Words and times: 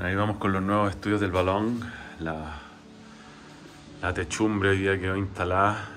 Ahí 0.00 0.14
vamos 0.14 0.36
con 0.36 0.52
los 0.52 0.62
nuevos 0.62 0.90
estudios 0.90 1.20
del 1.20 1.32
balón. 1.32 1.80
La, 2.20 2.54
la 4.00 4.14
techumbre 4.14 4.68
hoy 4.68 4.78
día 4.78 4.96
quedó 4.96 5.16
instalada. 5.16 5.88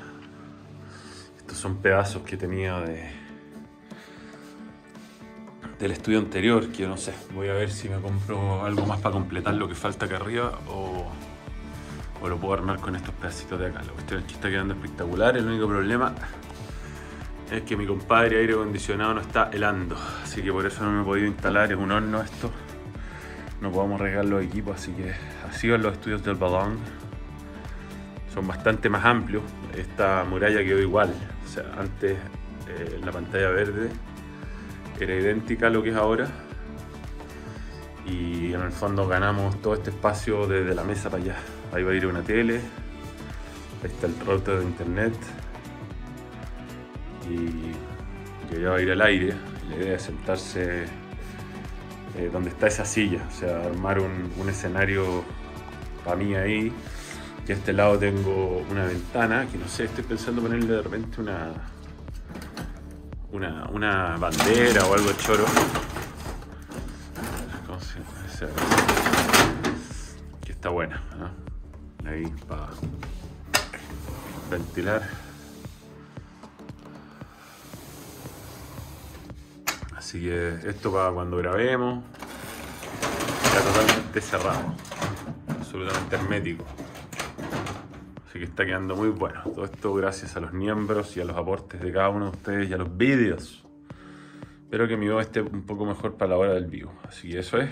Estos 1.37 1.59
son 1.59 1.77
pedazos 1.77 2.23
que 2.23 2.35
tenía 2.35 2.79
de 2.79 3.11
del 5.77 5.91
estudio 5.91 6.17
anterior, 6.17 6.71
que 6.71 6.87
no 6.87 6.97
sé, 6.97 7.13
voy 7.33 7.49
a 7.49 7.53
ver 7.53 7.71
si 7.71 7.89
me 7.89 7.99
compro 7.99 8.65
algo 8.65 8.85
más 8.87 8.99
para 9.01 9.13
completar 9.13 9.53
lo 9.55 9.67
que 9.67 9.75
falta 9.75 10.05
acá 10.05 10.17
arriba 10.17 10.59
o, 10.67 11.05
o 12.21 12.29
lo 12.29 12.37
puedo 12.37 12.53
armar 12.55 12.79
con 12.79 12.95
estos 12.95 13.13
pedacitos 13.15 13.59
de 13.59 13.67
acá. 13.67 13.83
La 13.83 13.91
cuestión 13.91 14.21
es 14.21 14.25
que 14.25 14.33
está 14.33 14.49
quedando 14.49 14.73
espectacular, 14.73 15.37
el 15.37 15.45
único 15.45 15.67
problema 15.67 16.13
es 17.51 17.63
que 17.63 17.75
mi 17.75 17.85
compadre 17.85 18.39
aire 18.39 18.53
acondicionado 18.53 19.15
no 19.15 19.21
está 19.21 19.49
helando, 19.51 19.95
así 20.23 20.41
que 20.41 20.51
por 20.51 20.65
eso 20.65 20.83
no 20.83 20.91
me 20.91 21.01
he 21.01 21.05
podido 21.05 21.27
instalar, 21.27 21.71
es 21.71 21.77
un 21.77 21.91
horno 21.91 22.21
esto 22.21 22.51
no 23.61 23.71
podemos 23.71 24.01
regar 24.01 24.25
los 24.25 24.43
equipos, 24.43 24.75
así 24.75 24.91
que 24.91 25.13
así 25.47 25.69
van 25.69 25.83
los 25.83 25.93
estudios 25.93 26.23
del 26.23 26.35
balón. 26.35 26.79
Son 28.33 28.47
bastante 28.47 28.89
más 28.89 29.05
amplios. 29.05 29.43
Esta 29.77 30.25
muralla 30.27 30.63
quedó 30.63 30.79
igual. 30.79 31.13
Antes 31.77 32.17
eh, 32.67 32.99
la 33.03 33.11
pantalla 33.11 33.49
verde 33.49 33.89
era 34.99 35.15
idéntica 35.15 35.67
a 35.67 35.69
lo 35.69 35.83
que 35.83 35.89
es 35.89 35.95
ahora. 35.95 36.27
Y 38.05 38.53
en 38.53 38.61
el 38.61 38.71
fondo 38.71 39.07
ganamos 39.07 39.61
todo 39.61 39.75
este 39.75 39.91
espacio 39.91 40.47
desde 40.47 40.73
la 40.73 40.83
mesa 40.83 41.09
para 41.11 41.21
allá. 41.21 41.35
Ahí 41.71 41.83
va 41.83 41.91
a 41.91 41.95
ir 41.95 42.07
una 42.07 42.23
tele. 42.23 42.61
Ahí 43.83 43.91
está 43.91 44.07
el 44.07 44.19
router 44.25 44.57
de 44.57 44.63
internet. 44.63 45.13
Y, 47.29 48.53
y 48.53 48.57
allá 48.57 48.69
va 48.71 48.77
a 48.77 48.81
ir 48.81 48.89
el 48.89 49.01
aire. 49.01 49.33
La 49.69 49.75
idea 49.75 49.95
es 49.97 50.01
sentarse 50.01 51.00
eh, 52.15 52.29
donde 52.31 52.49
está 52.49 52.67
esa 52.67 52.85
silla, 52.85 53.25
o 53.27 53.31
sea, 53.31 53.65
armar 53.65 53.99
un, 53.99 54.49
escenario 54.49 55.23
para 56.03 56.15
mí 56.17 56.35
ahí. 56.35 56.73
Y 57.47 57.51
a 57.51 57.55
este 57.55 57.73
lado 57.73 57.97
tengo 57.97 58.63
una 58.69 58.85
ventana, 58.85 59.47
que 59.51 59.57
no 59.57 59.67
sé, 59.67 59.85
estoy 59.85 60.03
pensando 60.03 60.41
ponerle 60.41 60.75
de 60.75 60.81
repente 60.81 61.19
una, 61.21 61.53
una, 63.31 63.67
una 63.69 64.17
bandera 64.17 64.85
o 64.85 64.93
algo 64.93 65.11
choro. 65.13 65.45
¿Cómo 67.65 67.79
se? 67.79 68.47
Que 70.45 70.51
está 70.51 70.69
buena. 70.69 71.01
Ahí 72.05 72.25
para 72.47 72.69
ventilar. 74.49 75.30
Así 80.11 80.19
que 80.19 80.55
esto 80.67 80.91
para 80.91 81.09
cuando 81.13 81.37
grabemos. 81.37 82.03
Está 83.45 83.61
totalmente 83.61 84.19
cerrado. 84.19 84.75
Absolutamente 85.47 86.15
hermético. 86.17 86.65
Así 88.27 88.39
que 88.39 88.43
está 88.43 88.65
quedando 88.65 88.97
muy 88.97 89.07
bueno. 89.07 89.41
Todo 89.43 89.63
esto 89.63 89.93
gracias 89.93 90.35
a 90.35 90.41
los 90.41 90.51
miembros 90.51 91.15
y 91.15 91.21
a 91.21 91.23
los 91.23 91.37
aportes 91.37 91.79
de 91.79 91.93
cada 91.93 92.09
uno 92.09 92.25
de 92.25 92.31
ustedes 92.31 92.69
y 92.69 92.73
a 92.73 92.77
los 92.77 92.97
vídeos. 92.97 93.63
Espero 94.63 94.85
que 94.85 94.97
mi 94.97 95.07
voz 95.07 95.21
esté 95.21 95.43
un 95.43 95.65
poco 95.65 95.85
mejor 95.85 96.17
para 96.17 96.31
la 96.31 96.37
hora 96.37 96.53
del 96.55 96.65
vivo. 96.65 96.91
Así 97.07 97.29
que 97.29 97.39
eso 97.39 97.59
es. 97.59 97.69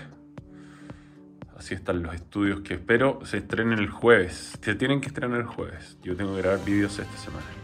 Así 1.58 1.74
están 1.74 2.02
los 2.02 2.14
estudios 2.14 2.62
que 2.62 2.72
espero 2.72 3.20
se 3.24 3.36
estrenen 3.36 3.78
el 3.78 3.90
jueves. 3.90 4.58
Se 4.62 4.74
tienen 4.76 5.02
que 5.02 5.08
estrenar 5.08 5.40
el 5.40 5.46
jueves. 5.46 5.98
Yo 6.02 6.16
tengo 6.16 6.34
que 6.36 6.40
grabar 6.40 6.64
vídeos 6.64 6.98
esta 6.98 7.18
semana. 7.18 7.59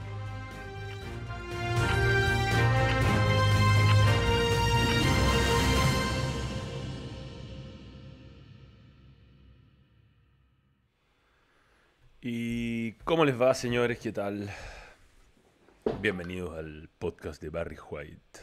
Cómo 13.07 13.25
les 13.25 13.41
va, 13.41 13.55
señores? 13.55 14.01
¿Qué 14.01 14.11
tal? 14.11 14.51
Bienvenidos 16.01 16.59
al 16.59 16.89
podcast 16.99 17.41
de 17.41 17.51
Barry 17.51 17.77
White. 17.89 18.41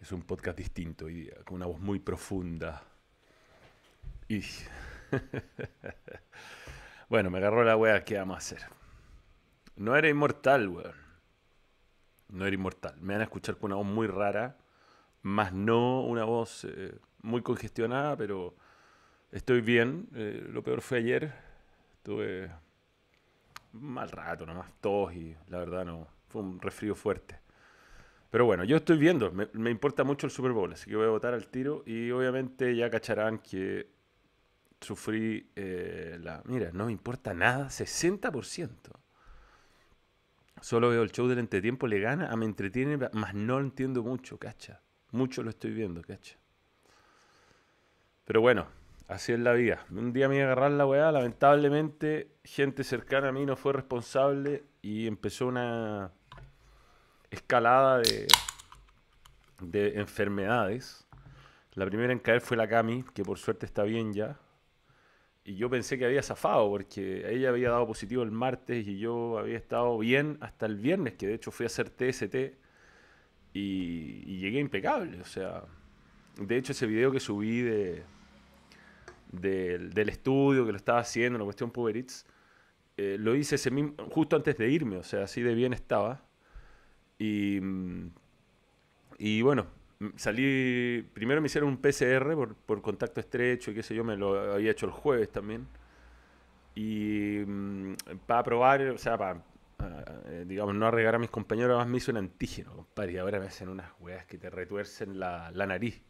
Es 0.00 0.12
un 0.12 0.22
podcast 0.22 0.56
distinto 0.56 1.04
hoy 1.04 1.14
día, 1.24 1.34
con 1.44 1.56
una 1.56 1.66
voz 1.66 1.78
muy 1.78 1.98
profunda. 1.98 2.82
Y. 4.28 4.40
bueno, 7.10 7.28
me 7.28 7.36
agarró 7.36 7.64
la 7.64 7.76
wea, 7.76 8.02
¿qué 8.02 8.16
vamos 8.16 8.36
a 8.36 8.38
hacer? 8.38 8.62
No 9.76 9.94
era 9.94 10.08
inmortal, 10.08 10.66
weón. 10.68 10.96
No 12.30 12.46
era 12.46 12.54
inmortal. 12.54 12.98
Me 12.98 13.12
van 13.12 13.20
a 13.20 13.24
escuchar 13.24 13.58
con 13.58 13.72
una 13.72 13.76
voz 13.76 13.86
muy 13.86 14.06
rara, 14.06 14.56
más 15.20 15.52
no 15.52 16.00
una 16.00 16.24
voz 16.24 16.64
eh, 16.64 16.98
muy 17.20 17.42
congestionada, 17.42 18.16
pero 18.16 18.56
estoy 19.32 19.60
bien. 19.60 20.08
Eh, 20.14 20.46
lo 20.48 20.62
peor 20.62 20.80
fue 20.80 20.96
ayer 20.96 21.46
Tuve 22.02 22.50
mal 23.80 24.10
rato 24.10 24.46
nomás, 24.46 24.70
tos 24.80 25.12
y 25.14 25.36
la 25.48 25.58
verdad 25.58 25.84
no, 25.84 26.08
fue 26.28 26.42
un 26.42 26.60
resfrío 26.60 26.94
fuerte. 26.94 27.38
Pero 28.30 28.44
bueno, 28.44 28.64
yo 28.64 28.76
estoy 28.76 28.98
viendo, 28.98 29.32
me, 29.32 29.70
importa 29.70 30.04
mucho 30.04 30.26
el 30.26 30.30
Super 30.30 30.52
Bowl, 30.52 30.72
así 30.72 30.90
que 30.90 30.96
voy 30.96 31.06
a 31.06 31.10
votar 31.10 31.32
al 31.32 31.48
tiro 31.48 31.82
y 31.86 32.10
obviamente 32.10 32.76
ya 32.76 32.90
cacharán 32.90 33.38
que 33.38 33.88
sufrí 34.80 35.50
eh, 35.56 36.18
la... 36.20 36.42
Mira, 36.44 36.70
no 36.72 36.86
me 36.86 36.92
importa 36.92 37.32
nada, 37.32 37.68
60%. 37.68 38.68
Solo 40.60 40.90
veo 40.90 41.02
el 41.02 41.12
show 41.12 41.26
del 41.26 41.38
entretiempo, 41.38 41.86
le 41.86 42.00
gana, 42.00 42.34
me 42.36 42.44
entretiene, 42.44 42.98
más 43.12 43.34
no 43.34 43.60
entiendo 43.60 44.02
mucho, 44.02 44.38
cacha. 44.38 44.82
Mucho 45.10 45.42
lo 45.42 45.50
estoy 45.50 45.72
viendo, 45.72 46.02
cacha. 46.02 46.36
Pero 48.26 48.42
bueno, 48.42 48.66
Así 49.08 49.32
es 49.32 49.38
la 49.38 49.54
vida. 49.54 49.86
Un 49.90 50.12
día 50.12 50.28
me 50.28 50.36
iba 50.36 50.44
a 50.44 50.52
agarrar 50.52 50.70
la 50.72 50.84
weá, 50.84 51.10
lamentablemente 51.10 52.36
gente 52.44 52.84
cercana 52.84 53.28
a 53.28 53.32
mí 53.32 53.46
no 53.46 53.56
fue 53.56 53.72
responsable 53.72 54.64
y 54.82 55.06
empezó 55.06 55.46
una 55.46 56.12
escalada 57.30 58.00
de, 58.00 58.28
de 59.62 59.98
enfermedades. 59.98 61.06
La 61.72 61.86
primera 61.86 62.12
en 62.12 62.18
caer 62.18 62.42
fue 62.42 62.58
la 62.58 62.68
Cami, 62.68 63.02
que 63.14 63.22
por 63.22 63.38
suerte 63.38 63.64
está 63.64 63.82
bien 63.84 64.12
ya. 64.12 64.38
Y 65.42 65.56
yo 65.56 65.70
pensé 65.70 65.96
que 65.96 66.04
había 66.04 66.22
zafado 66.22 66.68
porque 66.68 67.32
ella 67.32 67.48
había 67.48 67.70
dado 67.70 67.86
positivo 67.86 68.22
el 68.22 68.30
martes 68.30 68.86
y 68.86 68.98
yo 68.98 69.38
había 69.38 69.56
estado 69.56 69.96
bien 69.96 70.36
hasta 70.42 70.66
el 70.66 70.76
viernes, 70.76 71.14
que 71.14 71.26
de 71.26 71.34
hecho 71.34 71.50
fui 71.50 71.64
a 71.64 71.68
hacer 71.68 71.88
TST 71.88 72.34
y, 73.54 74.22
y 74.26 74.38
llegué 74.38 74.60
impecable. 74.60 75.18
O 75.22 75.24
sea, 75.24 75.64
de 76.36 76.58
hecho 76.58 76.72
ese 76.72 76.86
video 76.86 77.10
que 77.10 77.20
subí 77.20 77.62
de 77.62 78.17
del, 79.30 80.08
estudio 80.08 80.64
que 80.66 80.72
lo 80.72 80.78
estaba 80.78 81.00
haciendo, 81.00 81.38
la 81.38 81.44
cuestión 81.44 81.70
Puber 81.70 81.96
Eats, 81.96 82.26
eh, 82.96 83.16
lo 83.18 83.34
hice 83.34 83.56
ese 83.56 83.70
mismo, 83.70 83.94
justo 84.10 84.36
antes 84.36 84.56
de 84.58 84.68
irme, 84.70 84.96
o 84.96 85.02
sea, 85.02 85.24
así 85.24 85.42
de 85.42 85.54
bien 85.54 85.72
estaba. 85.72 86.22
Y, 87.18 87.60
mm, 87.60 88.10
y 89.18 89.42
bueno, 89.42 89.66
salí, 90.16 91.06
primero 91.14 91.40
me 91.40 91.46
hicieron 91.46 91.70
un 91.70 91.78
PCR 91.78 92.34
por, 92.34 92.54
por, 92.54 92.82
contacto 92.82 93.20
estrecho 93.20 93.70
y 93.70 93.74
qué 93.74 93.82
sé 93.82 93.94
yo, 93.94 94.04
me 94.04 94.16
lo 94.16 94.52
había 94.54 94.70
hecho 94.70 94.86
el 94.86 94.92
jueves 94.92 95.30
también. 95.30 95.66
Y 96.74 97.42
mm, 97.46 97.94
para 98.26 98.42
probar, 98.44 98.82
o 98.82 98.98
sea, 98.98 99.18
para, 99.18 99.42
eh, 100.26 100.44
digamos, 100.46 100.74
no 100.74 100.86
arreglar 100.86 101.16
a 101.16 101.18
mis 101.18 101.30
compañeros, 101.30 101.70
además 101.70 101.88
me 101.88 101.98
hizo 101.98 102.10
un 102.12 102.18
antígeno, 102.18 102.74
compadre, 102.74 103.12
y 103.12 103.16
ahora 103.18 103.40
me 103.40 103.46
hacen 103.46 103.68
unas 103.68 103.90
weas 104.00 104.26
que 104.26 104.38
te 104.38 104.50
retuercen 104.50 105.18
la, 105.18 105.50
la 105.52 105.66
nariz. 105.66 106.02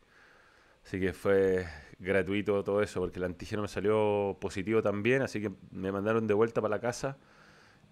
Así 0.89 0.99
que 0.99 1.13
fue 1.13 1.67
gratuito 1.99 2.65
todo 2.65 2.81
eso, 2.81 3.01
porque 3.01 3.19
el 3.19 3.27
antígeno 3.27 3.61
me 3.61 3.69
salió 3.69 4.39
positivo 4.41 4.81
también, 4.83 5.21
así 5.21 5.39
que 5.39 5.51
me 5.71 5.93
mandaron 5.93 6.27
de 6.27 6.33
vuelta 6.33 6.63
para 6.63 6.77
la 6.77 6.81
casa. 6.81 7.19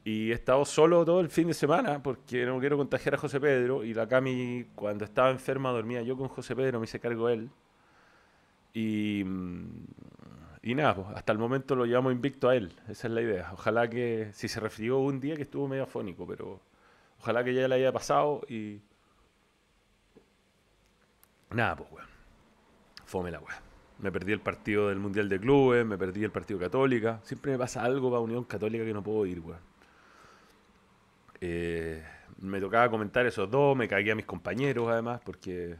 Y 0.03 0.31
he 0.31 0.35
estado 0.35 0.65
solo 0.65 1.05
todo 1.05 1.21
el 1.21 1.29
fin 1.29 1.47
de 1.49 1.53
semana, 1.53 2.03
porque 2.03 2.47
no 2.47 2.59
quiero 2.59 2.79
contagiar 2.79 3.17
a 3.17 3.19
José 3.19 3.39
Pedro. 3.39 3.85
Y 3.85 3.93
la 3.93 4.09
Cami, 4.09 4.69
cuando 4.75 5.05
estaba 5.05 5.31
enferma, 5.31 5.73
dormía 5.73 6.01
yo 6.01 6.17
con 6.17 6.29
José 6.29 6.57
Pedro, 6.57 6.81
me 6.81 6.85
hice 6.85 6.99
cargo 6.99 7.29
él. 7.29 7.51
Y, 8.73 9.25
nada, 10.63 10.95
pues, 10.95 11.09
hasta 11.15 11.33
el 11.33 11.39
momento 11.39 11.77
lo 11.77 11.85
llevamos 11.85 12.13
invicto 12.15 12.49
a 12.49 12.57
él, 12.57 12.73
esa 12.89 13.09
es 13.09 13.13
la 13.13 13.21
idea. 13.21 13.51
Ojalá 13.53 13.91
que, 13.91 14.31
si 14.33 14.49
se 14.49 14.59
refirió 14.59 15.01
un 15.01 15.21
día 15.21 15.37
que 15.37 15.43
estuvo 15.43 15.69
medio 15.69 15.83
afónico, 15.83 16.27
pero 16.27 16.63
ojalá 17.21 17.45
que 17.45 17.53
ya 17.53 17.69
le 17.69 17.75
haya 17.75 17.93
pasado 17.93 18.41
y... 18.49 18.81
Nada, 21.51 21.77
pues, 21.77 21.93
weón 21.93 22.16
fome 23.07 23.31
la 23.31 23.41
weá. 23.41 23.63
Me 23.99 24.13
perdí 24.13 24.33
el 24.33 24.41
partido 24.41 24.91
del 24.91 24.99
Mundial 24.99 25.29
de 25.29 25.41
Clubes, 25.41 25.87
me 25.87 25.97
perdí 25.97 26.23
el 26.23 26.31
partido 26.31 26.61
Católica. 26.61 27.21
Siempre 27.23 27.53
me 27.53 27.59
pasa 27.59 27.83
algo 27.83 28.11
para 28.11 28.21
Unión 28.21 28.45
Católica 28.45 28.85
que 28.85 28.93
no 28.93 29.03
puedo 29.03 29.25
ir, 29.25 29.41
weón. 29.41 29.61
Eh, 31.41 32.05
me 32.41 32.61
tocaba 32.61 32.91
comentar 32.91 33.25
esos 33.25 33.51
dos, 33.51 33.77
me 33.77 33.89
cagué 33.89 34.13
a 34.13 34.15
mis 34.15 34.27
compañeros 34.27 34.89
además, 34.89 35.21
porque 35.25 35.77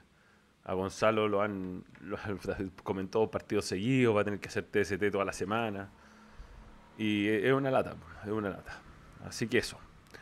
a 0.65 0.73
Gonzalo 0.75 1.29
lo 1.29 1.43
han, 1.43 1.85
lo 2.01 2.17
comentado 2.83 3.31
partidos 3.31 3.67
seguidos, 3.67 4.17
va 4.17 4.23
a 4.23 4.25
tener 4.25 4.41
que 4.41 4.49
hacer 4.49 4.65
TST 4.65 5.11
toda 5.13 5.25
la 5.25 5.33
semana. 5.33 5.91
Y 6.97 7.29
es 7.29 7.53
una 7.53 7.71
lata, 7.71 7.95
es 8.25 8.31
una 8.31 8.49
lata. 8.49 8.81
Así 9.27 9.49
que 9.49 9.59
eso. 9.59 9.79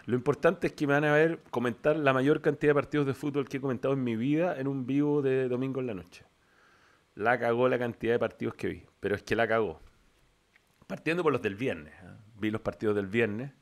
Lo 0.06 0.16
importante 0.16 0.66
es 0.66 0.72
que 0.72 0.86
me 0.86 0.94
van 0.94 1.04
a 1.04 1.12
ver 1.12 1.40
comentar 1.50 1.96
la 1.96 2.12
mayor 2.12 2.40
cantidad 2.40 2.70
de 2.70 2.74
partidos 2.74 3.06
de 3.06 3.14
fútbol 3.14 3.48
que 3.48 3.58
he 3.58 3.60
comentado 3.60 3.94
en 3.94 4.02
mi 4.02 4.16
vida 4.16 4.58
en 4.58 4.66
un 4.66 4.84
vivo 4.84 5.22
de 5.22 5.48
domingo 5.48 5.80
en 5.80 5.86
la 5.86 5.94
noche. 5.94 6.24
La 7.14 7.38
cagó 7.38 7.68
la 7.68 7.78
cantidad 7.78 8.14
de 8.14 8.18
partidos 8.18 8.54
que 8.54 8.68
vi. 8.68 8.86
Pero 9.00 9.14
es 9.14 9.22
que 9.22 9.36
la 9.36 9.46
cagó. 9.46 9.80
Partiendo 10.86 11.22
por 11.22 11.32
los 11.32 11.42
del 11.42 11.54
viernes. 11.54 11.94
¿eh? 11.94 12.16
Vi 12.36 12.50
los 12.50 12.60
partidos 12.60 12.96
del 12.96 13.06
viernes. 13.06 13.52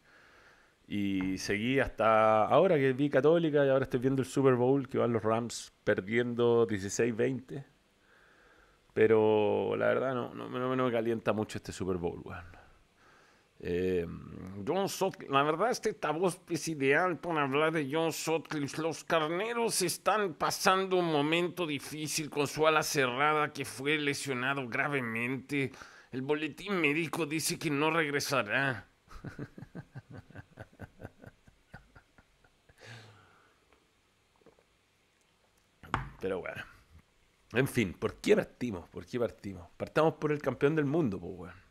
Y 0.86 1.38
seguí 1.38 1.78
hasta 1.80 2.44
ahora 2.44 2.76
que 2.76 2.92
vi 2.92 3.08
Católica 3.08 3.64
y 3.64 3.68
ahora 3.68 3.84
estoy 3.84 4.00
viendo 4.00 4.20
el 4.20 4.28
Super 4.28 4.54
Bowl 4.54 4.88
que 4.88 4.98
van 4.98 5.12
los 5.12 5.22
Rams 5.22 5.72
perdiendo 5.84 6.66
16-20. 6.66 7.64
Pero 8.92 9.74
la 9.76 9.86
verdad 9.86 10.14
no, 10.14 10.34
no, 10.34 10.48
no, 10.48 10.84
me 10.84 10.92
calienta 10.92 11.32
mucho 11.32 11.58
este 11.58 11.72
Super 11.72 11.96
Bowl, 11.96 12.20
weón. 12.24 12.61
Eh, 13.64 14.04
John 14.66 14.88
Sutcliffe, 14.88 15.32
la 15.32 15.44
verdad 15.44 15.70
esta 15.70 16.10
voz 16.10 16.40
es 16.50 16.66
ideal 16.66 17.20
para 17.20 17.44
hablar 17.44 17.70
de 17.72 17.88
John 17.90 18.12
Sutcliffe. 18.12 18.82
Los 18.82 19.04
carneros 19.04 19.82
están 19.82 20.34
pasando 20.34 20.96
un 20.96 21.12
momento 21.12 21.64
difícil 21.66 22.28
con 22.28 22.48
su 22.48 22.66
ala 22.66 22.82
cerrada 22.82 23.52
que 23.52 23.64
fue 23.64 23.98
lesionado 23.98 24.68
gravemente. 24.68 25.70
El 26.10 26.22
boletín 26.22 26.80
médico 26.80 27.24
dice 27.24 27.56
que 27.58 27.70
no 27.70 27.90
regresará. 27.90 28.88
Pero 36.20 36.40
bueno. 36.40 36.62
En 37.52 37.68
fin, 37.68 37.92
¿por 37.92 38.16
qué 38.16 38.34
partimos? 38.34 38.88
¿Por 38.88 39.06
qué 39.06 39.20
partimos? 39.20 39.68
Partamos 39.76 40.14
por 40.14 40.32
el 40.32 40.40
campeón 40.40 40.74
del 40.74 40.86
mundo, 40.86 41.20
pues, 41.20 41.32
weón. 41.36 41.61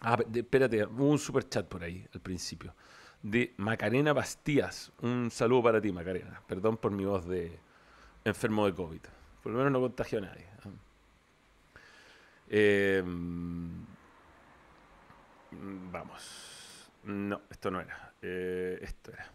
Ah, 0.00 0.18
espérate, 0.34 0.84
hubo 0.84 1.10
un 1.10 1.18
super 1.18 1.48
chat 1.48 1.66
por 1.66 1.84
ahí 1.84 2.06
al 2.14 2.20
principio. 2.20 2.74
De 3.22 3.52
Macarena 3.58 4.12
Bastías. 4.14 4.92
Un 5.02 5.30
saludo 5.30 5.64
para 5.64 5.80
ti, 5.80 5.92
Macarena. 5.92 6.40
Perdón 6.46 6.78
por 6.78 6.90
mi 6.90 7.04
voz 7.04 7.26
de 7.26 7.58
enfermo 8.24 8.66
de 8.66 8.74
COVID. 8.74 9.00
Por 9.42 9.52
lo 9.52 9.58
menos 9.58 9.72
no 9.72 9.80
contagió 9.80 10.18
a 10.18 10.22
nadie. 10.22 10.46
¿ah? 10.64 10.68
Em, 12.48 13.84
vamos. 15.92 16.90
No, 17.04 17.42
esto 17.50 17.70
no 17.70 17.80
era. 17.80 18.14
Eh, 18.22 18.78
esto 18.82 19.12
era. 19.12 19.30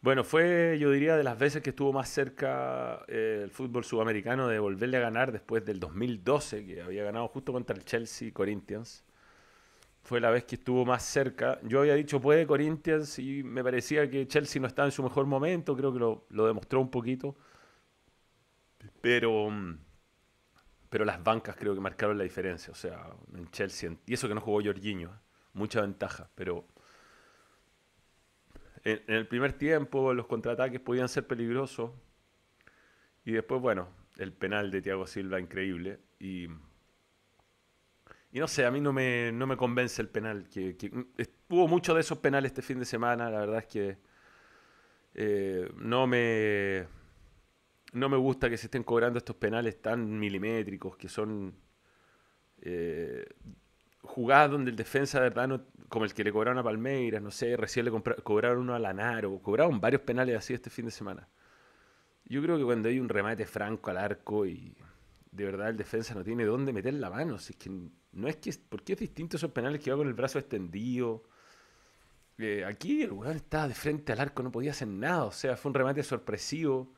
Bueno, 0.00 0.24
fue, 0.24 0.76
yo 0.78 0.90
diría, 0.90 1.16
de 1.16 1.24
las 1.24 1.38
veces 1.38 1.62
que 1.62 1.70
estuvo 1.70 1.92
más 1.92 2.08
cerca 2.10 3.04
eh, 3.08 3.40
el 3.44 3.50
fútbol 3.50 3.84
sudamericano 3.84 4.48
de 4.48 4.58
volverle 4.58 4.98
a 4.98 5.00
ganar 5.00 5.32
después 5.32 5.64
del 5.64 5.80
2012, 5.80 6.66
que 6.66 6.82
había 6.82 7.04
ganado 7.04 7.28
justo 7.28 7.52
contra 7.52 7.74
el 7.74 7.84
Chelsea 7.84 8.32
Corinthians. 8.32 9.04
Fue 10.04 10.20
la 10.20 10.30
vez 10.30 10.44
que 10.44 10.56
estuvo 10.56 10.84
más 10.84 11.02
cerca. 11.02 11.58
Yo 11.62 11.80
había 11.80 11.94
dicho 11.94 12.20
puede 12.20 12.46
Corinthians 12.46 13.18
y 13.18 13.42
me 13.42 13.64
parecía 13.64 14.08
que 14.10 14.28
Chelsea 14.28 14.60
no 14.60 14.68
estaba 14.68 14.86
en 14.86 14.92
su 14.92 15.02
mejor 15.02 15.24
momento, 15.24 15.74
creo 15.74 15.92
que 15.94 15.98
lo, 15.98 16.46
demostró 16.46 16.80
un 16.80 16.90
poquito. 16.90 17.34
Pero, 19.00 19.48
pero 20.90 21.04
las 21.06 21.24
bancas 21.24 21.56
creo 21.56 21.74
que 21.74 21.80
marcaron 21.80 22.18
la 22.18 22.24
diferencia. 22.24 22.70
O 22.70 22.76
sea, 22.76 23.10
en 23.34 23.50
Chelsea, 23.50 23.96
y 24.06 24.12
eso 24.12 24.28
que 24.28 24.34
no 24.34 24.42
jugó 24.42 24.62
Jorginho, 24.62 25.10
mucha 25.54 25.80
ventaja, 25.80 26.28
pero 26.34 26.66
en, 28.84 29.02
el 29.06 29.26
primer 29.26 29.54
tiempo 29.54 30.12
los 30.12 30.26
contraataques 30.26 30.80
podían 30.80 31.08
ser 31.08 31.26
peligrosos. 31.26 31.92
Y 33.24 33.32
después, 33.32 33.58
bueno, 33.62 33.88
el 34.18 34.34
penal 34.34 34.70
de 34.70 34.82
Thiago 34.82 35.06
Silva 35.06 35.40
increíble. 35.40 36.00
Y, 36.18 36.48
y 38.34 38.40
no 38.40 38.48
sé, 38.48 38.66
a 38.66 38.70
mí 38.72 38.80
no 38.80 38.92
me, 38.92 39.30
no 39.30 39.46
me 39.46 39.56
convence 39.56 40.02
el 40.02 40.08
penal. 40.08 40.48
Que, 40.48 40.76
hubo 41.50 41.68
muchos 41.68 41.94
de 41.94 42.00
esos 42.00 42.18
penales 42.18 42.50
este 42.50 42.62
fin 42.62 42.80
de 42.80 42.84
semana. 42.84 43.30
La 43.30 43.38
verdad 43.38 43.58
es 43.58 43.66
que 43.66 43.96
eh, 45.14 45.70
no 45.76 46.08
me 46.08 46.84
no 47.92 48.08
me 48.08 48.16
gusta 48.16 48.50
que 48.50 48.56
se 48.58 48.66
estén 48.66 48.82
cobrando 48.82 49.18
estos 49.18 49.36
penales 49.36 49.80
tan 49.80 50.18
milimétricos 50.18 50.96
que 50.96 51.08
son 51.08 51.54
eh, 52.60 53.24
jugadas 54.02 54.50
donde 54.50 54.72
el 54.72 54.76
defensa 54.76 55.20
de 55.20 55.30
verdad, 55.30 55.60
como 55.88 56.04
el 56.04 56.12
que 56.12 56.24
le 56.24 56.32
cobraron 56.32 56.58
a 56.58 56.64
Palmeiras, 56.64 57.22
no 57.22 57.30
sé, 57.30 57.56
recién 57.56 57.84
le 57.84 57.92
cobraron 58.24 58.62
uno 58.62 58.74
a 58.74 58.80
Lanaro, 58.80 59.38
cobraron 59.42 59.80
varios 59.80 60.02
penales 60.02 60.36
así 60.36 60.54
este 60.54 60.70
fin 60.70 60.86
de 60.86 60.90
semana. 60.90 61.28
Yo 62.24 62.42
creo 62.42 62.58
que 62.58 62.64
cuando 62.64 62.88
hay 62.88 62.98
un 62.98 63.08
remate 63.08 63.46
franco 63.46 63.90
al 63.90 63.98
arco 63.98 64.44
y 64.44 64.74
de 65.34 65.44
verdad 65.44 65.68
el 65.70 65.76
defensa 65.76 66.14
no 66.14 66.24
tiene 66.24 66.44
dónde 66.44 66.72
meter 66.72 66.94
la 66.94 67.10
mano, 67.10 67.38
si 67.38 67.52
es 67.52 67.58
que 67.58 67.70
no 68.12 68.28
es 68.28 68.36
que, 68.36 68.54
porque 68.68 68.94
es 68.94 68.98
distinto 68.98 69.36
esos 69.36 69.50
penales 69.50 69.80
que 69.80 69.90
va 69.90 69.96
con 69.96 70.06
el 70.06 70.14
brazo 70.14 70.38
extendido. 70.38 71.24
Eh, 72.38 72.64
aquí 72.64 73.02
el 73.02 73.12
weón 73.12 73.36
estaba 73.36 73.68
de 73.68 73.74
frente 73.74 74.12
al 74.12 74.20
arco, 74.20 74.42
no 74.42 74.50
podía 74.50 74.72
hacer 74.72 74.88
nada, 74.88 75.24
o 75.24 75.32
sea, 75.32 75.56
fue 75.56 75.70
un 75.70 75.74
remate 75.74 76.02
sorpresivo 76.02 76.92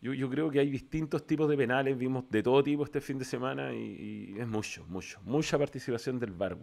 yo, 0.00 0.30
creo 0.30 0.50
que 0.50 0.60
hay 0.60 0.70
distintos 0.70 1.26
tipos 1.26 1.48
de 1.48 1.56
penales, 1.58 1.96
vimos 1.96 2.24
de 2.30 2.42
todo 2.42 2.62
tipo 2.62 2.84
este 2.84 3.02
fin 3.02 3.18
de 3.18 3.24
semana 3.24 3.74
y, 3.74 4.34
es 4.38 4.46
mucho, 4.46 4.86
mucho, 4.86 5.20
mucha 5.22 5.58
participación 5.58 6.18
del 6.18 6.32
VAR, 6.32 6.56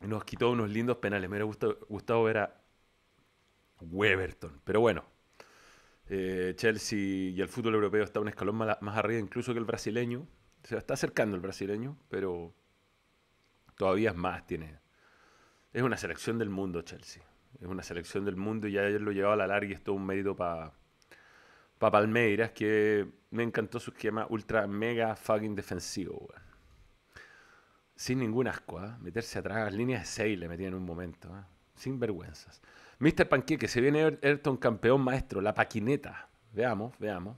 Nos 0.00 0.24
quitó 0.24 0.50
unos 0.50 0.70
lindos 0.70 0.96
penales, 0.96 1.28
me 1.28 1.36
hubiera 1.36 1.76
gustado, 1.88 2.22
ver 2.22 2.38
a 2.38 2.62
Weberton, 3.80 4.60
pero 4.64 4.80
bueno, 4.80 5.04
eh, 6.14 6.54
Chelsea 6.56 6.98
y 6.98 7.40
el 7.40 7.48
fútbol 7.48 7.74
europeo 7.74 8.04
está 8.04 8.20
un 8.20 8.28
escalón 8.28 8.56
más, 8.56 8.78
arriba 8.80 9.20
incluso 9.20 9.52
que 9.52 9.58
el 9.58 9.64
brasileño, 9.64 10.26
se 10.62 10.76
está 10.76 10.94
acercando 10.94 11.36
el 11.36 11.42
brasileño, 11.42 11.98
pero 12.08 12.54
todavía 13.76 14.10
es 14.10 14.16
más, 14.16 14.46
tiene... 14.46 14.80
Es 15.72 15.82
una 15.82 15.96
selección 15.96 16.38
del 16.38 16.50
mundo 16.50 16.82
Chelsea 16.82 17.22
es 17.60 17.68
una 17.68 17.82
selección 17.82 18.24
del 18.24 18.36
mundo 18.36 18.68
y 18.68 18.78
ayer 18.78 19.00
lo 19.00 19.12
llevaba 19.12 19.34
a 19.34 19.36
la 19.36 19.46
larga 19.46 19.70
y 19.70 19.72
es 19.72 19.82
todo 19.82 19.94
un 19.94 20.06
mérito 20.06 20.34
para 20.34 20.72
pa 21.78 21.90
Palmeiras, 21.90 22.52
que 22.52 23.08
me 23.30 23.42
encantó 23.42 23.80
su 23.80 23.90
esquema 23.90 24.26
ultra 24.30 24.66
mega 24.66 25.16
fucking 25.16 25.54
defensivo, 25.54 26.28
Sin 27.96 28.20
ningún 28.20 28.48
asco, 28.48 28.82
¿eh? 28.84 28.94
meterse 29.00 29.38
atrás, 29.38 29.72
líneas 29.72 30.02
de 30.02 30.06
6 30.06 30.38
le 30.38 30.48
metían 30.48 30.72
en 30.72 30.78
un 30.78 30.84
momento, 30.84 31.28
¿eh? 31.36 31.42
sin 31.74 31.98
vergüenzas. 31.98 32.60
Mr. 33.02 33.28
Panqueque, 33.28 33.66
se 33.66 33.80
viene 33.80 34.00
Everton 34.00 34.56
campeón 34.56 35.00
maestro, 35.00 35.40
la 35.40 35.52
paquineta. 35.52 36.28
Veamos, 36.52 36.96
veamos. 37.00 37.36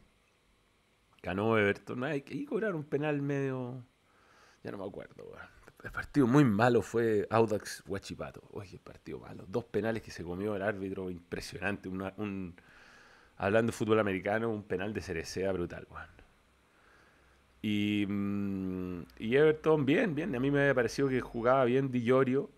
Ganó 1.23 1.57
Everton. 1.57 2.05
Hay 2.05 2.21
que 2.21 2.45
cobrar 2.45 2.75
un 2.75 2.85
penal 2.85 3.23
medio. 3.23 3.83
Ya 4.63 4.73
no 4.73 4.77
me 4.77 4.85
acuerdo, 4.85 5.25
el 5.83 5.91
partido 5.91 6.27
muy 6.27 6.45
malo 6.45 6.83
fue 6.83 7.27
Audax 7.31 7.83
Huachipato. 7.87 8.43
Oye, 8.51 8.79
partido 8.79 9.21
malo. 9.21 9.47
Dos 9.49 9.65
penales 9.65 10.03
que 10.03 10.11
se 10.11 10.23
comió 10.23 10.55
el 10.55 10.61
árbitro, 10.61 11.11
impresionante. 11.11 11.89
un, 11.89 12.55
hablando 13.39 13.73
de 13.73 13.77
fútbol 13.77 14.01
americano, 14.01 14.51
un 14.51 14.65
penal 14.65 14.93
de 14.93 15.01
Cerecea 15.01 15.51
brutal, 15.53 15.87
Y, 17.63 18.05
mm, 18.07 19.03
y, 19.19 19.37
Everton, 19.37 19.87
bien, 19.87 20.15
bien. 20.15 20.37
A 20.37 20.41
mí 20.41 20.51
me 20.51 20.61
había 20.61 20.75
parecido 20.75 21.09
que 21.09 21.23
jugaba 21.23 21.65
bien 21.65 21.91
Di 21.91 22.03
Llorio. 22.03 22.51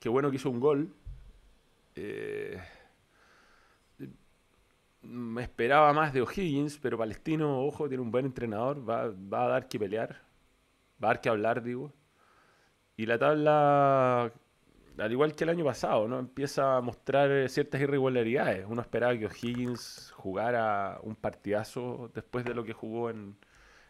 Qué 0.00 0.08
bueno 0.08 0.30
que 0.30 0.36
hizo 0.36 0.48
un 0.48 0.60
gol. 0.60 0.94
Eh, 1.96 2.60
me 5.02 5.42
esperaba 5.42 5.92
más 5.92 6.12
de 6.12 6.22
O'Higgins, 6.22 6.78
pero 6.78 6.98
Palestino, 6.98 7.60
ojo, 7.64 7.88
tiene 7.88 8.02
un 8.02 8.10
buen 8.10 8.26
entrenador. 8.26 8.88
Va, 8.88 9.04
a 9.04 9.48
dar 9.48 9.68
que 9.68 9.78
pelear. 9.78 10.22
Va 11.02 11.08
a 11.08 11.12
dar 11.14 11.20
que 11.20 11.28
hablar, 11.28 11.62
digo. 11.62 11.92
Y 12.96 13.06
la 13.06 13.18
tabla, 13.18 14.32
al 14.98 15.12
igual 15.12 15.34
que 15.34 15.44
el 15.44 15.50
año 15.50 15.64
pasado, 15.64 16.08
¿no? 16.08 16.18
empieza 16.18 16.76
a 16.76 16.80
mostrar 16.80 17.48
ciertas 17.48 17.80
irregularidades. 17.80 18.66
Uno 18.68 18.80
esperaba 18.80 19.16
que 19.18 19.26
O'Higgins 19.26 20.12
jugara 20.16 21.00
un 21.02 21.16
partidazo 21.16 22.10
después 22.14 22.44
de 22.44 22.54
lo 22.54 22.64
que 22.64 22.72
jugó 22.72 23.10
en, 23.10 23.36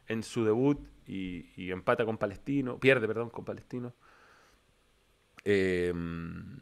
en 0.08 0.22
su 0.22 0.44
debut 0.44 0.78
y, 1.06 1.70
empata 1.70 2.04
con 2.04 2.18
Palestino, 2.18 2.78
pierde, 2.78 3.06
perdón, 3.06 3.30
con 3.30 3.44
Palestino. 3.44 3.94
Em, 5.44 6.58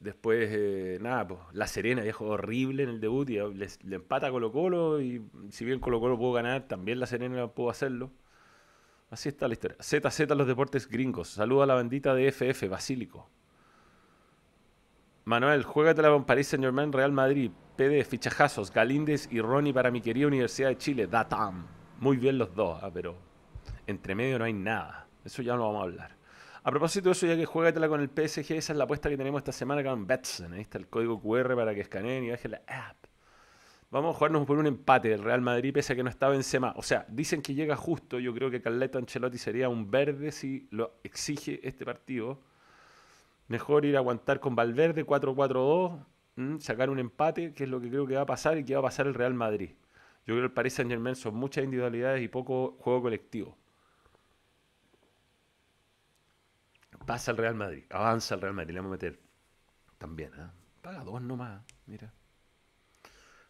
después, 0.00 0.48
eh, 0.52 0.98
nada, 1.00 1.26
pues, 1.28 1.40
La 1.52 1.66
Serena 1.66 2.02
jugado 2.12 2.34
horrible 2.34 2.82
en 2.82 2.88
el 2.90 3.00
debut 3.00 3.28
y 3.30 3.34
le, 3.34 3.68
le 3.82 3.96
empata 3.96 4.28
a 4.28 4.30
Colo 4.30 4.52
Colo 4.52 5.00
y 5.00 5.22
si 5.50 5.64
bien 5.64 5.80
Colo 5.80 6.00
Colo 6.00 6.18
pudo 6.18 6.32
ganar, 6.32 6.68
también 6.68 7.00
La 7.00 7.06
Serena 7.06 7.46
pudo 7.48 7.70
hacerlo. 7.70 8.10
Así 9.10 9.28
está 9.30 9.48
la 9.48 9.54
historia. 9.54 9.76
ZZ 9.80 10.28
los 10.36 10.46
deportes 10.46 10.88
gringos. 10.88 11.28
Saluda 11.28 11.64
a 11.64 11.66
la 11.66 11.74
bandita 11.74 12.14
de 12.14 12.30
FF, 12.30 12.68
Basílico. 12.68 13.28
Manuel, 15.24 15.62
juégatela 15.62 16.10
con 16.10 16.24
París 16.24 16.48
Saint 16.48 16.64
Germain, 16.64 16.92
Real 16.92 17.12
Madrid, 17.12 17.50
PD, 17.76 18.04
fichajazos, 18.04 18.72
Galíndez 18.72 19.28
y 19.30 19.40
Ronnie 19.40 19.72
para 19.72 19.90
mi 19.90 20.00
querida 20.00 20.26
Universidad 20.26 20.68
de 20.68 20.78
Chile, 20.78 21.06
Datam. 21.06 21.66
Muy 22.00 22.16
bien 22.16 22.38
los 22.38 22.54
dos, 22.54 22.82
ah, 22.82 22.90
pero 22.92 23.16
entre 23.86 24.14
medio 24.14 24.38
no 24.38 24.44
hay 24.44 24.52
nada. 24.52 25.06
Eso 25.24 25.42
ya 25.42 25.54
no 25.54 25.66
vamos 25.66 25.80
a 25.80 25.84
hablar. 25.84 26.17
A 26.68 26.70
propósito 26.70 27.08
de 27.08 27.12
eso, 27.12 27.26
ya 27.26 27.34
que 27.34 27.46
juégatela 27.46 27.88
con 27.88 28.02
el 28.02 28.10
PSG, 28.10 28.52
esa 28.52 28.74
es 28.74 28.76
la 28.76 28.84
apuesta 28.84 29.08
que 29.08 29.16
tenemos 29.16 29.38
esta 29.38 29.52
semana 29.52 29.82
con 29.82 30.06
Betson. 30.06 30.52
Ahí 30.52 30.60
está 30.60 30.76
el 30.76 30.86
código 30.86 31.18
QR 31.18 31.56
para 31.56 31.74
que 31.74 31.80
escaneen 31.80 32.24
y 32.24 32.30
bajen 32.30 32.50
la 32.50 32.60
app. 32.66 33.06
Vamos 33.90 34.14
a 34.14 34.18
jugarnos 34.18 34.44
por 34.44 34.58
un 34.58 34.66
empate 34.66 35.08
del 35.08 35.24
Real 35.24 35.40
Madrid, 35.40 35.72
pese 35.72 35.94
a 35.94 35.96
que 35.96 36.02
no 36.02 36.10
estaba 36.10 36.34
en 36.34 36.42
Sema. 36.42 36.74
O 36.76 36.82
sea, 36.82 37.06
dicen 37.08 37.40
que 37.40 37.54
llega 37.54 37.74
justo. 37.74 38.18
Yo 38.20 38.34
creo 38.34 38.50
que 38.50 38.60
Carleto 38.60 38.98
Ancelotti 38.98 39.38
sería 39.38 39.70
un 39.70 39.90
verde 39.90 40.30
si 40.30 40.68
lo 40.70 40.96
exige 41.04 41.66
este 41.66 41.86
partido. 41.86 42.38
Mejor 43.46 43.86
ir 43.86 43.96
a 43.96 44.00
aguantar 44.00 44.38
con 44.38 44.54
Valverde 44.54 45.06
4-4-2, 45.06 46.60
sacar 46.60 46.90
un 46.90 46.98
empate, 46.98 47.54
que 47.54 47.64
es 47.64 47.70
lo 47.70 47.80
que 47.80 47.88
creo 47.88 48.06
que 48.06 48.16
va 48.16 48.20
a 48.20 48.26
pasar 48.26 48.58
y 48.58 48.64
que 48.64 48.74
va 48.74 48.80
a 48.80 48.82
pasar 48.82 49.06
el 49.06 49.14
Real 49.14 49.32
Madrid. 49.32 49.70
Yo 50.26 50.34
creo 50.34 50.40
que 50.40 50.46
el 50.48 50.52
Paris 50.52 50.74
Saint 50.74 50.90
Germain 50.90 51.16
son 51.16 51.34
muchas 51.34 51.64
individualidades 51.64 52.22
y 52.22 52.28
poco 52.28 52.76
juego 52.78 53.00
colectivo. 53.00 53.56
Pasa 57.08 57.30
el 57.30 57.38
Real 57.38 57.54
Madrid, 57.54 57.84
avanza 57.88 58.34
el 58.34 58.42
Real 58.42 58.52
Madrid, 58.52 58.74
le 58.74 58.80
vamos 58.80 58.90
a 58.90 58.96
meter 58.96 59.18
también. 59.96 60.30
¿eh? 60.34 60.46
Paga 60.82 61.02
dos 61.04 61.22
nomás, 61.22 61.64
mira. 61.86 62.12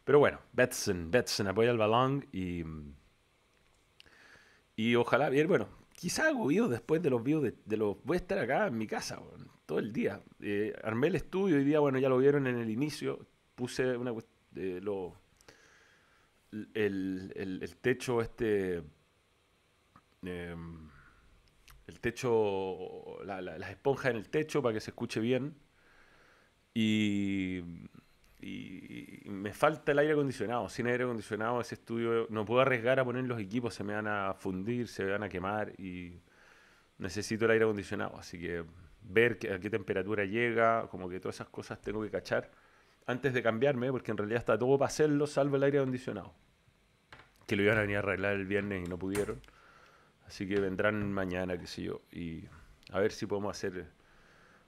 Pero 0.04 0.20
bueno, 0.20 0.38
Betson, 0.52 1.10
Betson 1.10 1.48
apoya 1.48 1.72
el 1.72 1.76
balón 1.76 2.24
y. 2.30 2.62
Y 4.76 4.94
ojalá, 4.94 5.28
bien, 5.28 5.48
bueno, 5.48 5.68
quizá 5.92 6.28
hago 6.28 6.46
videos 6.46 6.70
después 6.70 7.02
de 7.02 7.10
los 7.10 7.20
videos 7.24 7.52
de, 7.64 7.76
los. 7.76 7.96
Voy 8.04 8.14
a 8.16 8.20
estar 8.20 8.38
acá 8.38 8.68
en 8.68 8.78
mi 8.78 8.86
casa, 8.86 9.20
todo 9.66 9.80
el 9.80 9.92
día. 9.92 10.22
Eh, 10.38 10.72
armé 10.84 11.08
el 11.08 11.16
estudio 11.16 11.56
hoy 11.56 11.64
día, 11.64 11.80
bueno, 11.80 11.98
ya 11.98 12.08
lo 12.08 12.18
vieron 12.18 12.46
en 12.46 12.58
el 12.58 12.70
inicio. 12.70 13.26
Puse 13.56 13.96
una 13.96 14.12
de 14.52 14.80
lo, 14.80 15.16
el, 16.52 17.32
el, 17.34 17.76
techo, 17.78 18.22
este. 18.22 18.84
Em, 20.22 20.88
el 21.88 22.00
techo, 22.00 23.18
la, 23.24 23.40
las 23.40 23.70
esponjas 23.70 24.10
en 24.10 24.16
el 24.18 24.28
techo 24.28 24.62
para 24.62 24.74
que 24.74 24.80
se 24.80 24.90
escuche 24.90 25.20
bien. 25.20 25.56
Y, 26.74 27.62
me 29.24 29.52
falta 29.52 29.92
el 29.92 29.98
aire 29.98 30.12
acondicionado. 30.12 30.68
Sin 30.68 30.86
aire 30.86 31.04
acondicionado 31.04 31.60
ese 31.60 31.74
estudio 31.74 32.26
no 32.30 32.44
puedo 32.44 32.60
arriesgar 32.60 33.00
a 33.00 33.04
poner 33.04 33.24
los 33.24 33.40
equipos, 33.40 33.74
se 33.74 33.82
me 33.82 33.94
van 33.94 34.06
a 34.06 34.34
fundir, 34.34 34.86
se 34.86 35.04
me 35.04 35.10
van 35.10 35.24
a 35.24 35.28
quemar 35.28 35.72
y 35.80 36.20
necesito 36.98 37.46
el 37.46 37.52
aire 37.52 37.64
acondicionado. 37.64 38.16
Así 38.16 38.38
que 38.38 38.64
ver 39.02 39.38
a 39.52 39.58
qué 39.58 39.70
temperatura 39.70 40.24
llega, 40.24 40.88
como 40.88 41.08
que 41.08 41.18
todas 41.20 41.36
esas 41.36 41.48
cosas 41.48 41.80
tengo 41.80 42.02
que 42.02 42.10
cachar 42.10 42.50
antes 43.06 43.32
de 43.32 43.42
cambiarme, 43.42 43.90
porque 43.90 44.10
en 44.12 44.18
realidad 44.18 44.38
está 44.38 44.58
todo 44.58 44.78
para 44.78 44.88
hacerlo, 44.88 45.26
salvo 45.26 45.56
el 45.56 45.64
aire 45.64 45.78
acondicionado. 45.78 46.34
Que 47.46 47.56
lo 47.56 47.62
iban 47.62 47.78
a 47.78 47.96
a 47.96 47.98
arreglar 47.98 48.34
el 48.34 48.46
viernes 48.46 48.86
y 48.86 48.90
no 48.90 48.98
pudieron. 48.98 49.40
Así 50.28 50.46
que 50.46 50.60
vendrán 50.60 51.10
mañana, 51.10 51.58
qué 51.58 51.66
sé 51.66 51.84
yo. 51.84 52.02
Y 52.12 52.44
a 52.90 53.00
ver 53.00 53.12
si 53.12 53.24
podemos 53.24 53.56
hacer 53.56 53.86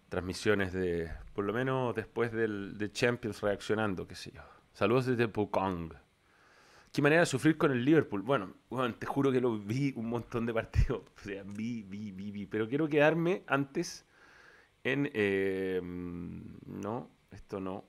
transmisiones 0.09 0.73
de, 0.73 1.13
por 1.35 1.45
lo 1.45 1.53
menos 1.53 1.95
después 1.95 2.33
del, 2.33 2.79
de 2.79 2.91
Champions 2.91 3.43
reaccionando, 3.43 4.09
qué 4.09 4.15
sé 4.15 4.33
yo. 4.33 4.41
Saludos 4.73 5.05
desde 5.07 5.29
Pukong. 5.29 5.93
¿Qué 6.91 7.03
manera 7.03 7.21
de 7.21 7.27
sufrir 7.27 7.59
con 7.59 7.71
el 7.73 7.85
Liverpool? 7.85 8.23
Bueno, 8.23 8.55
te 8.99 9.07
juro 9.07 9.31
que 9.31 9.41
lo 9.41 9.59
vi 9.59 9.93
un 9.97 10.09
montón 10.09 10.47
de 10.47 10.55
partidos. 10.55 11.03
O 11.17 11.21
sea, 11.21 11.43
vi, 11.47 11.83
vi, 11.83 12.11
vi, 12.11 12.31
vi. 12.31 12.47
Pero 12.47 12.67
quiero 12.67 12.89
quedarme 12.89 13.45
antes 13.47 14.07
en... 14.83 15.11
Eh, 15.13 15.81
no, 15.83 17.11
esto 17.31 17.61
no. 17.61 17.85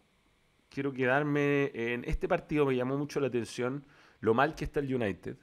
Quiero 0.69 0.91
quedarme 0.91 1.71
en... 1.73 2.03
Este 2.03 2.27
partido 2.27 2.65
me 2.65 2.75
llamó 2.75 2.97
mucho 2.97 3.21
la 3.21 3.27
atención 3.27 3.85
lo 4.19 4.33
mal 4.33 4.55
que 4.55 4.65
está 4.65 4.81
el 4.81 4.93
United 4.93 5.37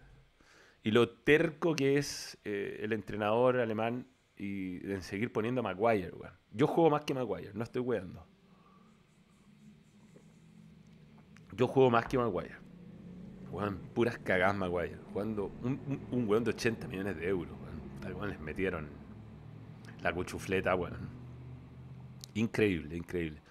y 0.89 0.91
lo 0.91 1.07
terco 1.11 1.77
que 1.77 1.99
es 1.99 2.39
eh, 2.47 2.81
el 2.81 2.95
entrenador 2.95 3.59
alemán 3.59 4.07
y 4.39 4.91
en 4.91 5.03
seguir 5.03 5.31
poniendo 5.31 5.61
a 5.61 5.63
Maguire, 5.63 6.13
Yo 6.51 6.67
juego 6.67 6.89
más 6.89 7.05
que 7.05 7.13
Maguire, 7.13 7.51
no 7.53 7.63
estoy 7.63 7.83
weando. 7.83 8.27
Yo 11.55 11.67
juego 11.67 11.91
más 11.91 12.07
que 12.07 12.17
Maguire. 12.17 12.57
Weón, 13.51 13.77
puras 13.93 14.17
cagadas 14.17 14.57
Maguire. 14.57 14.97
Jugando 15.13 15.53
un, 15.63 16.01
un, 16.11 16.27
weón 16.27 16.45
de 16.45 16.53
80 16.53 16.89
millones 16.89 17.19
de 17.19 17.29
euros, 17.29 17.55
weón. 18.15 18.31
les 18.31 18.41
metieron 18.41 18.89
la 20.01 20.15
cuchufleta, 20.15 20.75
weón. 20.75 21.11
Increíble, 22.33 22.97
increíble. 22.97 23.43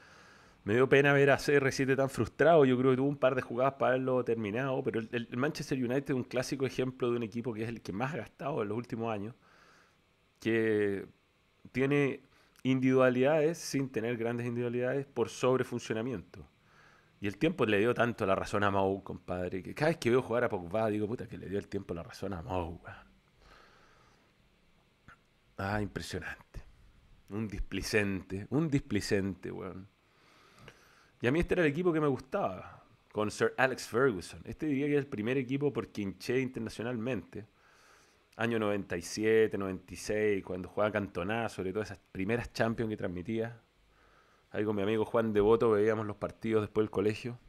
Me 0.67 0.73
dio 0.73 0.89
pena 0.89 1.13
ver 1.13 1.29
a 1.29 1.37
CR7 1.37 1.95
tan 1.95 2.09
frustrado. 2.09 2.65
Yo 2.65 2.77
creo 2.77 2.91
que 2.91 2.97
tuvo 2.97 3.07
un 3.07 3.15
par 3.15 3.35
de 3.35 3.41
jugadas 3.41 3.75
para 3.75 3.93
haberlo 3.93 4.25
terminado. 4.25 4.83
Pero 4.83 4.99
el, 4.99 5.37
Manchester 5.37 5.77
United 5.77 6.09
es 6.09 6.15
un 6.15 6.25
clásico 6.25 6.65
ejemplo 6.65 7.09
de 7.09 7.15
un 7.15 7.23
equipo 7.23 7.53
que 7.53 7.63
es 7.63 7.69
el 7.69 7.81
que 7.81 7.93
más 7.93 8.13
ha 8.13 8.17
gastado 8.17 8.61
en 8.63 8.67
los 8.67 8.77
últimos 8.77 9.13
años. 9.13 9.33
Que 10.41 11.07
tiene 11.71 12.21
individualidades 12.63 13.57
sin 13.57 13.89
tener 13.89 14.17
grandes 14.17 14.45
individualidades 14.45 15.05
por 15.05 15.29
sobrefuncionamiento. 15.29 16.45
Y 17.21 17.27
el 17.27 17.37
tiempo 17.37 17.65
le 17.65 17.79
dio 17.79 17.93
tanto 17.93 18.25
la 18.25 18.35
razón 18.35 18.65
a 18.65 18.69
Mou, 18.69 19.01
compadre, 19.03 19.63
que 19.63 19.73
cada 19.73 19.91
vez 19.91 19.97
que 19.99 20.09
veo 20.09 20.21
jugar 20.21 20.43
a 20.43 20.49
Pogba 20.49 20.89
digo, 20.89 21.07
puta, 21.07 21.29
que 21.29 21.37
le 21.37 21.47
dio 21.47 21.59
el 21.59 21.69
tiempo 21.69 21.93
la 21.93 22.03
razón 22.03 22.33
a 22.33 22.41
Mou. 22.41 22.81
Ah, 25.57 25.81
impresionante. 25.81 26.61
Un 27.29 27.47
displicente, 27.47 28.47
un 28.49 28.69
displicente, 28.69 29.49
weón. 29.49 29.87
Y 31.21 31.27
a 31.27 31.31
mí 31.31 31.39
este 31.39 31.55
era 31.55 31.63
el 31.63 31.69
equipo 31.69 31.91
que 31.91 31.99
me 31.99 32.07
gustaba, 32.07 32.83
con 33.11 33.31
Sir 33.31 33.53
Alex 33.57 33.87
Ferguson. 33.87 34.41
Este 34.45 34.67
diría 34.67 34.87
que 34.87 34.93
es 34.93 34.99
el 34.99 35.07
primer 35.07 35.37
equipo 35.37 35.73
por 35.73 35.87
quien 35.89 36.09
hinché 36.09 36.39
internacionalmente. 36.39 37.47
Año 38.35 38.59
97, 38.59 39.57
96, 39.57 40.43
cuando 40.43 40.69
jugaba 40.69 40.91
Cantona, 40.91 41.49
sobre 41.49 41.73
todo 41.73 41.81
esas 41.81 41.99
primeras 42.11 42.53
Champions 42.53 42.91
que 42.91 42.97
transmitía. 42.97 43.59
Ahí 44.51 44.63
con 44.63 44.75
mi 44.75 44.83
amigo 44.83 45.05
Juan 45.05 45.33
Devoto 45.33 45.71
veíamos 45.71 46.05
los 46.05 46.17
partidos 46.17 46.61
después 46.61 46.83
del 46.83 46.91
colegio. 46.91 47.39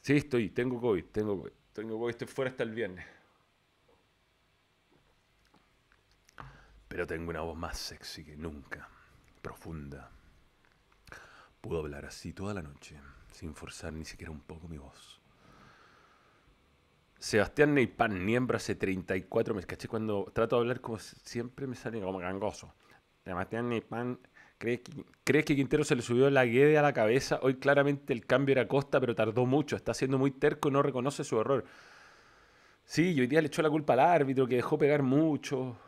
Sí, 0.00 0.16
estoy, 0.18 0.50
tengo 0.50 0.80
COVID, 0.80 1.04
tengo 1.06 1.38
COVID. 1.40 1.52
Tengo 1.72 1.98
COVID, 1.98 2.10
estoy 2.10 2.28
fuera 2.28 2.50
hasta 2.52 2.62
el 2.62 2.70
viernes. 2.70 3.04
Pero 6.86 7.04
tengo 7.04 7.30
una 7.30 7.40
voz 7.40 7.58
más 7.58 7.76
sexy 7.76 8.24
que 8.24 8.36
nunca, 8.36 8.88
profunda. 9.42 10.12
Puedo 11.64 11.80
hablar 11.80 12.04
así 12.04 12.34
toda 12.34 12.52
la 12.52 12.60
noche, 12.60 12.94
sin 13.32 13.54
forzar 13.54 13.90
ni 13.94 14.04
siquiera 14.04 14.30
un 14.30 14.40
poco 14.40 14.68
mi 14.68 14.76
voz. 14.76 15.18
Sebastián 17.18 17.72
Neypan, 17.72 18.22
miembro 18.22 18.58
hace 18.58 18.74
34 18.74 19.54
meses. 19.54 19.66
Caché 19.66 19.88
cuando 19.88 20.30
trato 20.34 20.56
de 20.56 20.60
hablar 20.60 20.82
como 20.82 20.98
siempre 20.98 21.66
me 21.66 21.74
sale 21.74 22.02
como 22.02 22.18
gangoso. 22.18 22.74
Sebastián 23.24 23.70
Neypan, 23.70 24.18
¿crees 24.58 24.80
que, 24.80 25.06
¿crees 25.24 25.46
que 25.46 25.56
Quintero 25.56 25.84
se 25.84 25.96
le 25.96 26.02
subió 26.02 26.28
la 26.28 26.44
guede 26.44 26.76
a 26.76 26.82
la 26.82 26.92
cabeza? 26.92 27.38
Hoy 27.40 27.54
claramente 27.54 28.12
el 28.12 28.26
cambio 28.26 28.52
era 28.52 28.68
Costa, 28.68 29.00
pero 29.00 29.14
tardó 29.14 29.46
mucho. 29.46 29.74
Está 29.74 29.94
siendo 29.94 30.18
muy 30.18 30.32
terco 30.32 30.68
y 30.68 30.72
no 30.72 30.82
reconoce 30.82 31.24
su 31.24 31.40
error. 31.40 31.64
Sí, 32.84 33.18
hoy 33.18 33.26
día 33.26 33.40
le 33.40 33.46
echó 33.46 33.62
la 33.62 33.70
culpa 33.70 33.94
al 33.94 34.00
árbitro 34.00 34.46
que 34.46 34.56
dejó 34.56 34.76
pegar 34.76 35.02
mucho. 35.02 35.78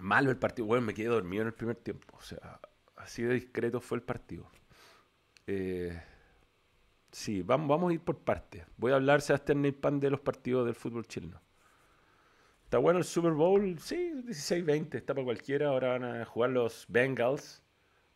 Malo 0.00 0.28
el 0.28 0.36
partido. 0.36 0.66
Bueno, 0.66 0.84
me 0.84 0.92
quedé 0.92 1.06
dormido 1.06 1.40
en 1.40 1.46
el 1.46 1.54
primer 1.54 1.76
tiempo. 1.76 2.14
O 2.18 2.20
sea, 2.20 2.60
Así 3.00 3.22
de 3.22 3.34
discreto 3.34 3.80
fue 3.80 3.98
el 3.98 4.02
partido. 4.02 4.50
Eh, 5.46 6.00
sí, 7.10 7.42
vamos, 7.42 7.68
vamos 7.68 7.90
a 7.90 7.94
ir 7.94 8.00
por 8.00 8.18
partes. 8.18 8.64
Voy 8.76 8.92
a 8.92 8.96
hablar, 8.96 9.20
Sebastián 9.20 9.62
Neypan, 9.62 10.00
de 10.00 10.10
los 10.10 10.20
partidos 10.20 10.66
del 10.66 10.74
fútbol 10.74 11.06
chileno. 11.06 11.40
¿Está 12.64 12.78
bueno 12.78 12.98
el 12.98 13.04
Super 13.04 13.32
Bowl? 13.32 13.78
Sí, 13.80 14.12
16-20, 14.26 14.94
está 14.94 15.14
para 15.14 15.24
cualquiera. 15.24 15.68
Ahora 15.68 15.98
van 15.98 16.04
a 16.04 16.24
jugar 16.24 16.50
los 16.50 16.84
Bengals. 16.88 17.62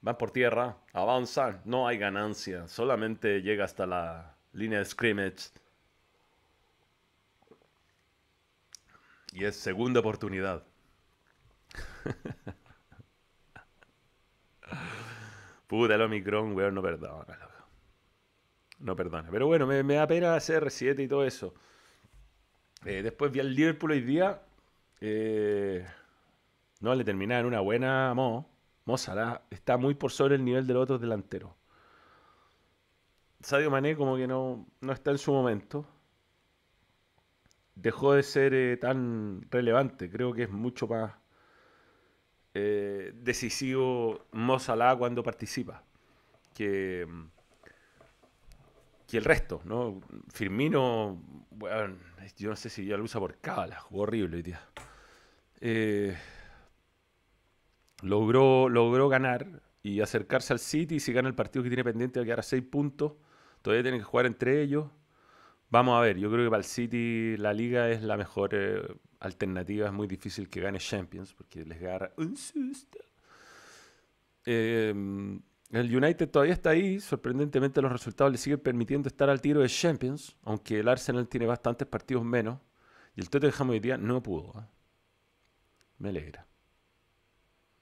Van 0.05 0.19
por 0.19 0.31
tierra, 0.33 0.77
avanzan, 0.93 1.63
no 1.65 1.89
hay 1.89 1.97
ganancia, 1.97 2.69
solamente 2.69 3.41
llega 3.41 3.65
hasta 3.65 3.87
la 3.87 4.37
línea 4.53 4.79
de 4.81 4.85
scrimmage. 4.85 5.51
Y 9.33 9.45
es 9.45 9.57
segunda 9.57 10.01
oportunidad. 10.01 10.63
Puta, 15.67 15.95
el 15.95 16.03
Omicron, 16.03 16.55
weón, 16.55 16.75
no 16.75 16.83
perdona, 16.83 17.39
No 18.79 18.95
perdona. 18.97 19.29
Pero 19.31 19.47
bueno, 19.47 19.67
me, 19.67 19.83
da 19.95 20.07
pena 20.07 20.35
hacer 20.35 20.71
7 20.71 21.03
y 21.03 21.09
todo 21.09 21.25
eso. 21.25 21.55
Eh, 22.85 23.03
después 23.03 23.33
vi 23.33 23.41
al 23.41 23.55
Liverpool 23.55 23.93
hoy 23.93 24.01
día. 24.03 24.43
Eh, 25.01 25.87
no 26.81 26.95
le 26.95 27.05
terminaron 27.05 27.47
una 27.47 27.61
buena 27.61 28.13
Mo. 28.15 28.49
Mo 28.85 28.97
está 29.51 29.77
muy 29.79 29.95
por 29.95 30.13
sobre 30.13 30.35
el 30.35 30.45
nivel 30.45 30.67
de 30.67 30.75
los 30.75 30.83
otros 30.85 31.01
delanteros. 31.01 31.51
Sadio 33.41 33.71
Mané 33.71 33.97
como 33.97 34.17
que 34.17 34.27
no, 34.27 34.67
no 34.81 34.93
está 34.93 35.11
en 35.11 35.19
su 35.19 35.33
momento. 35.33 35.87
Dejó 37.75 38.15
de 38.15 38.23
ser 38.23 38.55
eh, 38.55 38.77
tan 38.77 39.47
relevante. 39.51 40.11
Creo 40.11 40.33
que 40.33 40.45
es 40.45 40.51
mucho 40.51 40.87
más 40.87 41.13
eh, 42.55 43.13
decisivo 43.15 44.27
Mo 44.33 44.59
cuando 44.99 45.23
participa 45.23 45.83
que, 46.55 47.07
que 49.09 49.19
el 49.19 49.25
resto, 49.25 49.61
¿no? 49.65 50.01
Firmino, 50.33 51.21
bueno, 51.51 51.97
yo 52.37 52.51
no 52.51 52.57
sé 52.57 52.71
si 52.71 52.87
ya 52.87 52.97
lo 52.97 53.05
usa 53.05 53.21
por 53.21 53.39
cábala, 53.39 53.81
jugó 53.81 54.03
horrible 54.03 54.37
hoy. 54.37 54.55
Eh, 55.61 56.17
logró, 58.03 58.69
logró 58.69 59.09
ganar 59.09 59.63
y 59.83 60.01
acercarse 60.01 60.53
al 60.53 60.61
City. 60.61 61.01
Si 61.01 61.13
gana 61.13 61.29
el 61.29 61.35
partido 61.35 61.63
que 61.63 61.71
tiene 61.71 61.85
pendiente, 61.85 62.21
va 62.21 62.23
a 62.23 62.27
quedar 62.27 62.41
a 62.41 62.45
6 62.45 62.63
puntos. 62.65 63.15
Todavía 63.63 63.83
tienen 63.83 64.01
que 64.01 64.05
jugar 64.05 64.27
entre 64.27 64.63
ellos. 64.63 64.87
Vamos 65.75 65.99
a 65.99 66.03
ver, 66.03 66.19
yo 66.19 66.31
creo 66.31 66.45
que 66.45 66.51
para 66.51 66.61
el 66.61 66.65
City 66.65 67.37
la 67.37 67.53
liga 67.53 67.91
es 67.91 68.01
la 68.01 68.17
mejor 68.17 68.51
eh, 68.53 68.81
alternativa. 69.19 69.89
Es 69.89 69.93
muy 69.93 70.07
difícil 70.07 70.49
que 70.49 70.61
gane 70.61 70.79
Champions 70.79 71.35
porque 71.35 71.65
les 71.65 71.83
agarra 71.83 72.13
un 72.17 72.37
susto. 72.37 73.01
Em, 74.45 75.43
El 75.73 75.97
United 75.97 76.31
todavía 76.31 76.55
está 76.55 76.71
ahí. 76.71 77.01
Sorprendentemente 77.01 77.83
los 77.83 77.91
resultados 77.91 78.31
le 78.31 78.39
siguen 78.39 78.61
permitiendo 78.61 79.09
estar 79.09 79.29
al 79.29 79.41
tiro 79.41 79.63
de 79.63 79.69
Champions, 79.69 80.37
aunque 80.45 80.79
el 80.79 80.87
Arsenal 80.87 81.27
tiene 81.27 81.47
bastantes 81.47 81.89
partidos 81.89 82.25
menos. 82.25 82.61
Y 83.17 83.23
el 83.23 83.29
Tottenham 83.29 83.71
hoy 83.71 83.81
día 83.81 83.99
no 83.99 84.23
pudo. 84.23 84.53
¿eh? 84.57 84.67
Me 85.99 86.11
alegra. 86.11 86.47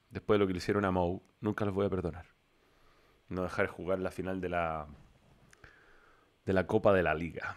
Después 0.09 0.37
de 0.37 0.39
lo 0.39 0.47
que 0.47 0.55
le 0.55 0.61
hicieron 0.61 0.87
a 0.87 0.91
Mou, 0.91 1.23
nunca 1.43 1.67
los 1.67 1.75
voy 1.75 1.85
a 1.85 1.91
perdonar. 1.91 2.25
No 3.29 3.43
dejar 3.43 3.67
jugar 3.67 3.99
la 3.99 4.11
final 4.11 4.41
de 4.41 4.49
la, 4.49 4.87
de 6.47 6.53
la 6.55 6.67
Copa 6.67 6.95
de 6.95 7.03
la 7.03 7.15
Liga. 7.15 7.55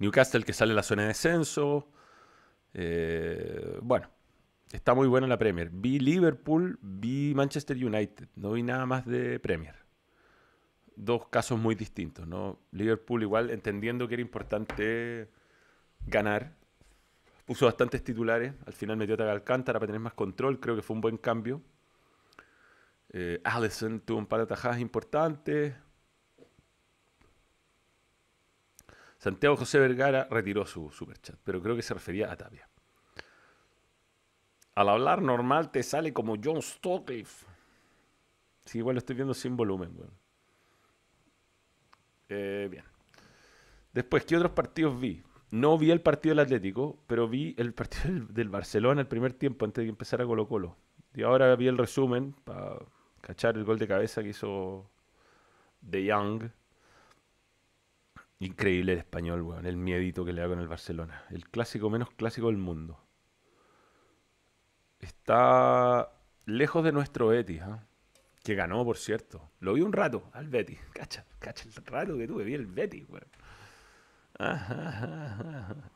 Newcastle 0.00 0.44
que 0.44 0.52
sale 0.52 0.72
en 0.72 0.76
la 0.76 0.82
zona 0.82 1.02
de 1.02 1.08
descenso. 1.08 1.86
Eh, 2.72 3.78
bueno, 3.82 4.08
está 4.72 4.94
muy 4.94 5.06
buena 5.06 5.26
la 5.26 5.38
Premier. 5.38 5.70
Vi 5.70 6.00
Liverpool, 6.00 6.78
vi 6.82 7.34
Manchester 7.36 7.76
United. 7.76 8.28
No 8.34 8.52
vi 8.52 8.62
nada 8.62 8.86
más 8.86 9.04
de 9.04 9.38
Premier. 9.38 9.76
Dos 10.96 11.28
casos 11.28 11.60
muy 11.60 11.74
distintos. 11.74 12.26
¿no? 12.26 12.58
Liverpool 12.72 13.22
igual 13.22 13.50
entendiendo 13.50 14.08
que 14.08 14.14
era 14.14 14.22
importante 14.22 15.28
ganar. 16.06 16.56
Puso 17.44 17.66
bastantes 17.66 18.02
titulares. 18.02 18.54
Al 18.66 18.72
final 18.72 18.96
metió 18.96 19.22
a 19.22 19.30
Alcántara 19.30 19.78
para 19.78 19.88
tener 19.88 20.00
más 20.00 20.14
control. 20.14 20.60
Creo 20.60 20.76
que 20.76 20.82
fue 20.82 20.94
un 20.94 21.02
buen 21.02 21.18
cambio. 21.18 21.60
Eh, 23.12 23.38
Allison 23.44 24.00
tuvo 24.00 24.18
un 24.18 24.26
par 24.26 24.40
de 24.40 24.46
tajadas 24.46 24.80
importantes. 24.80 25.74
Santiago 29.20 29.54
José 29.54 29.78
Vergara 29.78 30.26
retiró 30.30 30.64
su 30.64 30.90
superchat, 30.90 31.36
pero 31.44 31.60
creo 31.60 31.76
que 31.76 31.82
se 31.82 31.92
refería 31.92 32.32
a 32.32 32.36
Tapia. 32.36 32.66
Al 34.74 34.88
hablar 34.88 35.20
normal 35.20 35.70
te 35.70 35.82
sale 35.82 36.14
como 36.14 36.36
John 36.42 36.62
Stockliffe. 36.62 37.46
Sí, 38.64 38.78
igual 38.78 38.94
lo 38.94 38.98
estoy 39.00 39.16
viendo 39.16 39.34
sin 39.34 39.58
volumen, 39.58 39.94
eh, 42.30 42.68
bien. 42.70 42.84
Después, 43.92 44.24
¿qué 44.24 44.36
otros 44.36 44.52
partidos 44.52 44.98
vi? 44.98 45.22
No 45.50 45.76
vi 45.76 45.90
el 45.90 46.00
partido 46.00 46.30
del 46.30 46.44
Atlético, 46.46 46.98
pero 47.06 47.28
vi 47.28 47.54
el 47.58 47.74
partido 47.74 48.24
del, 48.30 48.48
Barcelona 48.48 49.02
el 49.02 49.06
primer 49.06 49.34
tiempo 49.34 49.66
antes 49.66 49.82
de 49.82 49.86
que 49.86 49.90
empezara 49.90 50.24
Colo 50.24 50.48
Colo. 50.48 50.78
Y 51.12 51.24
ahora 51.24 51.54
vi 51.56 51.68
el 51.68 51.76
resumen 51.76 52.32
para 52.44 52.78
cachar 53.20 53.58
el 53.58 53.64
gol 53.64 53.78
de 53.78 53.86
cabeza 53.86 54.22
que 54.22 54.30
hizo 54.30 54.88
De 55.82 56.04
Young 56.04 56.50
Increíble 58.40 58.94
el 58.94 58.98
español, 58.98 59.42
weón. 59.42 59.66
El 59.66 59.76
miedito 59.76 60.24
que 60.24 60.32
le 60.32 60.40
da 60.40 60.48
con 60.48 60.60
el 60.60 60.68
Barcelona. 60.68 61.24
El 61.30 61.48
clásico 61.48 61.90
menos 61.90 62.10
clásico 62.10 62.46
del 62.46 62.56
mundo. 62.56 62.98
Está 64.98 66.10
lejos 66.46 66.82
de 66.82 66.92
nuestro 66.92 67.28
Betis, 67.28 67.60
¿ah? 67.60 67.86
que 68.42 68.54
ganó, 68.54 68.82
por 68.82 68.96
cierto. 68.96 69.50
Lo 69.60 69.74
vi 69.74 69.82
un 69.82 69.92
rato 69.92 70.30
al 70.32 70.48
Betis. 70.48 70.80
Cacha, 70.94 71.26
cacha 71.38 71.68
el 71.68 71.84
rato 71.84 72.16
que 72.16 72.26
tuve. 72.26 72.44
Vi 72.44 72.54
el 72.54 72.66
Betis, 72.66 73.06
weón. 73.08 73.28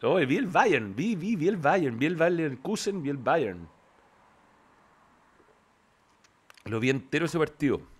Oh, 0.02 0.16
vi 0.16 0.36
el 0.36 0.46
Bayern. 0.46 0.94
Vi, 0.94 1.16
vi, 1.16 1.36
vi 1.36 1.48
el 1.48 1.56
Bayern. 1.56 1.98
Vi 1.98 2.04
el 2.04 2.16
Bayern 2.16 2.56
Kusen, 2.58 3.02
vi 3.02 3.08
el 3.08 3.16
Bayern. 3.16 3.66
Lo 6.66 6.78
vi 6.78 6.90
entero 6.90 7.24
ese 7.24 7.38
partido. 7.38 7.93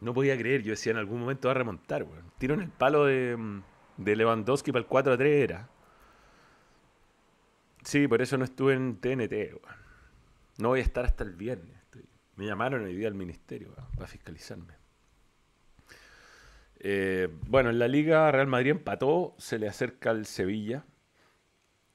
No 0.00 0.14
podía 0.14 0.36
creer. 0.36 0.62
Yo 0.62 0.70
decía 0.70 0.92
en 0.92 0.98
algún 0.98 1.20
momento 1.20 1.48
va 1.48 1.52
a 1.52 1.58
remontar, 1.58 2.02
weón. 2.02 2.32
Tiro 2.38 2.54
en 2.54 2.60
el 2.62 2.70
palo 2.70 3.04
de 3.04 3.36
mm, 3.36 3.62
de 4.00 4.16
Lewandowski 4.16 4.72
para 4.72 4.80
el 4.80 4.86
4 4.86 5.12
a 5.12 5.18
3 5.18 5.44
era. 5.44 5.68
Sí, 7.84 8.08
por 8.08 8.22
eso 8.22 8.36
no 8.38 8.44
estuve 8.44 8.74
en 8.74 8.96
TNT. 8.96 9.60
No 10.58 10.68
voy 10.68 10.80
a 10.80 10.82
estar 10.82 11.04
hasta 11.04 11.24
el 11.24 11.34
viernes. 11.34 11.76
Me 12.36 12.46
llamaron 12.46 12.84
hoy 12.84 12.96
día 12.96 13.08
al 13.08 13.14
ministerio 13.14 13.74
para 13.94 14.06
fiscalizarme. 14.06 14.74
Eh, 16.78 17.28
bueno, 17.46 17.68
en 17.68 17.78
la 17.78 17.88
liga 17.88 18.30
Real 18.32 18.46
Madrid 18.46 18.70
empató, 18.70 19.34
se 19.38 19.58
le 19.58 19.68
acerca 19.68 20.10
al 20.10 20.24
Sevilla. 20.24 20.86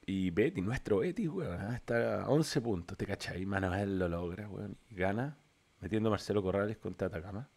Y 0.05 0.29
Betty, 0.29 0.61
nuestro 0.61 0.99
Betty, 0.99 1.27
weón, 1.27 1.73
está 1.73 2.23
a 2.23 2.29
11 2.29 2.61
puntos, 2.61 2.95
¿te 2.95 3.07
cachai? 3.07 3.43
Manuel 3.47 3.97
lo 3.97 4.07
logra, 4.07 4.47
weón, 4.47 4.77
gana, 4.91 5.39
metiendo 5.79 6.11
Marcelo 6.11 6.43
Corrales 6.43 6.77
contra 6.77 7.07
Atacama. 7.07 7.49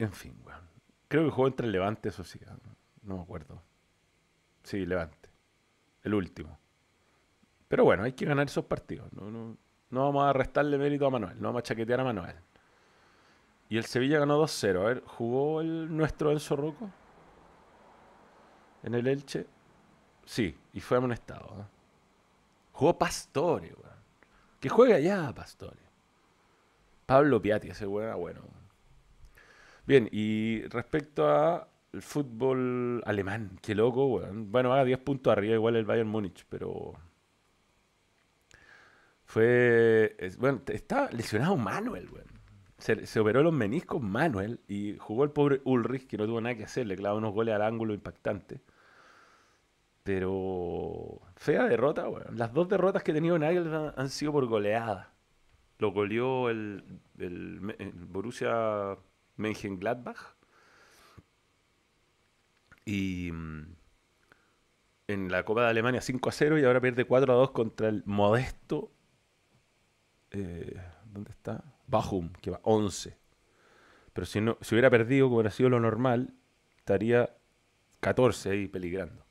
En 0.00 0.12
fin, 0.12 0.34
weón. 0.46 0.62
Creo 1.08 1.24
que 1.24 1.30
jugó 1.30 1.46
entre 1.46 1.66
el 1.66 1.72
Levante, 1.72 2.08
eso 2.08 2.24
sí. 2.24 2.40
No 3.02 3.16
me 3.18 3.22
acuerdo. 3.22 3.62
Sí, 4.62 4.86
Levante. 4.86 5.28
El 6.02 6.14
último. 6.14 6.58
Pero 7.68 7.84
bueno, 7.84 8.04
hay 8.04 8.14
que 8.14 8.24
ganar 8.24 8.46
esos 8.46 8.64
partidos. 8.64 9.12
No, 9.12 9.30
no, 9.30 9.58
no 9.90 10.04
vamos 10.04 10.24
a 10.24 10.32
restarle 10.32 10.78
mérito 10.78 11.06
a 11.06 11.10
Manuel. 11.10 11.36
No 11.38 11.48
vamos 11.48 11.60
a 11.60 11.64
chaquetear 11.64 12.00
a 12.00 12.04
Manuel. 12.04 12.34
Y 13.68 13.76
el 13.76 13.84
Sevilla 13.84 14.20
ganó 14.20 14.42
2-0. 14.42 14.80
A 14.80 14.84
ver, 14.84 15.02
¿jugó 15.04 15.60
el 15.60 15.94
nuestro 15.94 16.32
Enzo 16.32 16.56
Rocco? 16.56 16.90
¿En 18.82 18.94
el 18.94 19.06
Elche? 19.06 19.46
Sí, 20.24 20.56
y 20.72 20.80
fue 20.80 20.96
amonestado. 20.96 21.68
Jugó 22.72 22.96
Pastore, 22.96 23.74
weón. 23.74 24.00
Que 24.60 24.70
juega 24.70 24.98
ya, 24.98 25.30
Pastore. 25.34 25.82
Pablo 27.04 27.42
Piatti, 27.42 27.68
ese 27.68 27.86
weón 27.86 28.06
era 28.06 28.16
bueno. 28.16 28.59
Bien, 29.90 30.08
y 30.12 30.62
respecto 30.68 31.28
a 31.28 31.66
el 31.92 32.00
fútbol 32.00 33.02
alemán, 33.06 33.58
qué 33.60 33.74
loco, 33.74 34.06
bueno, 34.06 34.44
bueno 34.46 34.72
haga 34.72 34.84
10 34.84 35.00
puntos 35.00 35.32
arriba 35.32 35.54
igual 35.54 35.74
el 35.74 35.84
Bayern 35.84 36.08
Múnich, 36.08 36.46
pero 36.48 36.92
fue, 39.24 40.16
bueno, 40.38 40.62
está 40.68 41.10
lesionado 41.10 41.56
Manuel, 41.56 42.08
Se, 42.78 43.04
se, 43.04 43.18
operó 43.18 43.42
los 43.42 43.52
meniscos 43.52 44.00
Manuel 44.00 44.60
y 44.68 44.96
jugó 44.98 45.24
el 45.24 45.32
pobre 45.32 45.60
Ulrich, 45.64 46.06
que 46.06 46.16
no 46.16 46.26
tuvo 46.26 46.40
nada 46.40 46.54
que 46.54 46.64
hacer, 46.64 46.86
le 46.86 46.94
clavó 46.94 47.18
unos 47.18 47.34
goles 47.34 47.56
al 47.56 47.62
ángulo 47.62 47.92
impactante. 47.92 48.60
Pero 50.04 51.20
fea 51.34 51.64
derrota, 51.64 52.06
bueno. 52.06 52.26
Las 52.32 52.52
dos 52.52 52.68
derrotas 52.68 53.02
que 53.02 53.10
ha 53.10 53.14
tenido 53.14 53.36
Nagel 53.40 53.74
han, 53.74 53.92
han 53.96 54.08
sido 54.08 54.30
por 54.30 54.46
goleada. 54.46 55.12
Lo 55.78 55.90
goleó 55.90 56.48
el, 56.48 56.84
el 57.18 57.60
Borussia 58.08 58.96
Mönchengladbach. 59.40 60.36
Y 62.84 63.30
mm, 63.32 63.76
en 65.08 65.30
la 65.30 65.44
Copa 65.44 65.62
de 65.62 65.68
Alemania 65.70 66.00
5 66.00 66.28
a 66.28 66.32
0 66.32 66.58
y 66.58 66.64
ahora 66.64 66.80
pierde 66.80 67.04
4 67.04 67.32
a 67.32 67.36
2 67.36 67.50
contra 67.50 67.88
el 67.88 68.02
modesto. 68.06 68.92
Eh, 70.30 70.80
¿Dónde 71.06 71.30
está? 71.30 71.64
Bajum, 71.86 72.30
que 72.40 72.50
va 72.50 72.60
11. 72.62 73.18
Pero 74.12 74.26
si, 74.26 74.40
no, 74.40 74.56
si 74.60 74.74
hubiera 74.74 74.90
perdido, 74.90 75.26
como 75.26 75.36
hubiera 75.36 75.50
sido 75.50 75.68
lo 75.68 75.80
normal, 75.80 76.34
estaría 76.76 77.34
14 78.00 78.50
ahí 78.50 78.68
peligrando. 78.68 79.24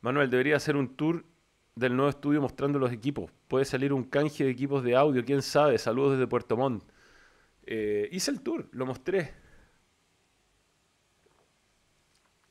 Manuel, 0.00 0.30
debería 0.30 0.56
hacer 0.56 0.76
un 0.76 0.96
tour 0.96 1.24
del 1.74 1.96
nuevo 1.96 2.10
estudio 2.10 2.40
mostrando 2.40 2.78
los 2.78 2.92
equipos. 2.92 3.30
Puede 3.48 3.64
salir 3.64 3.92
un 3.92 4.04
canje 4.04 4.44
de 4.44 4.50
equipos 4.50 4.82
de 4.84 4.96
audio, 4.96 5.24
quién 5.24 5.42
sabe. 5.42 5.78
Saludos 5.78 6.12
desde 6.12 6.26
Puerto 6.26 6.56
Montt. 6.56 6.84
Eh, 7.66 8.08
hice 8.12 8.30
el 8.30 8.40
tour, 8.40 8.68
lo 8.72 8.86
mostré. 8.86 9.32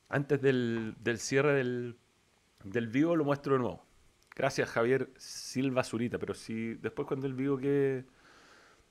Antes 0.09 0.41
del, 0.41 0.95
cierre 1.17 1.53
del, 1.53 1.97
del, 2.63 2.87
vivo 2.87 3.15
lo 3.15 3.23
muestro 3.23 3.53
de 3.53 3.59
nuevo. 3.59 3.85
Gracias 4.35 4.69
Javier 4.69 5.11
Silva 5.17 5.83
Zurita, 5.83 6.17
pero 6.19 6.33
si 6.33 6.75
después 6.75 7.07
cuando 7.07 7.27
el 7.27 7.33
vivo 7.33 7.57
quede 7.57 8.05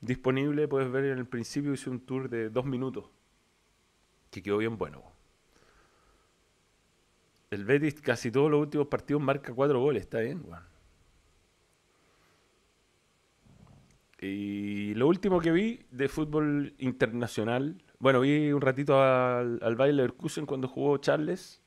disponible 0.00 0.68
puedes 0.68 0.90
ver 0.90 1.04
en 1.06 1.18
el 1.18 1.26
principio 1.26 1.72
hice 1.72 1.90
un 1.90 2.00
tour 2.00 2.28
de 2.28 2.48
dos 2.48 2.64
minutos 2.64 3.11
que 4.30 4.42
quedó 4.42 4.58
bien 4.58 4.76
bueno. 4.78 5.02
El 7.50 7.64
Betis 7.64 8.00
casi 8.00 8.30
todos 8.30 8.50
los 8.50 8.61
últimos 8.61 8.87
partidos 8.87 9.22
marca 9.22 9.52
cuatro 9.52 9.80
goles, 9.80 10.04
está 10.04 10.20
bien, 10.20 10.42
Y 14.22 14.94
lo 14.94 15.08
último 15.08 15.40
que 15.40 15.50
vi 15.50 15.85
de 15.90 16.08
fútbol 16.08 16.74
internacional, 16.78 17.82
bueno, 17.98 18.20
vi 18.20 18.52
un 18.52 18.61
ratito 18.61 19.02
al, 19.02 19.58
al 19.61 19.74
Bayer 19.74 19.96
Leverkusen 19.96 20.46
cuando 20.46 20.68
jugó 20.68 20.96
Charles. 20.98 21.61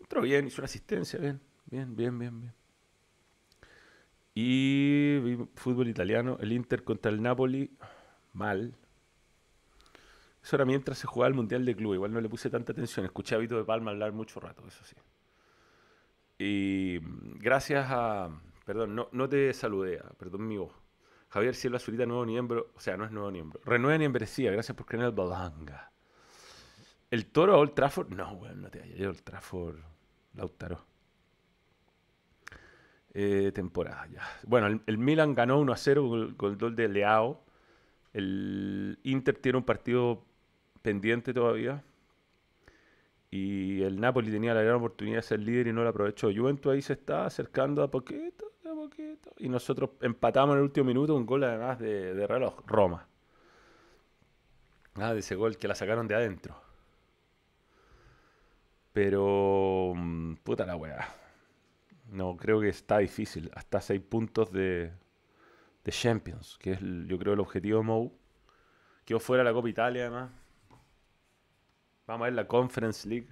Entró 0.00 0.22
bien, 0.22 0.46
hizo 0.46 0.62
una 0.62 0.64
asistencia, 0.64 1.20
bien, 1.20 1.42
bien, 1.66 1.94
bien, 1.94 2.18
bien, 2.18 2.40
bien. 2.40 2.54
Y 4.34 5.18
vi 5.18 5.46
fútbol 5.54 5.88
italiano, 5.88 6.38
el 6.40 6.52
Inter 6.52 6.84
contra 6.84 7.12
el 7.12 7.20
Napoli, 7.20 7.70
mal. 8.32 8.74
Eso 10.42 10.56
era 10.56 10.64
mientras 10.64 10.96
se 10.96 11.06
jugaba 11.06 11.28
el 11.28 11.34
Mundial 11.34 11.66
de 11.66 11.76
Club, 11.76 11.92
igual 11.92 12.14
no 12.14 12.20
le 12.22 12.30
puse 12.30 12.48
tanta 12.48 12.72
atención, 12.72 13.04
escuché 13.04 13.34
a 13.34 13.38
Vito 13.38 13.58
de 13.58 13.64
Palma 13.64 13.90
hablar 13.90 14.12
mucho 14.12 14.40
rato, 14.40 14.66
eso 14.66 14.82
sí. 14.84 14.96
Y 16.38 16.98
gracias 17.38 17.88
a... 17.90 18.30
Perdón, 18.64 18.94
no, 18.94 19.08
no 19.12 19.28
te 19.28 19.52
saludé, 19.52 20.02
perdón 20.16 20.48
mi 20.48 20.56
voz. 20.56 20.81
Javier 21.32 21.54
Silva 21.54 21.78
Zurita, 21.78 22.04
nuevo 22.04 22.26
miembro. 22.26 22.72
O 22.76 22.80
sea, 22.80 22.98
no 22.98 23.06
es 23.06 23.10
nuevo 23.10 23.30
miembro. 23.30 23.58
Renueva 23.64 23.98
membresía. 23.98 24.52
Gracias 24.52 24.76
por 24.76 24.84
creer 24.84 25.04
en 25.04 25.06
el 25.06 25.14
Balanga. 25.14 25.90
¿El 27.10 27.26
toro 27.26 27.54
a 27.54 27.56
Old 27.56 27.74
Trafford? 27.74 28.10
No, 28.10 28.32
weón, 28.32 28.60
no 28.60 28.70
te 28.70 28.80
vayas. 28.80 29.00
Old 29.00 29.22
Trafford. 29.22 29.78
Lautaro. 30.34 30.84
Eh, 33.14 33.50
temporada, 33.54 34.06
ya. 34.12 34.22
Bueno, 34.46 34.80
el, 34.86 34.98
Milan 34.98 35.34
ganó 35.34 35.58
1 35.58 35.72
a 35.72 35.76
0 35.76 36.34
con 36.36 36.50
el 36.52 36.58
gol 36.58 36.76
de 36.76 36.88
Leao. 36.88 37.42
El 38.12 38.98
Inter 39.04 39.36
tiene 39.38 39.56
un 39.56 39.64
partido 39.64 40.26
pendiente 40.82 41.32
todavía. 41.32 41.82
Y 43.30 43.80
el 43.82 43.98
Napoli 43.98 44.30
tenía 44.30 44.52
la 44.52 44.62
gran 44.62 44.76
oportunidad 44.76 45.16
de 45.16 45.22
ser 45.22 45.40
líder 45.40 45.68
y 45.68 45.72
no 45.72 45.82
la 45.82 45.90
aprovechó. 45.90 46.30
Juventus 46.30 46.72
ahí 46.72 46.82
se 46.82 46.92
está 46.92 47.24
acercando 47.24 47.82
a 47.82 47.90
poquito, 47.90 48.51
Y 49.38 49.48
nosotros 49.48 49.90
empatamos 50.00 50.54
en 50.54 50.58
el 50.58 50.64
último 50.64 50.86
minuto 50.86 51.14
un 51.14 51.26
gol 51.26 51.44
además 51.44 51.78
de, 51.78 52.14
de 52.14 52.26
reloj. 52.26 52.60
Roma. 52.66 53.06
Ah, 54.94 55.12
de 55.12 55.20
ese 55.20 55.34
gol 55.34 55.56
que 55.58 55.68
la 55.68 55.74
sacaron 55.74 56.08
de 56.08 56.14
adentro. 56.14 56.54
Pero. 58.92 59.92
mm, 59.96 60.34
Puta 60.42 60.66
la 60.66 60.76
weá. 60.76 61.08
No, 62.10 62.36
creo 62.36 62.60
que 62.60 62.68
está 62.68 62.98
difícil. 62.98 63.50
Hasta 63.54 63.80
seis 63.80 64.00
puntos 64.02 64.52
de, 64.52 64.92
de 65.84 65.92
Champions, 65.92 66.58
que 66.60 66.72
es 66.72 66.80
yo 66.82 67.18
creo 67.18 67.34
el 67.34 67.40
objetivo 67.40 67.78
de 67.78 67.84
Mou. 67.84 68.12
Quedó 69.04 69.20
fuera 69.20 69.44
la 69.44 69.52
Copa 69.52 69.68
Italia 69.68 70.02
además. 70.02 70.30
Vamos 72.06 72.22
a 72.22 72.26
ver 72.26 72.34
la 72.34 72.46
Conference 72.46 73.08
League. 73.08 73.28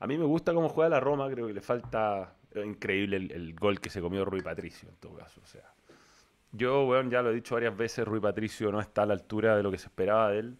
A 0.00 0.06
mí 0.06 0.16
me 0.18 0.24
gusta 0.24 0.54
cómo 0.54 0.68
juega 0.68 0.90
la 0.90 1.00
Roma, 1.00 1.28
creo 1.30 1.46
que 1.48 1.54
le 1.54 1.60
falta 1.60 2.34
increíble 2.54 3.16
el, 3.16 3.54
gol 3.54 3.80
que 3.80 3.90
se 3.90 4.00
comió 4.00 4.24
Rui 4.24 4.40
Patricio 4.42 4.88
en 4.88 4.96
todo 4.96 5.16
caso. 5.16 5.40
O 5.42 5.46
sea, 5.46 5.72
yo, 6.52 6.86
weón, 6.86 7.10
ya 7.10 7.22
lo 7.22 7.30
he 7.30 7.34
dicho 7.34 7.54
varias 7.54 7.76
veces, 7.76 8.06
Rui 8.06 8.20
Patricio 8.20 8.72
no 8.72 8.80
está 8.80 9.02
a 9.02 9.06
la 9.06 9.14
altura 9.14 9.56
de 9.56 9.62
lo 9.62 9.70
que 9.70 9.78
se 9.78 9.86
esperaba 9.86 10.30
de 10.30 10.38
él. 10.40 10.58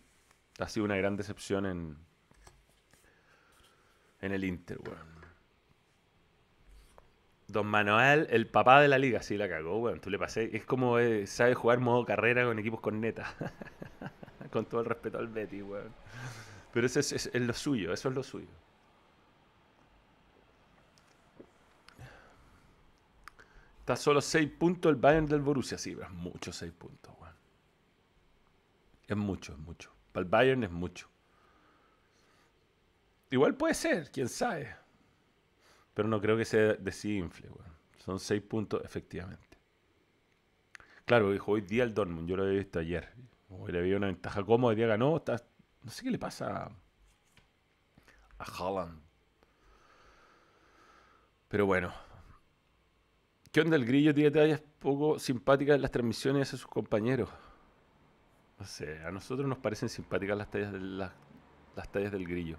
Ha 0.58 0.68
sido 0.68 0.84
una 0.84 0.96
gran 0.96 1.16
decepción 1.16 1.66
en, 1.66 1.96
en 4.20 4.32
el 4.32 4.44
Inter, 4.44 4.78
weón. 4.80 5.18
Don 7.46 7.66
Manuel, 7.66 8.26
el 8.30 8.46
papá 8.46 8.80
de 8.82 8.88
la 8.88 8.98
liga, 8.98 9.22
sí 9.22 9.36
la 9.38 9.48
cagó, 9.48 9.78
weón. 9.78 10.00
Tú 10.00 10.10
le 10.10 10.18
pasé. 10.18 10.54
Es 10.54 10.64
como 10.66 10.98
eh, 10.98 11.26
sabe 11.26 11.54
jugar 11.54 11.80
modo 11.80 12.04
carrera 12.04 12.44
con 12.44 12.58
equipos 12.58 12.80
con 12.80 13.00
neta. 13.00 13.34
con 14.52 14.66
todo 14.66 14.80
el 14.82 14.86
respeto 14.86 15.18
al 15.18 15.28
Betty, 15.28 15.62
weón. 15.62 15.94
Pero 16.72 16.86
eso 16.86 17.00
es, 17.00 17.12
es- 17.12 17.30
es 17.32 17.42
lo 17.42 17.54
suyo, 17.54 17.92
eso 17.92 18.08
es 18.10 18.14
lo 18.14 18.22
suyo. 18.22 18.48
Está 23.88 23.96
solo 23.96 24.20
6 24.20 24.50
puntos 24.58 24.90
el 24.90 24.96
Bayern 24.96 25.24
del 25.24 25.40
Borussia, 25.40 25.78
sí, 25.78 25.94
pero 25.94 26.08
es 26.08 26.12
mucho 26.12 26.52
6 26.52 26.72
puntos, 26.72 27.10
weón. 27.18 27.32
Es 29.06 29.16
mucho, 29.16 29.54
es 29.54 29.58
mucho. 29.58 29.90
Para 30.12 30.24
el 30.24 30.28
Bayern 30.28 30.62
es 30.62 30.70
mucho. 30.70 31.08
Igual 33.30 33.54
puede 33.54 33.72
ser, 33.72 34.10
quién 34.10 34.28
sabe. 34.28 34.76
Pero 35.94 36.06
no 36.06 36.20
creo 36.20 36.36
que 36.36 36.44
se 36.44 36.74
desinfle, 36.74 37.48
weón. 37.48 37.72
Son 37.96 38.20
6 38.20 38.42
puntos, 38.42 38.84
efectivamente. 38.84 39.56
Claro, 41.06 41.32
dijo 41.32 41.52
hoy 41.52 41.62
día 41.62 41.84
el 41.84 41.94
Dortmund, 41.94 42.28
yo 42.28 42.36
lo 42.36 42.42
había 42.42 42.58
visto 42.58 42.80
ayer. 42.80 43.08
Que 43.64 43.72
le 43.72 43.78
había 43.78 43.96
una 43.96 44.08
ventaja 44.08 44.44
cómoda, 44.44 44.72
hoy 44.72 44.76
día 44.76 44.86
ganó. 44.86 45.24
no 45.82 45.90
sé 45.90 46.02
qué 46.02 46.10
le 46.10 46.18
pasa 46.18 46.70
a, 48.38 48.44
Haaland. 48.44 49.00
Pero 51.48 51.64
bueno. 51.64 52.07
¿Qué 53.52 53.60
onda 53.60 53.76
el 53.76 53.84
grillo? 53.84 54.14
Tiene 54.14 54.30
tallas 54.30 54.62
poco 54.78 55.18
simpáticas 55.18 55.76
en 55.76 55.82
las 55.82 55.90
transmisiones 55.90 56.52
a 56.52 56.56
sus 56.56 56.66
compañeros. 56.66 57.30
No 58.58 58.66
sé, 58.66 58.98
a 59.02 59.10
nosotros 59.10 59.48
nos 59.48 59.58
parecen 59.58 59.88
simpáticas 59.88 60.36
las 60.36 60.50
tallas, 60.50 60.72
de 60.72 60.80
las, 60.80 61.12
las 61.76 61.90
tallas 61.90 62.12
del 62.12 62.26
grillo. 62.26 62.58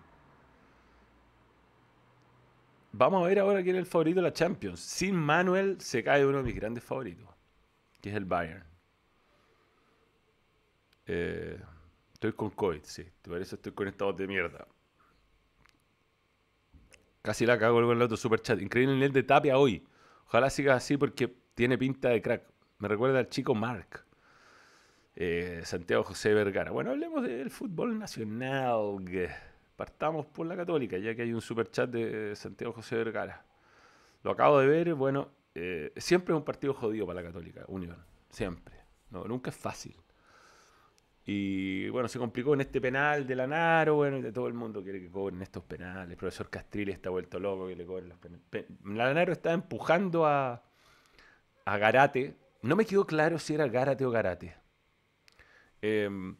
Vamos 2.92 3.24
a 3.24 3.28
ver 3.28 3.40
ahora 3.40 3.62
quién 3.62 3.76
es 3.76 3.82
el 3.82 3.86
favorito 3.86 4.16
de 4.18 4.24
la 4.24 4.34
Champions. 4.34 4.80
Sin 4.80 5.16
Manuel 5.16 5.80
se 5.80 6.04
cae 6.04 6.26
uno 6.26 6.38
de 6.40 6.44
mis 6.44 6.56
grandes 6.56 6.84
favoritos, 6.84 7.28
que 8.02 8.10
es 8.10 8.16
el 8.16 8.26
Bayern. 8.26 8.64
Eh, 11.06 11.62
estoy 12.14 12.34
con 12.34 12.50
COVID, 12.50 12.82
sí. 12.84 13.06
Por 13.22 13.42
eso 13.42 13.56
estoy 13.56 13.74
conectado 13.74 14.14
de 14.14 14.28
mierda. 14.28 14.68
Casi 17.22 17.46
la 17.46 17.60
cago 17.60 17.82
con 17.82 17.98
el 17.98 18.02
otro 18.02 18.18
super 18.18 18.42
chat. 18.42 18.60
Increíble 18.60 18.94
el 18.94 19.00
nivel 19.00 19.14
de 19.14 19.24
Tapia 19.24 19.58
hoy. 19.58 19.86
Ojalá 20.30 20.52
siga 20.52 20.76
así 20.76 20.96
porque 20.96 21.28
tiene 21.56 21.76
pinta 21.76 22.10
de 22.10 22.22
crack. 22.22 22.44
Me 22.78 22.88
recuerda 22.88 23.18
al 23.18 23.30
chico 23.30 23.56
Mark. 23.56 24.06
Eh, 25.16 25.62
Santiago 25.64 26.04
José 26.04 26.36
Vergara. 26.36 26.70
Bueno, 26.70 26.92
hablemos 26.92 27.24
del 27.24 27.50
fútbol 27.50 27.98
nacional. 27.98 29.00
Partamos 29.76 30.28
por 30.28 30.46
la 30.46 30.56
Católica, 30.56 31.00
ya 31.00 31.16
que 31.16 31.24
hay 31.24 31.34
un 31.34 31.42
super 31.42 31.72
chat 31.72 31.90
de 31.90 32.36
Santiago 32.36 32.74
José 32.74 32.98
Vergara. 32.98 33.44
Lo 34.22 34.30
acabo 34.30 34.60
de 34.60 34.68
ver, 34.68 34.94
bueno, 34.94 35.30
eh, 35.56 35.92
siempre 35.98 36.36
es 36.36 36.38
un 36.38 36.46
partido 36.46 36.76
jodido 36.76 37.08
para 37.08 37.22
la 37.22 37.28
Católica, 37.28 37.66
Unión. 37.68 37.98
Siempre. 38.30 38.76
Nunca 39.10 39.50
es 39.50 39.58
fácil. 39.58 39.96
Y 41.32 41.90
bueno, 41.90 42.08
se 42.08 42.18
complicó 42.18 42.56
en 42.56 42.62
este 42.62 42.82
penal 42.82 43.28
de 43.28 43.36
Lanaro, 43.36 43.96
bueno, 43.96 44.18
y 44.18 44.22
de 44.24 44.32
todo 44.32 44.48
el 44.48 44.54
mundo 44.56 44.82
quiere 44.84 45.00
que 45.00 45.12
cobren 45.12 45.42
estos 45.44 45.64
penales. 45.64 46.10
El 46.12 46.18
profesor 46.18 46.50
Castrilli 46.50 46.92
está 46.92 47.10
vuelto 47.12 47.40
loco 47.40 47.68
que 47.68 47.76
le 47.76 47.86
cobren 47.86 48.10
los 48.10 48.18
penales. 48.18 48.44
Pe- 48.50 48.68
Lanaro 48.86 49.32
está 49.34 49.54
empujando 49.54 50.26
a, 50.26 50.64
a 51.66 51.78
Garate. 51.78 52.36
No 52.64 52.76
me 52.76 52.86
quedó 52.86 53.06
claro 53.06 53.40
si 53.40 53.54
era 53.54 53.68
Garate 53.68 54.06
o 54.06 54.12
Garate. 54.12 54.56
Em, 55.82 56.36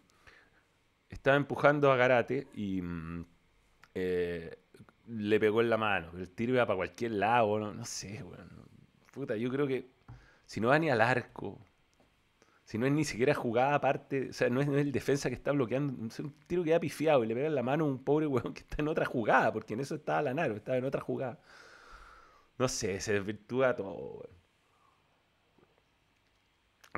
estaba 1.10 1.38
empujando 1.38 1.92
a 1.92 1.96
Garate 1.96 2.48
y 2.54 2.82
mm, 2.82 3.26
eh, 3.96 4.58
le 5.08 5.40
pegó 5.40 5.62
en 5.62 5.70
la 5.70 5.78
mano. 5.78 6.12
El 6.18 6.30
tiro 6.32 6.54
iba 6.54 6.66
para 6.66 6.78
cualquier 6.78 7.12
lado, 7.14 7.60
no, 7.60 7.74
no 7.74 7.86
sé, 7.86 8.24
weón. 8.24 8.50
Puta, 9.14 9.36
yo 9.36 9.50
creo 9.50 9.68
que 9.68 9.90
si 10.46 10.62
no 10.62 10.70
va 10.70 10.80
ni 10.80 10.90
al 10.90 11.02
arco, 11.02 11.60
si 12.70 12.78
no 12.78 12.86
es 12.86 12.92
ni 12.92 13.04
siquiera 13.04 13.34
jugada 13.34 13.74
aparte, 13.74 14.30
o 14.30 14.34
sea, 14.34 14.48
no 14.52 14.62
es, 14.62 14.68
no 14.68 14.76
es 14.76 14.82
el 14.82 14.92
defensa 14.92 15.28
que 15.30 15.34
está 15.34 15.52
bloqueando, 15.52 16.06
es 16.06 16.20
un 16.20 16.32
tiro 16.46 16.64
que 16.64 16.76
ha 16.76 16.80
pifiado 16.80 17.24
y 17.24 17.28
le 17.28 17.34
pega 17.34 17.48
en 17.48 17.56
la 17.56 17.64
mano 17.64 17.86
a 17.86 17.88
un 17.88 18.04
pobre 18.04 18.28
weón 18.28 18.54
que 18.54 18.60
está 18.60 18.76
en 18.78 18.88
otra 18.88 19.06
jugada, 19.08 19.52
porque 19.52 19.74
en 19.74 19.80
eso 19.80 19.96
estaba 19.96 20.22
Lanaro, 20.22 20.56
estaba 20.56 20.78
en 20.78 20.86
otra 20.86 21.02
jugada. 21.02 21.40
No 22.60 22.68
sé, 22.68 23.00
se 23.00 23.14
desvirtúa 23.14 23.76
todo, 23.76 24.22
weón. 24.22 24.30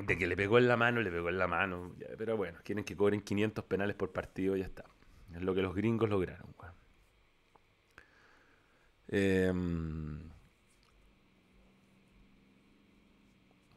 De 0.06 0.18
que 0.18 0.26
le 0.26 0.36
pegó 0.36 0.58
en 0.58 0.68
la 0.68 0.76
mano, 0.76 1.00
le 1.00 1.10
pegó 1.10 1.30
en 1.30 1.38
la 1.38 1.46
mano. 1.46 1.96
pero 2.18 2.36
bueno, 2.36 2.58
quieren 2.62 2.84
que 2.84 2.94
cobren 2.94 3.22
500 3.22 3.64
penales 3.64 3.96
por 3.96 4.12
partido, 4.12 4.54
ya 4.56 4.66
está. 4.66 4.84
Es 5.34 5.40
lo 5.40 5.54
que 5.54 5.62
los 5.62 5.74
gringos 5.74 6.10
lograron, 6.10 6.54
weón. 6.58 6.74
Em, 9.08 10.31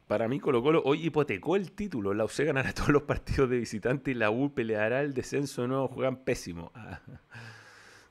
para 0.06 0.28
mí 0.28 0.38
Colo 0.38 0.62
Colo 0.62 0.82
hoy 0.84 1.06
hipotecó 1.06 1.56
el 1.56 1.72
título. 1.72 2.14
La 2.14 2.24
UC 2.24 2.44
ganará 2.44 2.72
todos 2.74 2.90
los 2.90 3.02
partidos 3.02 3.50
de 3.50 3.58
visitante 3.58 4.12
y 4.12 4.14
la 4.14 4.30
U 4.30 4.52
peleará 4.52 5.00
el 5.00 5.14
descenso. 5.14 5.66
No, 5.66 5.88
juegan 5.88 6.16
pésimo. 6.16 6.72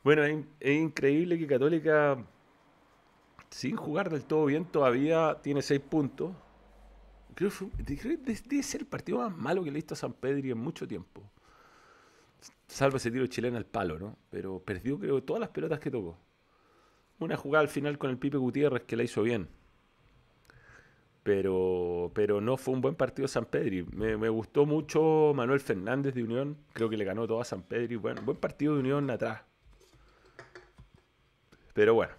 Bueno, 0.03 0.23
es, 0.23 0.45
es 0.59 0.79
increíble 0.79 1.35
que 1.39 1.47
Católica, 1.47 2.23
sin 3.49 3.75
jugar 3.75 4.11
del 4.11 4.23
todo 4.23 4.45
bien, 4.45 4.65
todavía 4.65 5.39
tiene 5.41 5.63
6 5.63 5.81
puntos. 5.81 6.31
Creo 7.33 7.49
que 7.49 8.17
debe 8.23 8.61
ser 8.61 8.81
el 8.81 8.87
partido 8.87 9.17
más 9.17 9.35
malo 9.35 9.63
que 9.63 9.71
le 9.71 9.77
he 9.77 9.81
visto 9.81 9.95
a 9.95 9.97
San 9.97 10.13
Pedri 10.13 10.51
en 10.51 10.59
mucho 10.59 10.87
tiempo. 10.87 11.23
Salvo 12.67 12.97
ese 12.97 13.09
tiro 13.09 13.25
chileno 13.25 13.57
al 13.57 13.65
palo, 13.65 13.97
¿no? 13.97 14.15
Pero 14.29 14.59
perdió, 14.59 14.99
creo, 14.99 15.23
todas 15.23 15.39
las 15.39 15.49
pelotas 15.49 15.79
que 15.79 15.89
tocó. 15.89 16.19
Una 17.17 17.35
jugada 17.35 17.63
al 17.63 17.69
final 17.69 17.97
con 17.97 18.11
el 18.11 18.19
Pipe 18.19 18.37
Gutiérrez 18.37 18.83
que 18.83 18.95
la 18.95 19.01
hizo 19.01 19.23
bien. 19.23 19.49
Pero, 21.25 22.11
pero 22.13 22.39
no 22.39 22.55
fue 22.55 22.75
un 22.75 22.81
buen 22.81 22.93
partido 22.93 23.27
San 23.27 23.45
Pedri. 23.45 23.81
Me, 23.91 24.15
me 24.15 24.29
gustó 24.29 24.67
mucho 24.67 25.33
Manuel 25.35 25.59
Fernández 25.59 26.13
de 26.13 26.21
Unión. 26.23 26.55
Creo 26.73 26.87
que 26.87 26.97
le 26.97 27.03
ganó 27.03 27.25
todo 27.27 27.41
a 27.41 27.45
San 27.45 27.63
Pedri. 27.63 27.95
Bueno, 27.95 28.21
buen 28.21 28.37
partido 28.37 28.75
de 28.75 28.81
Unión 28.81 29.09
atrás. 29.09 29.41
Pero 31.73 31.95
bueno, 31.95 32.13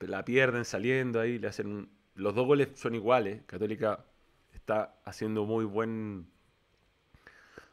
la 0.00 0.24
pierden 0.24 0.64
saliendo 0.64 1.20
ahí. 1.20 1.38
Le 1.38 1.46
hacen 1.46 1.68
un- 1.68 1.90
Los 2.16 2.34
dos 2.34 2.44
goles 2.44 2.70
son 2.74 2.96
iguales. 2.96 3.42
Católica 3.46 4.04
está 4.52 4.96
haciendo 5.04 5.44
muy 5.46 5.64
buen 5.64 6.26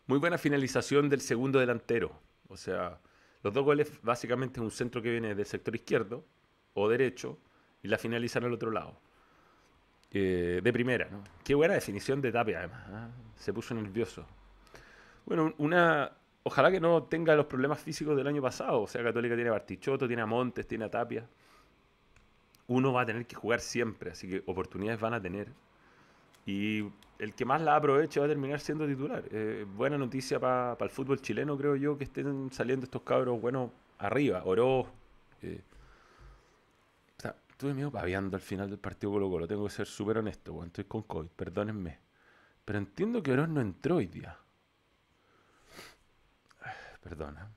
muy 0.05 0.19
buena 0.19 0.37
finalización 0.37 1.09
del 1.09 1.21
segundo 1.21 1.59
delantero. 1.59 2.11
O 2.49 2.55
sea, 2.55 3.01
los 3.43 3.51
dos 3.53 3.65
goles 3.65 3.91
básicamente 4.03 4.59
es 4.59 4.63
un 4.63 4.71
centro 4.71 5.01
que 5.01 5.09
viene 5.11 5.33
del 5.35 5.45
sector 5.45 5.75
izquierdo 5.75 6.23
o 6.75 6.87
derecho 6.87 7.39
y 7.83 7.87
la 7.89 7.97
finalizan 7.97 8.43
al 8.45 8.53
otro 8.53 8.71
lado. 8.71 9.01
Eh, 10.11 10.61
de 10.63 10.73
primera, 10.73 11.07
¿no? 11.11 11.23
Qué 11.43 11.53
buena 11.53 11.73
definición 11.73 12.21
de 12.21 12.31
Tapia, 12.31 12.59
además. 12.59 12.83
¿ah? 12.89 13.09
Se 13.35 13.53
puso 13.53 13.73
nervioso. 13.75 14.25
Bueno, 15.25 15.53
una. 15.57 16.11
Ojalá 16.43 16.71
que 16.71 16.79
no 16.79 17.03
tenga 17.03 17.35
los 17.35 17.45
problemas 17.45 17.79
físicos 17.79 18.15
del 18.15 18.27
año 18.27 18.41
pasado. 18.41 18.81
O 18.83 18.87
sea, 18.87 19.03
Católica 19.03 19.35
tiene 19.35 19.49
a 19.49 19.65
tiene 20.07 20.25
Montes, 20.25 20.65
tiene 20.65 20.87
Tapia. 20.89 21.27
Uno 22.67 22.93
va 22.93 23.01
a 23.01 23.05
tener 23.05 23.25
que 23.25 23.35
jugar 23.35 23.59
siempre, 23.59 24.11
así 24.11 24.29
que 24.29 24.43
oportunidades 24.45 24.99
van 24.99 25.13
a 25.13 25.21
tener. 25.21 25.49
Y 26.45 26.85
el 27.19 27.33
que 27.35 27.43
más 27.43 27.61
la 27.61 27.75
aproveche 27.75 28.21
va 28.21 28.25
a 28.25 28.29
terminar 28.29 28.61
siendo 28.61 28.87
titular. 28.87 29.23
Eh, 29.31 29.65
buena 29.75 29.97
noticia 29.97 30.39
para 30.39 30.77
el 30.79 30.89
fútbol 30.89 31.21
chileno, 31.21 31.57
creo 31.57 31.75
yo, 31.75 31.97
que 31.97 32.05
estén 32.05 32.49
saliendo 32.53 32.85
estos 32.85 33.01
cabros 33.01 33.41
buenos 33.41 33.71
arriba. 33.97 34.41
Oroz. 34.45 34.87
eh. 35.41 35.59
Estuve 37.57 37.73
medio 37.73 37.91
paviando 37.91 38.37
al 38.37 38.41
final 38.43 38.69
del 38.69 38.77
partido 38.77 39.13
Colo 39.13 39.31
Colo. 39.31 39.47
Tengo 39.47 39.63
que 39.63 39.71
ser 39.71 39.87
súper 39.87 40.19
honesto, 40.19 40.53
weón. 40.53 40.67
Estoy 40.67 40.83
con 40.83 41.01
COVID, 41.01 41.29
perdónenme. 41.29 41.99
Pero 42.63 42.77
entiendo 42.77 43.23
que 43.23 43.31
Oroz 43.31 43.49
no 43.49 43.61
entró 43.61 43.95
hoy 43.95 44.05
día. 44.05 44.37
Perdona. 47.01 47.51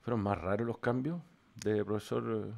¿Fueron 0.00 0.22
más 0.22 0.38
raros 0.38 0.66
los 0.66 0.78
cambios 0.78 1.20
de 1.56 1.84
profesor? 1.84 2.24
Eh? 2.48 2.54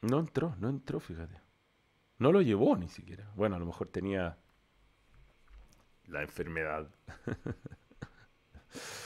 No 0.00 0.18
entró, 0.18 0.56
no 0.58 0.70
entró, 0.70 1.00
fíjate. 1.00 1.38
No 2.16 2.32
lo 2.32 2.40
llevó 2.40 2.78
ni 2.78 2.88
siquiera. 2.88 3.30
Bueno, 3.36 3.56
a 3.56 3.58
lo 3.58 3.66
mejor 3.66 3.88
tenía 3.88 4.38
la 6.06 6.22
enfermedad. 6.22 6.88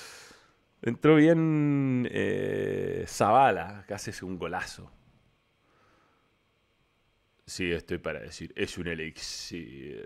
Entró 0.86 1.16
bien 1.16 2.08
eh, 2.12 3.04
Zavala, 3.08 3.84
que 3.88 3.94
hace 3.94 4.24
un 4.24 4.38
golazo. 4.38 4.88
Sí, 7.44 7.72
estoy 7.72 7.98
para 7.98 8.20
decir, 8.20 8.52
es 8.56 8.78
un 8.78 8.86
elixir. 8.86 10.04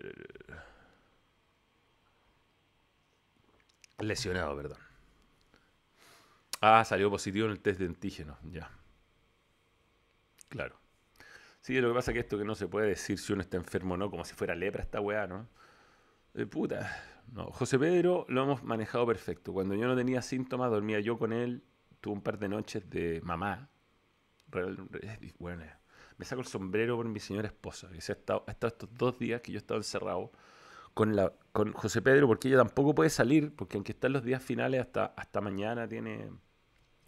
Lesionado, 3.98 4.56
perdón. 4.56 4.78
Ah, 6.62 6.84
salió 6.84 7.10
positivo 7.10 7.46
en 7.46 7.52
el 7.52 7.60
test 7.60 7.78
de 7.80 7.86
antígeno, 7.86 8.38
ya. 8.44 8.70
Claro. 10.48 10.78
Sí, 11.60 11.80
lo 11.80 11.88
que 11.88 11.94
pasa 11.94 12.10
es 12.12 12.14
que 12.14 12.20
esto 12.20 12.38
que 12.38 12.44
no 12.44 12.54
se 12.54 12.68
puede 12.68 12.88
decir 12.88 13.18
si 13.18 13.32
uno 13.34 13.42
está 13.42 13.56
enfermo 13.58 13.94
o 13.94 13.96
no, 13.98 14.10
como 14.10 14.24
si 14.24 14.34
fuera 14.34 14.54
lepra 14.54 14.82
esta 14.82 15.00
weá, 15.00 15.26
¿no? 15.26 15.48
De 16.34 16.46
puta. 16.46 16.90
No, 17.32 17.46
José 17.52 17.78
Pedro 17.78 18.26
lo 18.28 18.42
hemos 18.42 18.64
manejado 18.64 19.06
perfecto. 19.06 19.52
Cuando 19.52 19.74
yo 19.74 19.86
no 19.86 19.96
tenía 19.96 20.20
síntomas, 20.20 20.70
dormía 20.70 21.00
yo 21.00 21.18
con 21.18 21.32
él. 21.32 21.62
Tuve 22.00 22.14
un 22.14 22.22
par 22.22 22.38
de 22.38 22.48
noches 22.48 22.88
de 22.90 23.20
mamá. 23.22 23.68
Bueno, 25.38 25.64
me 26.16 26.24
saco 26.24 26.40
el 26.40 26.46
sombrero 26.46 26.96
por 26.96 27.06
mi 27.06 27.20
señora 27.20 27.46
esposa, 27.46 27.88
que 27.90 28.00
se 28.00 28.12
ha 28.12 28.16
estado, 28.16 28.44
estos 28.48 28.88
dos 28.96 29.18
días 29.18 29.40
que 29.42 29.52
yo 29.52 29.58
he 29.58 29.60
estado 29.60 29.78
encerrado 29.78 30.32
con, 30.92 31.14
la, 31.14 31.32
con 31.52 31.72
José 31.72 32.02
Pedro, 32.02 32.26
porque 32.26 32.48
ella 32.48 32.58
tampoco 32.58 32.94
puede 32.94 33.10
salir, 33.10 33.54
porque 33.54 33.76
aunque 33.76 33.92
está 33.92 34.08
en 34.08 34.14
los 34.14 34.24
días 34.24 34.42
finales, 34.42 34.80
hasta, 34.80 35.06
hasta 35.16 35.40
mañana 35.40 35.86
tiene 35.86 36.30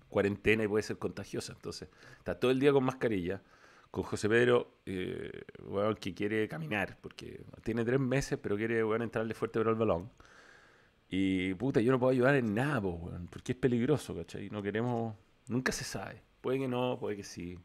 cuarentena 0.08 0.62
y 0.62 0.68
puede 0.68 0.84
ser 0.84 0.98
contagiosa. 0.98 1.52
Entonces, 1.52 1.88
está 2.18 2.38
todo 2.38 2.52
el 2.52 2.60
día 2.60 2.72
con 2.72 2.84
mascarilla 2.84 3.42
con 3.92 4.04
José 4.04 4.26
Pedro, 4.26 4.78
eh, 4.86 5.44
que 6.00 6.14
quiere 6.14 6.48
caminar, 6.48 6.96
porque 7.02 7.44
tiene 7.62 7.84
tres 7.84 8.00
meses, 8.00 8.38
pero 8.42 8.56
quiere 8.56 8.82
bueno, 8.82 9.04
entrarle 9.04 9.34
fuerte 9.34 9.58
al 9.58 9.74
balón. 9.74 10.10
Y 11.10 11.52
puta, 11.54 11.78
yo 11.82 11.92
no 11.92 11.98
puedo 12.00 12.10
ayudar 12.10 12.34
en 12.36 12.54
nada, 12.54 12.80
porque 12.80 13.52
es 13.52 13.58
peligroso, 13.58 14.16
¿cachai? 14.16 14.48
No 14.48 14.62
queremos, 14.62 15.14
nunca 15.48 15.72
se 15.72 15.84
sabe. 15.84 16.22
Puede 16.40 16.60
que 16.60 16.68
no, 16.68 16.96
puede 16.98 17.16
que 17.16 17.22
sí. 17.22 17.58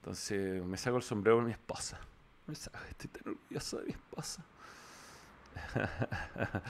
Entonces 0.00 0.64
me 0.64 0.76
saco 0.76 0.96
el 0.96 1.04
sombrero 1.04 1.36
con 1.36 1.46
mi 1.46 1.52
esposa. 1.52 2.00
Estoy 2.48 3.08
tan 3.08 3.34
orgulloso 3.34 3.78
de 3.78 3.84
mi 3.84 3.92
esposa. 3.92 4.44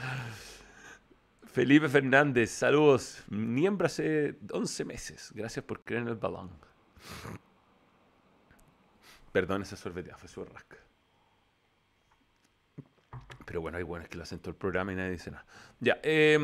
Felipe 1.47 1.89
Fernández, 1.89 2.51
saludos. 2.51 3.23
Miembro 3.27 3.87
hace 3.87 4.37
11 4.51 4.85
meses. 4.85 5.31
Gracias 5.33 5.65
por 5.65 5.81
creer 5.81 6.03
en 6.03 6.09
el 6.09 6.15
balón. 6.15 6.51
Perdón 9.33 9.63
esa 9.63 9.75
sorbetea, 9.75 10.15
fue 10.15 10.29
su 10.29 10.45
rasca. 10.45 10.77
Pero 13.45 13.59
bueno, 13.59 13.77
hay 13.77 13.83
bueno, 13.83 14.03
es 14.03 14.09
que 14.09 14.15
lo 14.15 14.23
hacen 14.23 14.39
todo 14.39 14.51
el 14.51 14.55
programa 14.55 14.93
y 14.93 14.95
nadie 14.95 15.11
dice 15.11 15.31
nada. 15.31 15.45
Ya, 15.81 15.99
eh, 16.03 16.39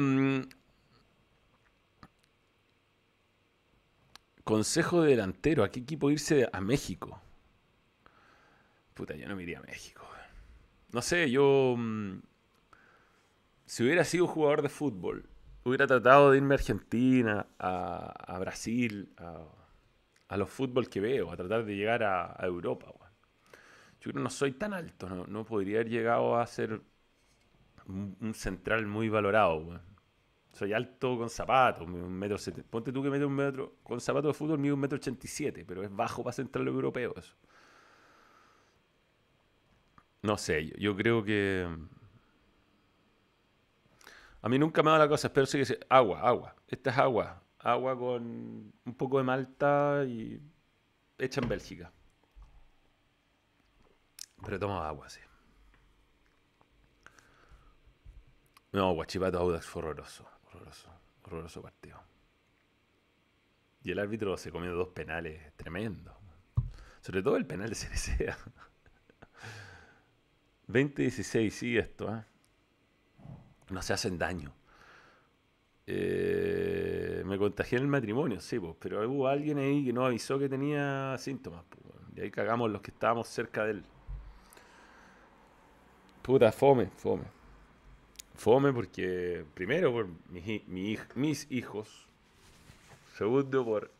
consejo 4.43 5.03
de 5.03 5.11
delantero, 5.11 5.63
¿a 5.63 5.69
qué 5.69 5.79
equipo 5.79 6.09
irse 6.09 6.49
a 6.51 6.59
México? 6.59 7.21
Puta, 8.95 9.15
yo 9.15 9.29
no 9.29 9.35
me 9.35 9.43
iría 9.43 9.59
a 9.59 9.61
México. 9.61 10.03
No 10.91 11.01
sé, 11.01 11.29
yo... 11.29 11.75
Mm, 11.77 12.19
si 13.65 13.83
hubiera 13.83 14.03
sido 14.03 14.25
jugador 14.25 14.63
de 14.63 14.69
fútbol, 14.69 15.29
hubiera 15.63 15.85
tratado 15.85 16.31
de 16.31 16.37
irme 16.37 16.55
a 16.55 16.57
Argentina, 16.57 17.45
a, 17.59 18.39
Brasil, 18.39 19.13
a, 19.17 19.45
a, 20.29 20.37
los 20.37 20.49
fútbol 20.49 20.89
que 20.89 21.01
veo, 21.01 21.31
a 21.31 21.35
tratar 21.35 21.65
de 21.65 21.75
llegar 21.75 22.03
a, 22.03 22.35
Europa. 22.45 22.87
Yo 22.87 24.03
creo 24.03 24.13
que 24.13 24.19
no 24.19 24.29
soy 24.29 24.53
tan 24.53 24.73
alto, 24.73 25.09
no, 25.09 25.43
podría 25.43 25.79
haber 25.79 25.89
llegado 25.89 26.37
a 26.37 26.47
ser 26.47 26.81
un, 27.87 28.33
central 28.33 28.85
muy 28.87 29.09
valorado. 29.09 29.81
Soy 30.53 30.73
alto 30.73 31.17
con 31.17 31.29
zapatos, 31.29 31.87
un 31.87 32.11
metro 32.11 32.37
Ponte 32.69 32.91
tú 32.91 33.03
que 33.03 33.09
metes 33.09 33.27
un 33.27 33.35
metro 33.35 33.75
con 33.83 33.99
zapatos 33.99 34.29
de 34.29 34.33
fútbol, 34.33 34.59
mido 34.59 34.75
un 34.75 34.81
metro 34.81 34.97
ochenta 34.97 35.25
y 35.25 35.29
siete, 35.29 35.65
pero 35.65 35.83
es 35.83 35.93
bajo 35.93 36.23
para 36.23 36.33
central 36.33 36.67
europeo. 36.67 37.13
No 40.21 40.37
sé, 40.37 40.67
yo 40.77 40.95
creo 40.95 41.23
que 41.23 41.67
a 44.41 44.49
mí 44.49 44.57
nunca 44.57 44.83
me 44.83 44.91
da 44.91 44.97
la 44.97 45.07
cosa, 45.07 45.27
espero 45.27 45.47
que 45.47 45.79
agua, 45.89 46.21
agua. 46.21 46.55
Esta 46.67 46.91
es 46.91 46.97
agua. 46.97 47.41
Agua 47.59 47.97
con 47.97 48.73
un 48.85 48.93
poco 48.95 49.17
de 49.17 49.23
malta 49.23 50.03
y 50.07 50.41
hecha 51.17 51.41
en 51.41 51.49
Bélgica. 51.49 51.91
Pero 54.43 54.59
toma 54.59 54.87
agua, 54.87 55.09
sí. 55.09 55.19
No, 58.71 58.93
Guachipato 58.93 59.39
Audax 59.39 59.65
fue 59.65 59.81
horroroso. 59.81 60.29
Horroroso. 60.47 60.89
Horroroso 61.23 61.61
partido. 61.61 62.01
Y 63.83 63.91
el 63.91 63.99
árbitro 63.99 64.37
se 64.37 64.51
comió 64.51 64.73
dos 64.73 64.89
penales 64.89 65.55
tremendos. 65.55 66.15
Sobre 67.01 67.23
todo 67.23 67.37
el 67.37 67.45
penal 67.45 67.69
de 67.69 67.75
CNCA. 67.75 68.37
20-16, 70.67 71.49
sí, 71.49 71.77
esto, 71.77 72.15
¿eh? 72.15 72.23
no 73.69 73.81
se 73.81 73.93
hacen 73.93 74.17
daño. 74.17 74.53
Eh, 75.91 77.23
me 77.25 77.39
contagié 77.39 77.79
en 77.79 77.85
el 77.85 77.89
matrimonio, 77.89 78.39
sí, 78.39 78.59
pues, 78.59 78.75
pero 78.77 79.09
hubo 79.09 79.27
alguien 79.27 79.57
ahí 79.57 79.83
que 79.83 79.91
no 79.91 80.05
avisó 80.05 80.37
que 80.37 80.47
tenía 80.47 81.17
síntomas. 81.17 81.63
Pues, 81.67 81.83
y 82.15 82.21
ahí 82.21 82.29
cagamos 82.29 82.69
los 82.69 82.83
que 82.83 82.91
estábamos 82.91 83.27
cerca 83.27 83.65
de 83.65 83.71
él. 83.71 83.83
Puta, 86.21 86.51
fome, 86.51 86.91
fome. 86.95 87.23
Fome 88.35 88.71
porque, 88.71 89.43
primero, 89.55 89.91
por 89.91 90.09
mis, 91.15 91.51
hijos. 91.51 92.05
Segundo, 93.17 93.65
por. 93.65 93.91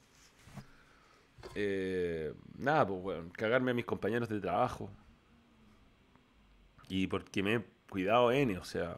Eh, 1.55 2.33
nada, 2.59 2.85
pues, 2.85 3.01
bueno, 3.01 3.29
cagarme 3.31 3.71
a 3.71 3.73
mis 3.73 3.85
compañeros 3.85 4.29
de 4.29 4.39
trabajo. 4.39 4.91
Y 6.87 7.07
porque 7.07 7.41
me 7.41 7.55
he 7.55 7.65
cuidado 7.89 8.31
N, 8.31 8.59
o 8.59 8.63
sea, 8.63 8.95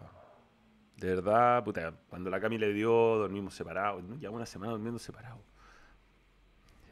de 1.02 1.16
verdad, 1.16 1.64
puta, 1.64 1.94
cuando 2.10 2.30
la 2.30 2.40
Cami 2.40 2.60
le 2.60 2.72
dio, 2.74 2.92
dormimos 2.92 3.56
separados. 3.56 4.04
Ya 4.20 4.30
una 4.30 4.46
semana 4.46 4.74
durmiendo 4.74 5.00
separados. 5.00 5.42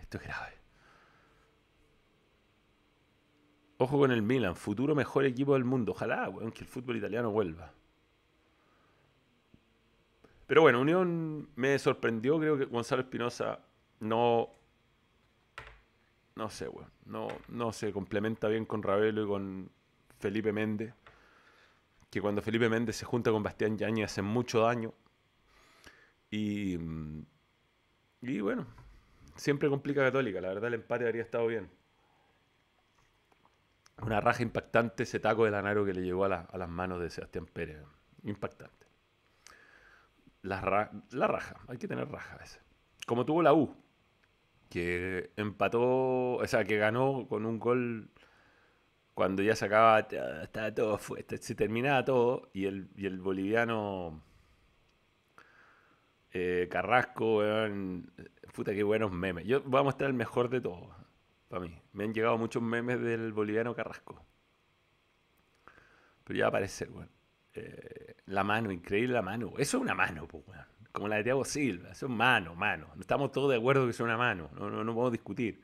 Esto 0.02 0.18
es 0.18 0.24
grave. 0.24 0.54
Ojo 3.78 4.00
con 4.00 4.12
el 4.12 4.24
Milan, 4.24 4.56
futuro 4.56 4.96
mejor 4.96 5.26
equipo 5.26 5.54
del 5.54 5.64
mundo. 5.64 5.92
Ojalá, 5.92 6.28
weón, 6.28 6.52
que 6.52 6.62
el 6.62 6.66
fútbol 6.66 6.98
italiano 6.98 7.30
vuelva. 7.30 7.72
Pero 10.48 10.64
bueno, 10.64 10.82
Unión 10.82 11.48
me 11.56 11.78
sorprendió. 11.78 12.40
Creo 12.40 12.58
que 12.58 12.66
Gonzalo 12.66 13.04
Espinosa 13.04 13.60
no. 14.00 14.50
No 16.36 16.50
sé, 16.50 16.68
weón. 16.68 16.90
No, 17.06 17.28
no 17.48 17.72
se 17.74 17.94
complementa 17.94 18.48
bien 18.48 18.66
con 18.66 18.82
Ravelo 18.82 19.24
y 19.24 19.28
con 19.28 19.70
Felipe 20.18 20.52
Méndez 20.52 20.96
que 22.10 22.22
cuando 22.22 22.42
Felipe 22.42 22.70
Méndez 22.70 22.96
se 22.96 23.06
junta 23.06 23.32
con 23.32 23.44
Bastián 23.44 23.78
Yañez 23.78 24.12
hace 24.12 24.22
mucho 24.22 24.62
daño. 24.62 24.94
Y, 26.32 26.78
y 28.22 28.40
bueno, 28.42 28.68
siempre 29.36 29.70
complica 29.70 30.04
Católica. 30.04 30.42
La 30.42 30.50
verdad, 30.50 30.68
el 30.68 30.76
empate 30.76 31.06
habría 31.06 31.22
estado 31.22 31.48
bien. 31.48 31.70
Una 34.02 34.22
raja 34.22 34.44
impactante 34.44 35.04
ese 35.04 35.20
taco 35.20 35.46
de 35.46 35.52
Lanaro 35.52 35.86
que 35.86 35.94
le 35.94 36.02
llegó 36.02 36.26
a, 36.26 36.30
las 36.30 36.70
manos 36.70 37.02
de 37.02 37.10
Sebastián 37.10 37.46
Pérez. 37.46 37.84
Impactante. 38.24 38.88
La, 40.42 40.92
la 41.12 41.28
raja, 41.28 41.58
hay 41.68 41.78
que 41.78 41.88
tener 41.88 42.10
raja 42.10 42.36
a 42.36 42.38
veces. 42.38 42.62
Como 43.06 43.26
tuvo 43.26 43.42
la 43.42 43.54
U, 43.54 43.76
que 44.70 45.32
empató, 45.36 46.36
o 46.36 46.48
sea, 46.48 46.64
que 46.64 46.78
ganó 46.78 47.28
con 47.28 47.46
un 47.46 47.60
gol 47.60 48.10
cuando 49.20 49.44
ya 49.44 49.54
se 49.54 49.66
acaba, 49.66 50.00
estaba 50.00 50.74
todo, 50.74 50.98
se 50.98 51.54
terminaba 51.54 52.06
todo 52.06 52.50
y 52.54 52.68
el, 52.68 52.90
y 52.96 53.06
el 53.06 53.20
boliviano 53.20 54.24
eh, 56.32 56.70
Carrasco, 56.72 57.44
puta 58.54 58.74
qué 58.74 58.82
buenos 58.82 59.12
memes. 59.12 59.46
Yo 59.46 59.62
voy 59.64 59.82
a 59.82 59.84
mostrar 59.84 60.10
el 60.10 60.16
mejor 60.16 60.50
de 60.50 60.62
todos, 60.62 60.88
para 61.50 61.62
mí. 61.62 61.82
Me 61.92 62.06
han 62.06 62.14
llegado 62.14 62.38
muchos 62.38 62.64
memes 62.64 63.02
del 63.02 63.34
boliviano 63.34 63.76
Carrasco. 63.76 64.26
Pero 66.24 66.40
ya 66.40 66.46
va 66.46 66.48
a 66.48 66.50
aparecer, 66.52 66.90
weón. 66.90 67.10
Eh, 67.56 68.16
la 68.28 68.46
mano, 68.46 68.72
increíble 68.72 69.16
la 69.16 69.22
mano. 69.22 69.52
Eso 69.58 69.76
es 69.76 69.84
una 69.84 69.96
mano, 69.96 70.30
pues, 70.30 70.48
weón. 70.48 70.66
Como 70.94 71.10
la 71.10 71.18
de 71.18 71.26
Thiago 71.26 71.44
Silva. 71.44 71.92
Eso 71.92 72.06
es 72.06 72.12
mano, 72.14 72.56
mano. 72.56 72.88
Estamos 72.98 73.34
todos 73.34 73.52
de 73.52 73.58
acuerdo 73.58 73.84
que 73.84 73.92
es 73.92 74.00
una 74.00 74.16
mano. 74.16 74.50
No, 74.54 74.70
no, 74.70 74.82
no 74.86 74.94
podemos 74.94 75.12
discutir. 75.12 75.62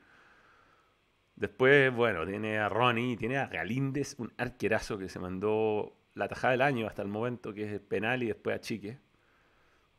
Después, 1.36 1.94
bueno, 1.94 2.26
tiene 2.26 2.58
a 2.58 2.70
Ronnie, 2.70 3.16
tiene 3.16 3.36
a 3.36 3.46
Galíndez, 3.46 4.14
un 4.18 4.32
arquerazo 4.38 4.96
que 4.96 5.10
se 5.10 5.18
mandó 5.18 5.94
la 6.14 6.28
tajada 6.28 6.52
del 6.52 6.62
año 6.62 6.86
hasta 6.86 7.02
el 7.02 7.08
momento, 7.08 7.52
que 7.52 7.74
es 7.74 7.80
penal 7.80 8.22
y 8.22 8.28
después 8.28 8.56
a 8.56 8.60
Chique. 8.60 8.98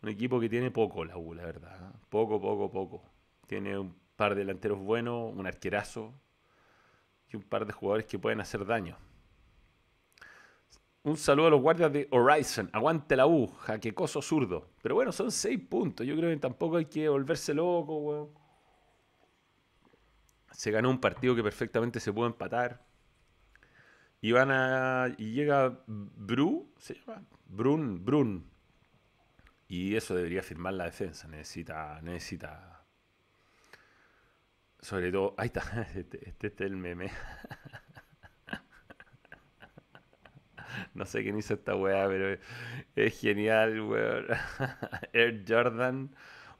Un 0.02 0.10
equipo 0.10 0.39
que 0.39 0.50
tiene 0.50 0.71
poco 0.71 1.06
la 1.06 1.15
U, 1.15 1.36
la 1.36 1.45
verdad. 1.45 1.91
¿eh? 1.91 1.97
Poco, 2.10 2.41
poco, 2.41 2.71
poco. 2.71 3.04
Tiene 3.45 3.78
un 3.78 3.95
par 4.15 4.34
de 4.34 4.41
delanteros 4.41 4.80
buenos, 4.80 5.32
un 5.32 5.45
arquerazo 5.45 6.12
y 7.32 7.36
un 7.36 7.43
par 7.43 7.67
de 7.67 7.73
jugadores 7.73 8.08
que 8.08 8.17
pueden 8.17 8.41
hacer 8.41 8.65
daño. 8.65 8.97
Un 11.04 11.17
saludo 11.17 11.47
a 11.47 11.50
los 11.52 11.62
guardias 11.62 11.93
de 11.93 12.08
Horizon. 12.12 12.69
Aguante 12.73 13.15
la 13.15 13.28
U, 13.28 13.47
jaquecoso 13.47 14.23
zurdo. 14.23 14.71
Pero 14.82 14.95
bueno, 14.95 15.12
son 15.12 15.32
seis 15.32 15.60
puntos. 15.60 16.06
Yo 16.06 16.15
creo 16.17 16.32
que 16.32 16.38
tampoco 16.38 16.78
hay 16.78 16.86
que 16.86 17.08
volverse 17.08 17.54
loco, 17.54 17.97
weón. 17.97 18.46
Se 20.51 20.71
ganó 20.71 20.89
un 20.89 20.99
partido 20.99 21.36
que 21.36 21.43
perfectamente 21.43 21.99
se 21.99 22.12
pudo 22.13 22.27
empatar. 22.27 22.86
Y 24.21 24.31
van 24.31 24.51
a. 24.51 25.13
Y 25.17 25.31
llega 25.33 25.79
Bru, 25.88 26.73
se 26.77 26.95
llama. 26.95 27.23
Brun, 27.45 28.03
Brun. 28.03 28.49
Y 29.67 29.95
eso 29.95 30.15
debería 30.15 30.41
firmar 30.43 30.73
la 30.73 30.86
defensa. 30.86 31.27
Necesita. 31.27 32.01
Necesita. 32.01 32.83
Sobre 34.79 35.12
todo. 35.12 35.36
Ahí 35.38 35.47
está. 35.47 35.88
Este, 35.95 36.29
este, 36.29 36.47
es 36.47 36.62
el 36.62 36.77
meme. 36.77 37.12
No 40.93 41.05
sé 41.05 41.23
quién 41.23 41.38
hizo 41.38 41.53
esta 41.53 41.75
weá, 41.75 42.07
pero 42.07 42.39
es 42.95 43.19
genial, 43.19 43.81
weón. 43.81 44.25
Air 45.13 45.43
Jordan 45.47 46.15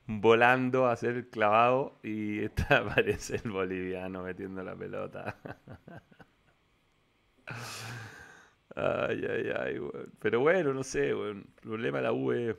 volando 0.08 0.88
a 0.88 0.94
hacer 0.94 1.16
el 1.16 1.30
clavado 1.30 2.00
y 2.02 2.40
esta 2.44 2.78
aparece 2.80 3.42
el 3.44 3.52
boliviano 3.52 4.24
metiendo 4.24 4.64
la 4.64 4.76
pelota. 4.76 5.38
Ay, 8.80 9.26
ay, 9.28 9.52
ay. 9.60 9.80
Pero 10.20 10.40
bueno, 10.42 10.72
no 10.72 10.84
sé. 10.84 11.10
El 11.10 11.46
problema 11.62 11.98
de 11.98 12.04
la 12.04 12.14
U 12.14 12.32
es, 12.32 12.56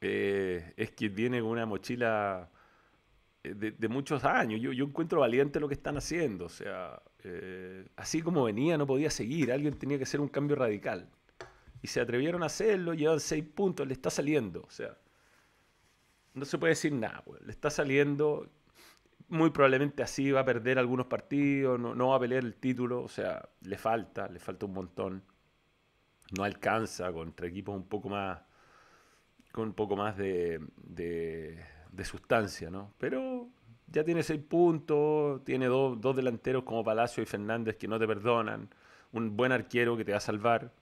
eh, 0.00 0.74
es 0.76 0.92
que 0.92 1.08
viene 1.08 1.40
con 1.40 1.50
una 1.50 1.66
mochila 1.66 2.48
eh, 3.42 3.54
de, 3.54 3.88
muchos 3.88 4.24
años. 4.24 4.60
Yo, 4.60 4.72
yo, 4.72 4.84
encuentro 4.84 5.20
valiente 5.20 5.58
lo 5.58 5.66
que 5.66 5.74
están 5.74 5.96
haciendo. 5.96 6.44
O 6.44 6.48
sea, 6.48 7.02
eh, 7.24 7.84
así 7.96 8.22
como 8.22 8.44
venía, 8.44 8.78
no 8.78 8.86
podía 8.86 9.10
seguir. 9.10 9.50
Alguien 9.50 9.74
tenía 9.76 9.96
que 9.98 10.04
hacer 10.04 10.20
un 10.20 10.28
cambio 10.28 10.54
radical. 10.54 11.08
Y 11.82 11.88
se 11.88 12.00
atrevieron 12.00 12.44
a 12.44 12.46
hacerlo, 12.46 12.94
llevan 12.94 13.18
seis 13.18 13.44
puntos, 13.44 13.88
le 13.88 13.94
está 13.94 14.10
saliendo. 14.10 14.62
O 14.62 14.70
sea, 14.70 14.96
no 16.36 16.44
se 16.44 16.58
puede 16.58 16.72
decir 16.72 16.92
nada, 16.92 17.24
Le 17.44 17.50
está 17.52 17.70
saliendo. 17.70 18.48
Muy 19.28 19.50
probablemente 19.50 20.02
así 20.02 20.30
va 20.30 20.40
a 20.40 20.44
perder 20.44 20.78
algunos 20.78 21.06
partidos, 21.06 21.80
no, 21.80 22.08
va 22.08 22.16
a 22.16 22.20
pelear 22.20 22.44
el 22.44 22.54
título. 22.56 23.02
O 23.02 23.08
sea, 23.08 23.48
le 23.62 23.78
falta, 23.78 24.28
le 24.28 24.38
falta 24.40 24.66
un 24.66 24.74
montón. 24.74 25.24
No 26.36 26.44
alcanza 26.44 27.12
contra 27.12 27.46
equipos 27.46 27.74
un 27.76 27.88
poco 27.88 28.08
más. 28.08 28.40
con 29.52 29.68
un 29.68 29.74
poco 29.74 29.96
más 29.96 30.16
de, 30.16 30.60
de, 30.76 31.58
de 31.92 32.04
sustancia, 32.04 32.70
¿no? 32.70 32.92
Pero 32.98 33.48
ya 33.86 34.04
tiene 34.04 34.22
seis 34.22 34.40
puntos, 34.42 35.44
tiene 35.44 35.66
dos, 35.66 36.00
dos 36.00 36.14
delanteros 36.16 36.64
como 36.64 36.84
Palacio 36.84 37.22
y 37.22 37.26
Fernández 37.26 37.76
que 37.76 37.88
no 37.88 37.98
te 37.98 38.06
perdonan, 38.06 38.68
un 39.12 39.36
buen 39.36 39.52
arquero 39.52 39.96
que 39.96 40.04
te 40.04 40.12
va 40.12 40.18
a 40.18 40.20
salvar. 40.20 40.72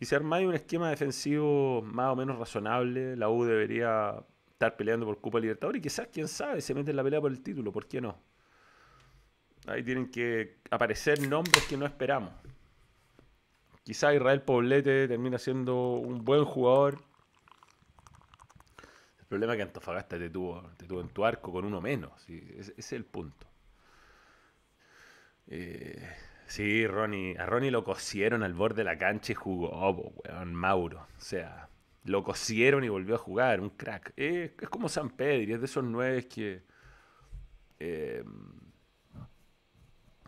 Y 0.00 0.06
si 0.06 0.14
armáis 0.14 0.46
un 0.46 0.54
esquema 0.54 0.90
defensivo 0.90 1.82
más 1.82 2.10
o 2.12 2.16
menos 2.16 2.38
razonable, 2.38 3.16
la 3.16 3.30
U 3.30 3.44
debería 3.44 4.22
estar 4.66 4.76
peleando 4.76 5.06
por 5.06 5.20
Copa 5.20 5.40
Libertadores 5.40 5.80
y 5.80 5.82
quizás, 5.82 6.08
quién 6.12 6.28
sabe, 6.28 6.60
se 6.60 6.74
mete 6.74 6.90
en 6.90 6.96
la 6.96 7.02
pelea 7.02 7.20
por 7.20 7.30
el 7.30 7.42
título, 7.42 7.72
¿por 7.72 7.86
qué 7.86 8.00
no? 8.00 8.16
Ahí 9.66 9.82
tienen 9.82 10.10
que 10.10 10.58
aparecer 10.70 11.20
nombres 11.28 11.64
que 11.66 11.76
no 11.76 11.86
esperamos. 11.86 12.32
Quizás 13.84 14.14
Israel 14.14 14.42
Poblete 14.42 15.08
termina 15.08 15.38
siendo 15.38 15.94
un 15.94 16.24
buen 16.24 16.44
jugador 16.44 16.98
el 19.32 19.38
problema 19.38 19.54
es 19.54 19.56
que 19.56 19.62
Antofagasta 19.62 20.18
te 20.18 20.28
tuvo, 20.28 20.62
te 20.76 20.84
tuvo 20.84 21.00
en 21.00 21.08
tu 21.08 21.24
arco 21.24 21.50
con 21.50 21.64
uno 21.64 21.80
menos. 21.80 22.12
Ese, 22.28 22.74
es 22.76 22.92
el 22.92 23.06
punto. 23.06 23.46
Eh, 25.46 26.06
sí, 26.46 26.86
Ronnie. 26.86 27.38
A 27.38 27.46
Ronnie 27.46 27.70
lo 27.70 27.82
cosieron 27.82 28.42
al 28.42 28.52
borde 28.52 28.82
de 28.82 28.84
la 28.84 28.98
cancha 28.98 29.32
y 29.32 29.34
jugó, 29.34 29.70
weón, 29.90 30.54
Mauro. 30.54 31.06
O 31.16 31.20
sea, 31.20 31.70
lo 32.04 32.22
cosieron 32.24 32.84
y 32.84 32.88
volvió 32.88 33.14
a 33.14 33.18
jugar. 33.18 33.60
Un 33.60 33.70
crack. 33.70 34.12
es 34.16 34.52
como 34.70 34.88
San 34.88 35.10
Pedro, 35.10 35.54
es 35.54 35.60
de 35.60 35.66
esos 35.66 35.84
nueve 35.84 36.26
que. 36.28 36.62
Eh, 37.78 38.24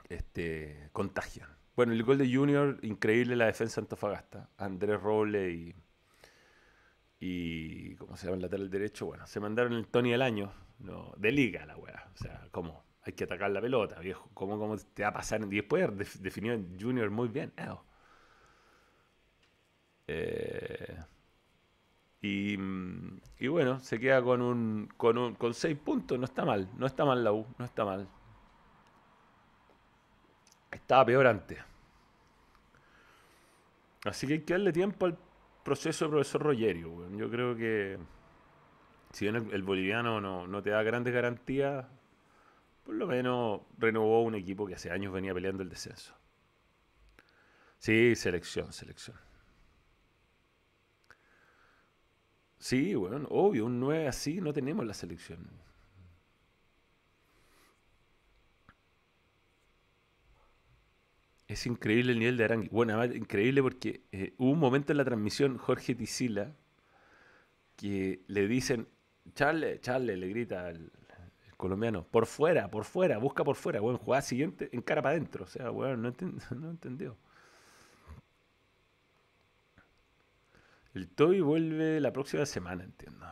este, 0.08 0.90
contagian. 0.92 1.48
Bueno, 1.76 1.92
el 1.92 2.02
gol 2.04 2.18
de 2.18 2.32
Junior, 2.32 2.78
increíble 2.82 3.36
la 3.36 3.46
defensa 3.46 3.80
de 3.80 3.84
Antofagasta. 3.84 4.50
Andrés 4.58 5.00
Roble 5.00 5.50
y 5.50 5.74
y, 7.26 7.94
¿cómo 7.96 8.18
se 8.18 8.26
llama 8.26 8.36
el 8.36 8.42
lateral 8.42 8.68
derecho? 8.68 9.06
Bueno, 9.06 9.26
se 9.26 9.40
mandaron 9.40 9.72
el 9.72 9.86
Tony 9.86 10.10
del 10.10 10.20
año, 10.20 10.52
no, 10.80 11.14
de 11.16 11.32
liga 11.32 11.64
la 11.64 11.74
weá. 11.74 12.10
O 12.12 12.18
sea, 12.18 12.46
¿cómo? 12.50 12.84
Hay 13.00 13.14
que 13.14 13.24
atacar 13.24 13.50
la 13.50 13.62
pelota, 13.62 13.98
viejo. 13.98 14.30
¿Cómo, 14.34 14.58
cómo 14.58 14.76
te 14.76 15.04
va 15.04 15.08
a 15.08 15.12
pasar? 15.14 15.40
Y 15.42 15.56
después 15.56 15.88
definió 16.20 16.54
Junior 16.78 17.10
muy 17.10 17.28
bien. 17.28 17.54
Eh, 20.06 20.98
y, 22.26 22.58
y, 23.38 23.48
bueno, 23.48 23.80
se 23.80 24.00
queda 24.00 24.22
con 24.22 24.40
un, 24.40 24.88
con 24.96 25.18
un 25.18 25.34
con 25.34 25.52
seis 25.52 25.76
puntos. 25.76 26.18
No 26.18 26.24
está 26.24 26.46
mal, 26.46 26.70
no 26.78 26.86
está 26.86 27.04
mal 27.04 27.22
la 27.22 27.32
U, 27.32 27.46
no 27.58 27.64
está 27.66 27.84
mal. 27.84 28.08
Estaba 30.70 31.04
peor 31.04 31.26
antes. 31.26 31.58
Así 34.06 34.26
que 34.26 34.32
hay 34.32 34.40
que 34.40 34.54
darle 34.54 34.72
tiempo 34.72 35.04
al 35.04 35.18
proceso 35.62 36.06
de 36.06 36.12
profesor 36.12 36.42
Rogerio. 36.42 37.10
Yo 37.10 37.28
creo 37.30 37.54
que 37.54 37.98
si 39.12 39.26
bien 39.26 39.50
el, 39.52 39.62
boliviano 39.62 40.18
no, 40.46 40.62
te 40.62 40.70
da 40.70 40.82
grandes 40.82 41.12
garantías, 41.12 41.84
por 42.86 42.94
lo 42.94 43.06
menos 43.06 43.60
renovó 43.76 44.22
un 44.22 44.34
equipo 44.34 44.66
que 44.66 44.76
hace 44.76 44.90
años 44.90 45.12
venía 45.12 45.34
peleando 45.34 45.62
el 45.62 45.68
descenso. 45.68 46.14
Sí, 47.78 48.16
selección, 48.16 48.72
selección. 48.72 49.18
Sí, 52.64 52.94
bueno, 52.94 53.26
obvio, 53.30 53.66
un 53.66 53.78
9 53.78 54.08
así 54.08 54.40
no 54.40 54.54
tenemos 54.54 54.86
la 54.86 54.94
selección. 54.94 55.50
Es 61.48 61.66
increíble 61.66 62.12
el 62.12 62.18
nivel 62.18 62.36
de 62.36 62.44
Arangui. 62.44 62.68
Bueno, 62.68 62.98
además, 62.98 63.16
increíble 63.16 63.62
porque 63.62 64.02
eh, 64.12 64.34
hubo 64.38 64.50
un 64.50 64.58
momento 64.58 64.92
en 64.92 64.98
la 64.98 65.04
transmisión, 65.04 65.58
Jorge 65.58 65.94
Tisila, 65.94 66.54
que 67.76 68.22
le 68.28 68.48
dicen, 68.48 68.88
Charle, 69.34 69.80
Charle, 69.80 70.16
le 70.16 70.28
grita 70.28 70.70
el, 70.70 70.90
colombiano, 71.56 72.06
por 72.06 72.26
fuera, 72.26 72.70
por 72.70 72.84
fuera, 72.84 73.18
busca 73.18 73.44
por 73.44 73.56
fuera, 73.56 73.80
bueno, 73.80 73.98
jugada 73.98 74.22
siguiente, 74.22 74.70
en 74.72 74.82
cara 74.82 75.02
para 75.02 75.16
adentro. 75.16 75.44
O 75.44 75.48
sea, 75.48 75.70
bueno, 75.70 75.96
no, 75.98 76.12
no 76.56 76.70
entendió. 76.70 77.16
El 80.94 81.08
Toy 81.08 81.40
vuelve 81.40 82.00
la 82.00 82.12
próxima 82.12 82.46
semana, 82.46 82.84
entiendo. 82.84 83.26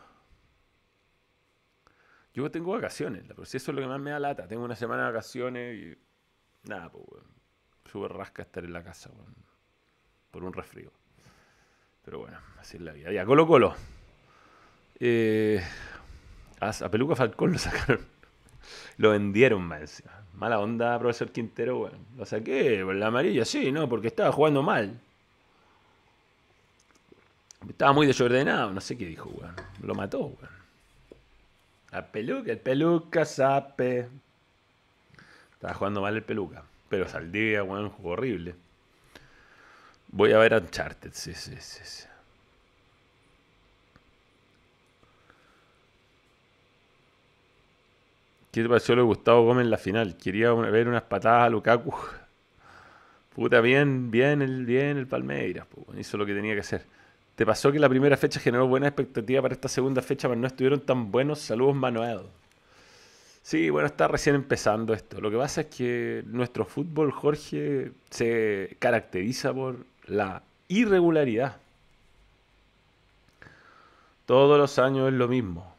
Yo 2.35 2.51
tengo 2.51 2.73
vacaciones, 2.73 3.25
pero 3.27 3.43
eso 3.43 3.57
es 3.57 3.69
lo 3.69 3.81
que 3.81 3.87
más 3.87 4.01
me 4.01 4.11
da 4.11 4.19
lata. 4.19 4.49
Tengo 4.49 4.65
una 4.65 4.77
semana 4.77 5.03
de 5.03 5.13
vacaciones 5.13 5.79
y. 5.79 6.69
Nada, 6.69 6.91
pues, 6.91 7.05
bueno 7.07 7.33
súper 7.93 8.13
rasca 8.13 8.43
estar 8.43 8.65
en 8.65 8.73
la 8.73 8.83
casa 8.83 9.11
por 10.31 10.43
un 10.43 10.53
resfrío. 10.53 10.91
Pero 12.05 12.21
bueno, 12.21 12.39
así 12.59 12.79
es 12.79 12.83
la 12.83 12.93
vida. 12.93 13.13
Ya, 13.13 13.25
Colo 13.27 13.47
Colo. 13.47 13.75
Eh, 14.99 15.63
a, 16.61 16.73
Peluca 16.91 17.15
Falcón 17.15 17.53
lo 17.53 17.59
sacaron. 17.59 18.01
Lo 18.97 19.11
vendieron 19.11 19.63
más 19.63 20.03
Mala 20.35 20.61
onda, 20.61 20.99
profesor 20.99 21.31
Quintero, 21.31 21.77
bueno. 21.77 21.99
Lo 22.17 22.25
saqué 22.25 22.83
por 22.85 22.95
la 22.95 23.09
amarilla, 23.09 23.45
sí, 23.45 23.71
¿no? 23.71 23.89
Porque 23.89 24.09
estaba 24.09 24.33
jugando 24.33 24.63
mal. 24.63 24.99
Estaba 27.69 27.93
muy 27.93 28.07
desordenado, 28.07 28.73
no 28.73 28.81
sé 28.81 28.97
qué 28.97 29.07
dijo, 29.07 29.29
weón. 29.31 29.55
Lo 29.83 29.95
mató, 29.95 30.21
weón. 30.21 30.63
La 31.91 32.07
peluca, 32.07 32.53
el 32.53 32.59
peluca, 32.59 33.25
sape. 33.25 34.09
Estaba 35.55 35.75
jugando 35.75 36.01
mal 36.01 36.15
el 36.17 36.23
peluca. 36.23 36.63
Pero 36.89 37.09
Saldivia, 37.09 37.63
weón, 37.63 37.91
jugó 37.91 38.11
horrible. 38.11 38.55
Voy 40.09 40.33
a 40.33 40.39
ver 40.39 40.55
Uncharted, 40.55 41.13
sí, 41.13 41.35
sí, 41.35 41.57
sí. 41.59 41.81
sí. 41.85 42.05
¿Qué 48.53 48.63
te 48.63 48.69
pareció 48.69 48.95
lo 48.95 49.03
de 49.03 49.07
Gustavo 49.07 49.45
Gómez 49.47 49.65
en 49.65 49.71
la 49.71 49.79
final? 49.79 50.17
Quería 50.19 50.53
ver 50.53 50.87
unas 50.87 51.05
patadas 51.05 51.47
a 51.47 51.49
Lukaku. 51.49 51.95
Puta, 53.35 53.63
bien, 53.63 54.11
bien 54.11 54.43
el, 54.43 54.67
bien 54.67 54.99
el 54.99 55.07
Palmeiras. 55.07 55.67
hizo 55.99 56.19
lo 56.19 56.27
que 56.27 56.35
tenía 56.35 56.53
que 56.53 56.61
hacer. 56.61 56.85
¿Te 57.35 57.47
pasó 57.47 57.73
que 57.73 57.79
la 57.79 57.89
primera 57.89 58.17
fecha 58.17 58.41
generó 58.41 58.67
buena 58.67 58.89
expectativa 58.89 59.41
para 59.41 59.55
esta 59.55 59.69
segunda 59.69 60.03
fecha, 60.03 60.29
pero 60.29 60.41
no 60.41 60.47
estuvieron 60.47 60.81
tan 60.81 61.11
buenos? 61.11 61.39
Saludos, 61.39 61.75
Manuel. 61.75 62.21
Sí, 63.43 63.71
bueno, 63.71 63.87
está 63.87 64.07
recién 64.07 64.37
empezando 64.37 64.95
esto. 64.95 65.21
Lo 65.21 65.31
que 65.31 65.37
pasa 65.37 65.63
es 65.63 65.67
que 65.69 66.23
nuestro 66.27 66.65
fútbol, 66.65 67.11
Jorge, 67.11 67.93
se 68.11 68.77
caracteriza 68.79 69.53
por 69.53 69.79
la 70.07 70.43
irregularidad. 70.69 71.57
Todos 74.27 74.59
los 74.59 74.79
años 74.79 75.09
es 75.09 75.15
lo 75.15 75.27
mismo. 75.27 75.75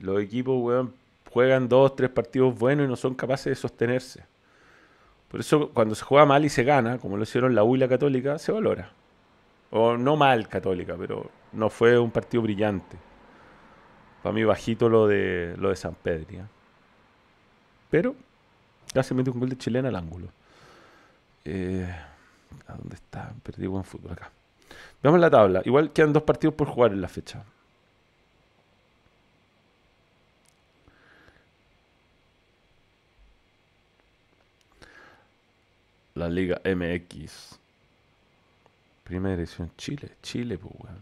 Los 0.00 0.22
equipos, 0.22 0.88
juegan 1.30 1.68
dos, 1.68 1.94
tres 1.96 2.10
partidos 2.10 2.58
buenos 2.58 2.86
y 2.86 2.88
no 2.88 2.96
son 2.96 3.14
capaces 3.14 3.46
de 3.46 3.54
sostenerse. 3.56 4.24
Por 5.30 5.40
eso 5.40 5.70
cuando 5.70 5.94
se 5.94 6.04
juega 6.04 6.24
mal 6.24 6.44
y 6.44 6.48
se 6.48 6.64
gana, 6.64 6.98
como 6.98 7.16
lo 7.16 7.24
hicieron 7.24 7.54
la 7.54 7.64
U 7.64 7.76
y 7.76 7.78
la 7.80 7.88
Católica, 7.88 8.38
se 8.38 8.52
valora. 8.52 8.92
O 9.76 9.96
no 9.96 10.14
mal 10.14 10.48
Católica, 10.48 10.94
pero 10.96 11.28
no 11.52 11.68
fue 11.68 11.98
un 11.98 12.12
partido 12.12 12.42
brillante. 12.42 12.96
Para 14.22 14.32
mí 14.32 14.44
bajito 14.44 14.88
lo 14.88 15.08
de 15.08 15.56
lo 15.58 15.70
de 15.70 15.76
San 15.76 15.94
Pedro. 15.94 16.26
¿eh? 16.30 16.44
Pero 17.90 18.14
ya 18.94 19.02
se 19.02 19.14
mete 19.14 19.30
un 19.30 19.40
gol 19.40 19.48
de 19.48 19.58
chilena 19.58 19.88
al 19.88 19.96
ángulo. 19.96 20.28
Eh, 21.44 21.92
¿A 22.68 22.72
dónde 22.74 22.94
está? 22.94 23.32
Perdí 23.42 23.66
buen 23.66 23.84
fútbol 23.84 24.12
acá. 24.12 24.30
Veamos 25.02 25.20
la 25.20 25.30
tabla. 25.30 25.60
Igual 25.64 25.92
quedan 25.92 26.12
dos 26.12 26.22
partidos 26.22 26.54
por 26.54 26.68
jugar 26.68 26.92
en 26.92 27.00
la 27.00 27.08
fecha. 27.08 27.44
la 36.14 36.28
Liga 36.28 36.60
MX. 36.64 37.63
Primera 39.04 39.34
edición 39.34 39.70
Chile. 39.76 40.16
Chile, 40.22 40.58
pues, 40.58 40.74
weón. 40.78 40.98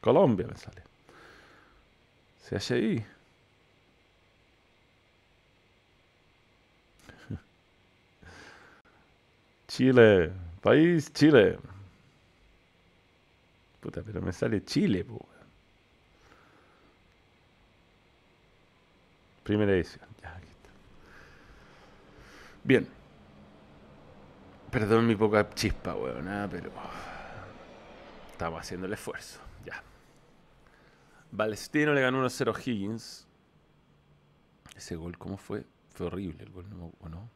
Colombia 0.00 0.46
me 0.46 0.56
sale. 0.56 0.82
Ahí. 2.70 3.04
Chile. 9.68 10.32
País 10.62 11.12
Chile. 11.12 11.58
Puta, 13.80 14.02
pero 14.02 14.20
me 14.22 14.32
sale 14.32 14.64
Chile, 14.64 15.04
pues. 15.04 15.20
Primera 19.44 19.72
edición. 19.72 20.06
Ya, 20.22 20.34
aquí 20.36 20.46
está. 20.46 20.70
Bien. 22.64 22.99
Perdón 24.70 25.06
mi 25.06 25.16
poca 25.16 25.50
chispa, 25.50 25.94
weón, 25.96 26.24
nada, 26.24 26.48
pero. 26.48 26.70
Estamos 28.30 28.60
haciendo 28.60 28.86
el 28.86 28.92
esfuerzo, 28.92 29.40
ya. 29.64 29.82
Balestino 31.32 31.92
le 31.92 32.00
ganó 32.00 32.24
1-0 32.24 32.54
a 32.54 32.60
Higgins. 32.60 33.26
Ese 34.76 34.96
gol, 34.96 35.18
¿cómo 35.18 35.36
fue? 35.36 35.66
Fue 35.90 36.06
horrible 36.06 36.44
el 36.44 36.50
gol, 36.50 36.70
¿no? 36.70 36.92
¿O 37.00 37.08
no? 37.08 37.30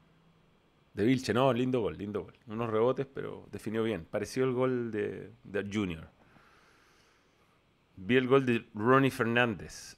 De 0.95 1.05
Vilche, 1.05 1.35
no, 1.35 1.53
lindo 1.53 1.81
gol, 1.81 1.99
lindo 1.99 2.23
gol. 2.23 2.35
Unos 2.47 2.71
rebotes, 2.71 3.07
pero 3.07 3.49
definió 3.51 3.83
bien. 3.83 4.05
Pareció 4.05 4.45
el 4.45 4.53
gol 4.53 4.93
de, 4.93 5.35
Junior. 5.73 6.09
Vi 7.97 8.17
el 8.17 8.29
gol 8.29 8.47
de 8.47 8.67
Ronnie 8.75 9.11
Fernández. 9.11 9.97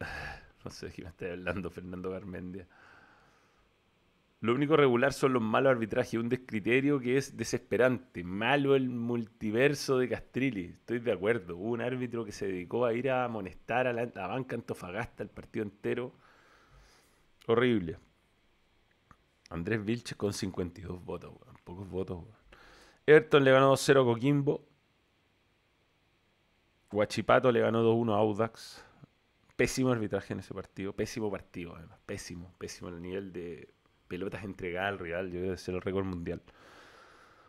No 0.62 0.70
sé 0.70 0.88
de 0.88 0.92
qué 0.92 1.02
me 1.02 1.08
está 1.08 1.24
hablando 1.24 1.70
Fernando 1.70 2.10
Garmendia. 2.10 2.68
Lo 4.42 4.54
único 4.54 4.74
regular 4.74 5.12
son 5.12 5.34
los 5.34 5.42
malos 5.42 5.70
arbitrajes, 5.70 6.18
un 6.18 6.30
descriterio 6.30 6.98
que 6.98 7.18
es 7.18 7.36
desesperante. 7.36 8.24
Malo 8.24 8.74
el 8.74 8.88
multiverso 8.88 9.98
de 9.98 10.08
Castrilli, 10.08 10.64
estoy 10.64 10.98
de 10.98 11.12
acuerdo. 11.12 11.58
Hubo 11.58 11.72
un 11.72 11.82
árbitro 11.82 12.24
que 12.24 12.32
se 12.32 12.46
dedicó 12.46 12.86
a 12.86 12.94
ir 12.94 13.10
a 13.10 13.24
amonestar 13.24 13.86
a 13.86 13.92
la, 13.92 14.06
banca 14.06 14.56
Antofagasta 14.56 15.22
el 15.22 15.28
partido 15.28 15.64
entero. 15.64 16.14
Horrible. 17.46 17.98
Andrés 19.50 19.84
Vilches 19.84 20.16
con 20.16 20.32
52 20.32 21.04
votos, 21.04 21.34
pocos 21.62 21.90
votos. 21.90 22.24
Everton 23.06 23.44
le 23.44 23.52
ganó 23.52 23.74
2-0 23.74 24.00
a 24.00 24.04
Coquimbo. 24.04 24.64
Guachipato 26.90 27.52
le 27.52 27.60
ganó 27.60 27.82
2-1 27.84 28.14
a 28.14 28.16
Audax. 28.16 28.84
Pésimo 29.54 29.90
arbitraje 29.90 30.32
en 30.32 30.40
ese 30.40 30.54
partido, 30.54 30.94
pésimo 30.94 31.30
partido 31.30 31.76
además, 31.76 31.98
pésimo, 32.06 32.54
pésimo 32.56 32.88
el 32.88 33.02
nivel 33.02 33.32
de 33.34 33.68
pelotas 34.10 34.42
entregadas 34.42 34.88
al 34.88 34.98
Real, 34.98 35.30
yo 35.30 35.40
debe 35.40 35.56
ser 35.56 35.76
el 35.76 35.80
récord 35.80 36.04
mundial. 36.04 36.42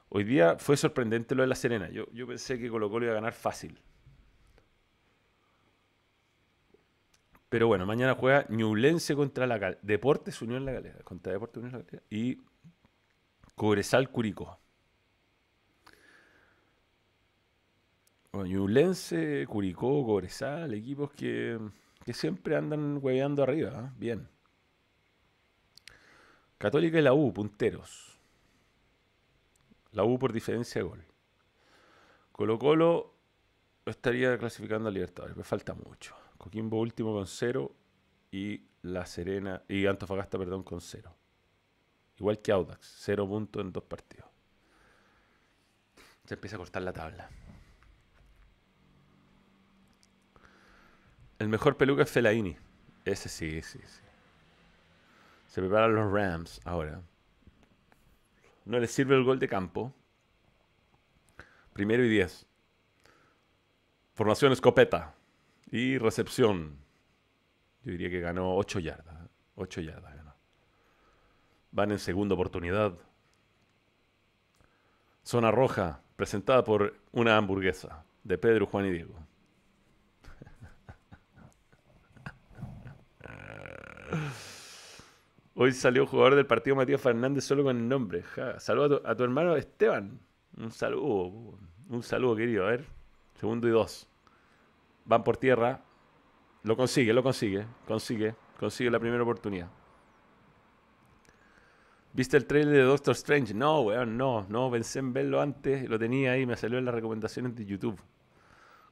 Hoy 0.09 0.23
día 0.23 0.57
fue 0.59 0.77
sorprendente 0.77 1.33
lo 1.33 1.41
de 1.41 1.47
la 1.47 1.55
Serena. 1.55 1.89
Yo, 1.89 2.05
yo 2.13 2.27
pensé 2.27 2.59
que 2.59 2.69
Colo 2.69 2.89
Colo 2.89 3.05
iba 3.05 3.13
a 3.13 3.15
ganar 3.15 3.33
fácil. 3.33 3.81
Pero 7.49 7.67
bueno, 7.67 7.85
mañana 7.85 8.13
juega 8.13 8.45
Ñublense 8.49 9.15
contra 9.15 9.47
la 9.47 9.77
Deportes 9.81 10.41
Unión 10.41 10.63
La 10.65 10.71
Galera. 10.73 10.99
Contra 11.03 11.33
Deportes 11.33 11.57
Unión 11.57 11.71
La 11.71 11.79
Galera. 11.79 12.03
Y 12.09 12.37
Cobresal 13.55 14.09
Curicó. 14.11 14.59
Bueno, 18.31 18.47
Ñublense, 18.47 19.45
Curicó, 19.47 20.05
Cobresal, 20.05 20.73
equipos 20.75 21.11
que, 21.11 21.57
que 22.05 22.13
siempre 22.13 22.55
andan 22.55 22.99
hueveando 23.01 23.41
arriba. 23.43 23.87
¿eh? 23.87 23.95
Bien. 23.97 24.29
Católica 26.61 26.99
y 26.99 27.01
la 27.01 27.11
U, 27.13 27.33
punteros. 27.33 28.19
La 29.93 30.03
U 30.03 30.19
por 30.19 30.31
diferencia 30.31 30.79
de 30.79 30.87
gol. 30.87 31.03
Colo 32.31 32.59
Colo 32.59 33.15
estaría 33.83 34.37
clasificando 34.37 34.87
a 34.87 34.91
Libertadores, 34.91 35.35
me 35.35 35.43
falta 35.43 35.73
mucho. 35.73 36.15
Coquimbo 36.37 36.79
último 36.79 37.13
con 37.13 37.25
cero 37.25 37.71
y 38.31 38.61
La 38.83 39.07
Serena 39.07 39.63
y 39.67 39.87
Antofagasta, 39.87 40.37
perdón, 40.37 40.61
con 40.61 40.81
cero. 40.81 41.11
Igual 42.19 42.37
que 42.39 42.51
Audax, 42.51 42.95
cero 42.99 43.27
puntos 43.27 43.59
en 43.63 43.73
dos 43.73 43.83
partidos. 43.83 44.29
Se 46.25 46.35
empieza 46.35 46.57
a 46.57 46.59
cortar 46.59 46.83
la 46.83 46.93
tabla. 46.93 47.27
El 51.39 51.49
mejor 51.49 51.75
peluca 51.75 52.03
es 52.03 52.11
Felaini. 52.11 52.55
Ese 53.03 53.29
sí, 53.29 53.63
sí, 53.63 53.79
sí. 53.83 54.10
Se 55.51 55.59
preparan 55.59 55.93
los 55.93 56.09
Rams 56.09 56.61
ahora. 56.63 57.01
No 58.63 58.79
les 58.79 58.89
sirve 58.89 59.15
el 59.15 59.25
gol 59.25 59.37
de 59.37 59.49
campo. 59.49 59.93
Primero 61.73 62.05
y 62.05 62.07
diez. 62.07 62.47
Formación 64.13 64.53
escopeta. 64.53 65.13
Y 65.69 65.97
recepción. 65.97 66.77
Yo 67.83 67.91
diría 67.91 68.09
que 68.09 68.21
ganó 68.21 68.55
8 68.55 68.79
yardas. 68.79 69.29
8 69.55 69.81
yardas 69.81 70.15
ganó. 70.15 70.33
Van 71.71 71.91
en 71.91 71.99
segunda 71.99 72.35
oportunidad. 72.35 72.93
Zona 75.21 75.51
roja, 75.51 76.01
presentada 76.15 76.63
por 76.63 76.95
una 77.11 77.35
hamburguesa 77.35 78.05
de 78.23 78.37
Pedro, 78.37 78.67
Juan 78.67 78.85
y 78.85 78.91
Diego. 78.91 79.15
Hoy 85.63 85.73
salió 85.73 86.07
jugador 86.07 86.33
del 86.33 86.47
partido 86.47 86.75
Matías 86.75 86.99
Fernández 86.99 87.43
solo 87.43 87.63
con 87.63 87.77
el 87.77 87.87
nombre. 87.87 88.23
Saludo 88.57 88.99
a 89.05 89.13
tu, 89.13 89.23
hermano 89.23 89.55
Esteban. 89.55 90.19
Un 90.57 90.71
saludo. 90.71 91.55
Un 91.87 92.01
saludo, 92.01 92.35
querido. 92.35 92.65
A 92.65 92.71
ver. 92.71 92.87
Segundo 93.35 93.67
y 93.67 93.69
dos. 93.69 94.09
Van 95.05 95.23
por 95.23 95.37
tierra. 95.37 95.83
Lo 96.63 96.75
consigue, 96.75 97.13
lo 97.13 97.21
consigue. 97.21 97.67
Consigue. 97.87 98.33
Consigue 98.59 98.89
la 98.89 98.99
primera 98.99 99.21
oportunidad. 99.21 99.69
¿Viste 102.11 102.37
el 102.37 102.47
trailer 102.47 102.73
de 102.73 102.81
Doctor 102.81 103.11
Strange? 103.11 103.53
No, 103.53 103.81
weón, 103.81 104.17
no. 104.17 104.47
No, 104.49 104.71
pensé 104.71 104.97
en 104.97 105.13
verlo 105.13 105.41
antes. 105.41 105.87
Lo 105.87 105.99
tenía 105.99 106.31
ahí. 106.31 106.47
Me 106.47 106.57
salió 106.57 106.79
en 106.79 106.85
las 106.85 106.95
recomendaciones 106.95 107.55
de 107.55 107.67
YouTube. 107.67 108.01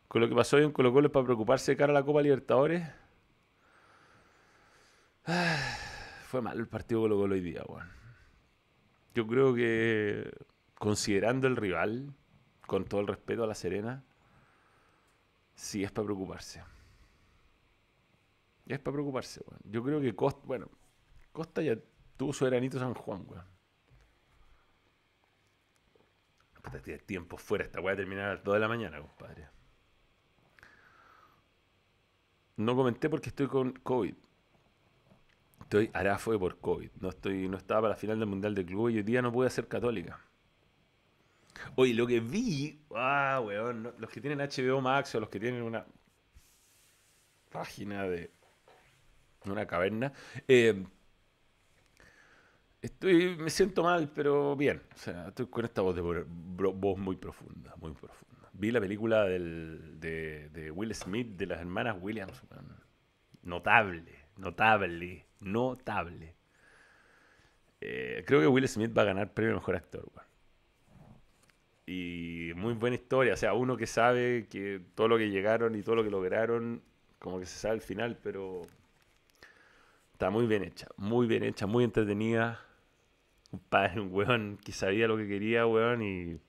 Con 0.07 0.21
lo 0.21 0.29
que 0.29 0.35
pasó 0.35 0.57
hoy 0.57 0.65
en 0.65 0.71
Colo 0.71 0.93
Colo 0.93 1.07
es 1.07 1.11
para 1.13 1.25
preocuparse 1.25 1.71
de 1.71 1.77
cara 1.77 1.89
a 1.89 1.95
la 1.95 2.03
Copa 2.03 2.21
Libertadores. 2.21 2.87
Ah 5.25 5.88
fue 6.29 6.43
mal 6.43 6.59
el 6.59 6.67
partido 6.67 7.01
Colo 7.01 7.17
Colo 7.17 7.33
hoy 7.33 7.41
día, 7.41 7.63
weón. 7.67 7.89
Yo 9.15 9.25
creo 9.25 9.55
que 9.55 10.31
considerando 10.75 11.47
el 11.47 11.55
rival, 11.55 12.13
con 12.67 12.85
todo 12.85 13.01
el 13.01 13.07
respeto 13.07 13.43
a 13.43 13.47
la 13.47 13.55
Serena, 13.55 14.03
sí 15.55 15.83
es 15.83 15.91
para 15.91 16.05
preocuparse. 16.05 16.63
Es 18.67 18.77
para 18.77 18.93
preocuparse, 18.93 19.41
weón. 19.43 19.59
Yo 19.63 19.83
creo 19.83 19.99
que 19.99 20.15
Costa, 20.15 20.41
bueno, 20.45 20.69
Costa 21.31 21.63
ya 21.63 21.75
tuvo 22.15 22.31
su 22.31 22.45
veranito 22.45 22.77
San 22.77 22.93
Juan, 22.93 23.25
weón. 23.27 23.45
Tiene 26.83 26.99
tiempo 26.99 27.37
fuera, 27.37 27.63
esta 27.63 27.81
weá 27.81 27.95
terminar 27.95 28.25
a 28.25 28.33
las 28.35 28.43
2 28.43 28.53
de 28.53 28.59
la 28.59 28.67
mañana, 28.67 29.01
compadre. 29.01 29.47
No 32.57 32.75
comenté 32.75 33.09
porque 33.09 33.29
estoy 33.29 33.47
con 33.47 33.71
COVID. 33.71 34.13
Estoy, 35.69 35.91
hará 35.93 36.17
fue 36.17 36.39
por 36.39 36.57
COVID. 36.57 36.89
No, 36.99 37.09
estoy, 37.09 37.47
no 37.47 37.55
estaba 37.55 37.81
para 37.81 37.93
la 37.93 37.95
final 37.95 38.17
del 38.17 38.27
Mundial 38.27 38.55
de 38.55 38.65
Club 38.65 38.89
y 38.89 38.97
hoy 38.97 39.03
día 39.03 39.21
no 39.21 39.31
pude 39.31 39.51
ser 39.51 39.67
católica. 39.67 40.19
Oye, 41.75 41.93
lo 41.93 42.07
que 42.07 42.19
vi, 42.19 42.81
ah, 42.95 43.39
weón, 43.45 43.93
los 43.99 44.09
que 44.09 44.19
tienen 44.19 44.39
HBO 44.39 44.81
Max 44.81 45.13
o 45.13 45.19
los 45.19 45.29
que 45.29 45.39
tienen 45.39 45.61
una 45.61 45.85
página 47.51 48.01
de 48.05 48.31
una 49.45 49.67
caverna, 49.67 50.11
eh, 50.47 50.83
Estoy, 52.81 53.37
me 53.37 53.51
siento 53.51 53.83
mal, 53.83 54.09
pero 54.09 54.55
bien. 54.55 54.81
O 54.95 54.97
sea, 54.97 55.27
estoy 55.27 55.45
con 55.47 55.65
esta 55.65 55.83
voz, 55.83 55.95
de, 55.95 56.01
voz 56.01 56.97
muy 56.97 57.15
profunda, 57.17 57.75
muy 57.75 57.91
profunda. 57.91 58.49
Vi 58.53 58.71
la 58.71 58.79
película 58.79 59.25
del, 59.25 59.99
de, 59.99 60.49
de, 60.49 60.71
Will 60.71 60.95
Smith, 60.95 61.37
de 61.37 61.45
las 61.45 61.59
hermanas 61.59 61.95
Williams. 62.01 62.41
Notable, 63.43 64.15
notable, 64.37 65.28
notable. 65.39 66.35
Eh, 67.81 68.23
creo 68.27 68.41
que 68.41 68.47
Will 68.47 68.67
Smith 68.67 68.95
va 68.97 69.03
a 69.03 69.05
ganar 69.05 69.33
premio 69.33 69.55
Mejor 69.55 69.75
Actor. 69.75 70.11
Y 71.85 72.51
muy 72.55 72.73
buena 72.73 72.95
historia. 72.95 73.33
O 73.33 73.37
sea, 73.37 73.53
uno 73.53 73.77
que 73.77 73.87
sabe 73.87 74.47
que 74.47 74.81
todo 74.95 75.07
lo 75.07 75.17
que 75.17 75.29
llegaron 75.29 75.75
y 75.75 75.81
todo 75.81 75.95
lo 75.95 76.03
que 76.03 76.11
lograron, 76.11 76.83
como 77.19 77.39
que 77.39 77.45
se 77.45 77.57
sabe 77.57 77.75
al 77.75 77.81
final, 77.81 78.17
pero 78.21 78.61
está 80.13 80.29
muy 80.29 80.45
bien 80.47 80.63
hecha. 80.63 80.87
Muy 80.97 81.27
bien 81.27 81.43
hecha, 81.43 81.65
muy 81.67 81.83
entretenida. 81.83 82.59
Un 83.51 83.59
padre, 83.59 84.01
un 84.01 84.13
weón 84.13 84.57
que 84.63 84.71
sabía 84.71 85.07
lo 85.07 85.17
que 85.17 85.27
quería, 85.27 85.65
weón, 85.65 86.03
y 86.03 86.39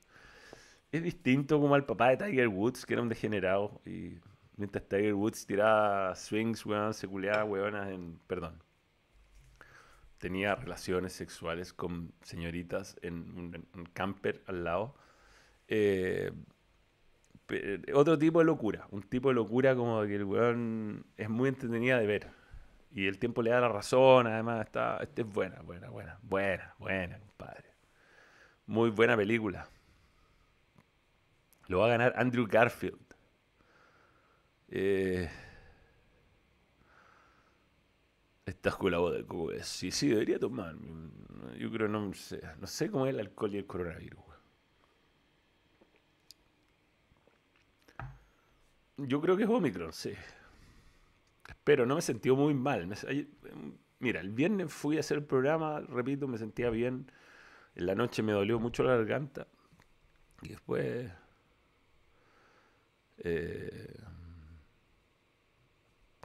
es 0.92 1.02
distinto 1.02 1.60
como 1.60 1.74
al 1.74 1.86
papá 1.86 2.10
de 2.10 2.18
Tiger 2.18 2.48
Woods, 2.48 2.84
que 2.86 2.94
era 2.94 3.02
un 3.02 3.08
degenerado. 3.08 3.80
Y 3.86 4.18
mientras 4.56 4.86
Tiger 4.88 5.14
Woods 5.14 5.46
tiraba 5.46 6.14
swings, 6.14 6.66
weón, 6.66 6.94
se 6.94 7.08
culeaba, 7.08 7.44
weonas. 7.44 7.88
Perdón 8.26 8.69
tenía 10.20 10.54
relaciones 10.54 11.14
sexuales 11.14 11.72
con 11.72 12.12
señoritas 12.22 12.96
en 13.02 13.66
un, 13.74 13.86
camper 13.94 14.42
al 14.46 14.64
lado. 14.64 14.94
Eh, 15.66 16.30
otro 17.94 18.16
tipo 18.18 18.38
de 18.38 18.44
locura, 18.44 18.86
un 18.90 19.02
tipo 19.02 19.28
de 19.30 19.34
locura 19.34 19.74
como 19.74 20.02
que 20.02 20.14
el 20.14 20.24
weón 20.24 21.04
es 21.16 21.28
muy 21.28 21.48
entretenida 21.48 21.98
de 21.98 22.06
ver. 22.06 22.28
Y 22.92 23.06
el 23.06 23.18
tiempo 23.18 23.42
le 23.42 23.50
da 23.50 23.60
la 23.60 23.68
razón, 23.68 24.26
además 24.26 24.66
está, 24.66 24.98
esta 24.98 25.22
es 25.22 25.28
buena, 25.28 25.60
buena, 25.62 25.88
buena, 25.88 26.18
buena, 26.22 26.74
buena, 26.78 27.18
compadre. 27.18 27.70
Muy 28.66 28.90
buena 28.90 29.16
película. 29.16 29.68
Lo 31.66 31.78
va 31.78 31.86
a 31.86 31.90
ganar 31.90 32.12
Andrew 32.16 32.46
Garfield. 32.46 33.00
Eh, 34.68 35.28
Estás 38.50 38.74
con 38.74 38.90
la 38.90 38.98
voz 38.98 39.14
de 39.14 39.24
Cuba. 39.24 39.54
Sí, 39.62 39.92
sí, 39.92 40.08
debería 40.08 40.36
tomar. 40.36 40.74
Yo 41.56 41.70
creo, 41.70 41.86
no 41.86 42.12
sé, 42.14 42.42
no 42.58 42.66
sé 42.66 42.90
cómo 42.90 43.06
es 43.06 43.14
el 43.14 43.20
alcohol 43.20 43.54
y 43.54 43.58
el 43.58 43.66
coronavirus. 43.66 44.24
Yo 48.96 49.20
creo 49.20 49.36
que 49.36 49.44
es 49.44 49.48
Omicron, 49.48 49.92
sí. 49.92 50.12
Espero, 51.48 51.86
no 51.86 51.94
me 51.94 52.02
sentí 52.02 52.28
muy 52.32 52.52
mal. 52.52 52.92
mira, 54.00 54.20
el 54.20 54.30
viernes 54.30 54.72
fui 54.72 54.96
a 54.96 55.00
hacer 55.00 55.18
el 55.18 55.24
programa, 55.24 55.80
repito, 55.80 56.26
me 56.26 56.36
sentía 56.36 56.70
bien. 56.70 57.10
En 57.76 57.86
la 57.86 57.94
noche 57.94 58.20
me 58.20 58.32
dolió 58.32 58.58
mucho 58.58 58.82
la 58.82 58.96
garganta. 58.96 59.46
Y 60.42 60.48
después... 60.48 61.08
Eh, 63.18 63.94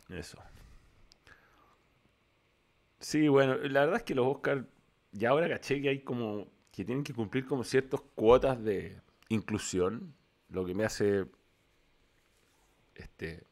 eso. 0.10 0.40
Sí, 3.06 3.28
bueno, 3.28 3.56
la 3.58 3.82
verdad 3.82 3.98
es 3.98 4.04
que 4.04 4.16
los 4.16 4.26
Oscars, 4.26 4.66
ya 5.12 5.30
ahora 5.30 5.48
caché 5.48 5.80
que 5.80 5.90
hay 5.90 6.00
como, 6.00 6.48
que 6.72 6.84
tienen 6.84 7.04
que 7.04 7.14
cumplir 7.14 7.46
como 7.46 7.64
ciertas 7.64 8.02
cuotas 8.16 8.64
de 8.64 9.00
inclusión, 9.30 10.16
lo 10.50 10.66
que 10.66 10.74
me 10.74 10.86
hace, 10.86 11.28
este, 12.96 13.44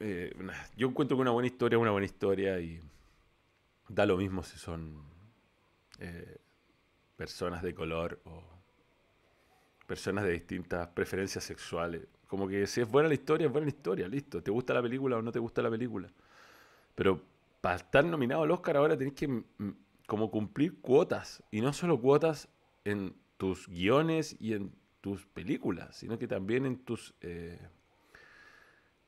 eh, 0.00 0.36
yo 0.76 0.88
encuentro 0.88 1.16
que 1.16 1.22
una 1.22 1.30
buena 1.30 1.46
historia 1.46 1.76
es 1.76 1.80
una 1.80 1.90
buena 1.90 2.04
historia 2.04 2.60
y 2.60 2.82
da 3.88 4.04
lo 4.04 4.18
mismo 4.18 4.42
si 4.42 4.58
son 4.58 5.02
eh, 5.98 6.36
personas 7.16 7.62
de 7.62 7.74
color 7.74 8.20
o 8.26 8.42
personas 9.86 10.24
de 10.24 10.32
distintas 10.32 10.86
preferencias 10.88 11.44
sexuales. 11.44 12.02
Como 12.28 12.46
que 12.46 12.66
si 12.66 12.82
es 12.82 12.90
buena 12.90 13.08
la 13.08 13.14
historia, 13.14 13.46
es 13.46 13.52
buena 13.52 13.64
la 13.64 13.70
historia, 13.74 14.06
listo. 14.06 14.42
¿Te 14.42 14.50
gusta 14.50 14.74
la 14.74 14.82
película 14.82 15.16
o 15.16 15.22
no 15.22 15.32
te 15.32 15.38
gusta 15.38 15.62
la 15.62 15.70
película? 15.70 16.10
Pero 16.96 17.22
para 17.60 17.76
estar 17.76 18.04
nominado 18.04 18.42
al 18.42 18.50
Oscar 18.50 18.76
ahora 18.76 18.96
tenés 18.96 19.14
que 19.14 19.28
mm, 19.28 19.44
como 20.06 20.30
cumplir 20.32 20.80
cuotas. 20.80 21.44
Y 21.52 21.60
no 21.60 21.72
solo 21.72 22.00
cuotas 22.00 22.48
en 22.84 23.14
tus 23.36 23.68
guiones 23.68 24.34
y 24.40 24.54
en 24.54 24.74
tus 25.00 25.26
películas, 25.26 25.94
sino 25.96 26.18
que 26.18 26.26
también 26.26 26.66
en 26.66 26.78
tus... 26.78 27.14
Eh, 27.20 27.60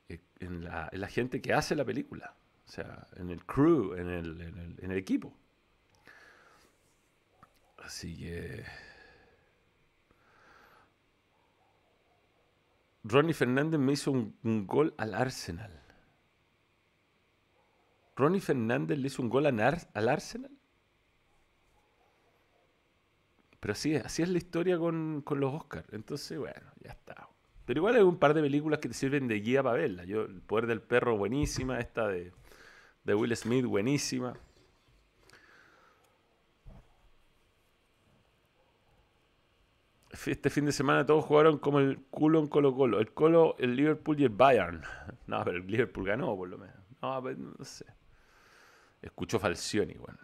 eh, 0.09 0.21
en, 0.39 0.65
la, 0.65 1.09
gente 1.09 1.41
que 1.41 1.53
hace 1.53 1.75
la 1.75 1.85
película. 1.85 2.37
O 2.67 2.71
sea, 2.71 3.07
en 3.17 3.31
el 3.31 3.45
crew, 3.45 3.95
en 3.95 4.09
el, 4.09 4.77
en 4.79 4.91
el, 4.91 4.99
equipo. 4.99 5.35
Así 7.79 8.17
que... 8.19 8.65
Ronnie 13.05 13.33
Fernández 13.33 13.81
me 13.81 13.93
hizo 13.93 14.11
un 14.11 14.67
gol 14.67 14.93
al 14.99 15.15
Arsenal. 15.15 15.88
Ronnie 18.19 18.41
Fernández 18.41 18.99
le 18.99 19.07
hizo 19.07 19.23
un 19.23 19.29
gol 19.29 19.47
al 19.47 19.61
Arsenal. 20.09 20.51
Pero 23.61 23.73
así 23.73 23.95
es, 23.95 24.05
así 24.05 24.23
es 24.23 24.29
la 24.29 24.39
historia 24.39 24.77
con, 24.77 25.25
los 25.25 25.55
Oscars. 25.55 25.87
Entonces, 25.93 26.37
bueno, 26.37 26.67
ya 26.83 26.91
está. 26.91 27.29
Pero 27.65 27.79
igual 27.79 27.95
hay 27.95 28.03
un 28.03 28.19
par 28.19 28.35
de 28.35 28.43
películas 28.43 28.81
que 28.81 28.89
te 28.89 28.95
sirven 28.95 29.29
de 29.29 29.37
guía 29.41 29.63
para 29.63 29.77
verla. 29.79 30.05
Yo, 30.05 30.23
El 30.23 30.41
Poder 30.41 30.67
del 30.67 30.83
Perro, 30.83 31.17
buenísima. 31.17 31.79
Esta 31.79 32.09
de, 32.09 32.33
de 33.05 33.15
Will 33.15 33.37
Smith, 33.37 33.65
buenísima. 33.67 34.35
Este 40.27 40.51
fin 40.51 40.65
de 40.65 40.73
semana 40.73 41.07
todos 41.07 41.25
jugaron 41.25 41.59
como 41.59 41.79
el 41.79 42.01
culo 42.11 42.41
en 42.41 42.49
Colo 42.49 42.75
Colo. 42.75 42.99
El 42.99 43.13
Colo, 43.13 43.55
el 43.61 43.77
Liverpool 43.77 44.19
y 44.19 44.25
el 44.25 44.31
Bayern. 44.31 44.83
No, 45.29 45.45
pero 45.45 45.59
el 45.59 45.67
Liverpool 45.69 46.05
ganó 46.05 46.37
por 46.37 46.49
lo 46.49 46.59
menos. 46.59 46.77
No, 47.01 47.23
pero 47.23 47.39
no 47.39 47.65
sé. 47.65 47.85
Escucho 49.03 49.39
Falcioni, 49.39 49.95
bueno. 49.95 50.19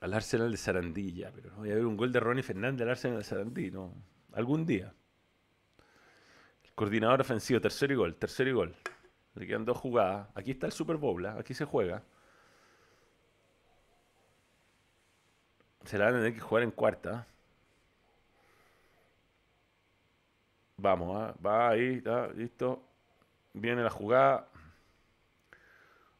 Al 0.00 0.14
Arsenal 0.14 0.50
de 0.50 0.56
Sarandí 0.56 1.24
pero 1.32 1.50
no 1.50 1.58
voy 1.58 1.70
a 1.70 1.74
ver 1.74 1.86
un 1.86 1.96
gol 1.96 2.10
de 2.10 2.18
Ronnie 2.18 2.42
Fernández 2.42 2.82
al 2.82 2.90
Arsenal 2.90 3.18
de 3.18 3.24
Sarandí, 3.24 3.70
no. 3.70 3.94
Algún 4.32 4.66
día. 4.66 4.92
El 6.64 6.72
coordinador 6.74 7.20
ofensivo, 7.20 7.60
tercero 7.60 7.92
y 7.92 7.96
gol, 7.96 8.16
tercero 8.16 8.50
y 8.50 8.52
gol. 8.52 8.76
Le 9.34 9.46
quedan 9.46 9.64
dos 9.64 9.78
jugadas. 9.78 10.28
Aquí 10.34 10.50
está 10.50 10.66
el 10.66 10.72
Super 10.72 10.96
Bowl, 10.96 11.24
¿ah? 11.26 11.36
aquí 11.38 11.54
se 11.54 11.64
juega. 11.64 12.02
Se 15.84 15.98
la 15.98 16.06
van 16.06 16.14
a 16.14 16.18
tener 16.18 16.34
que 16.34 16.40
jugar 16.40 16.62
en 16.64 16.70
cuarta. 16.70 17.26
Vamos, 20.76 21.16
¿ah? 21.16 21.34
va 21.44 21.70
ahí, 21.70 21.94
está, 21.98 22.28
listo. 22.28 22.82
Viene 23.52 23.82
la 23.82 23.90
jugada. 23.90 24.48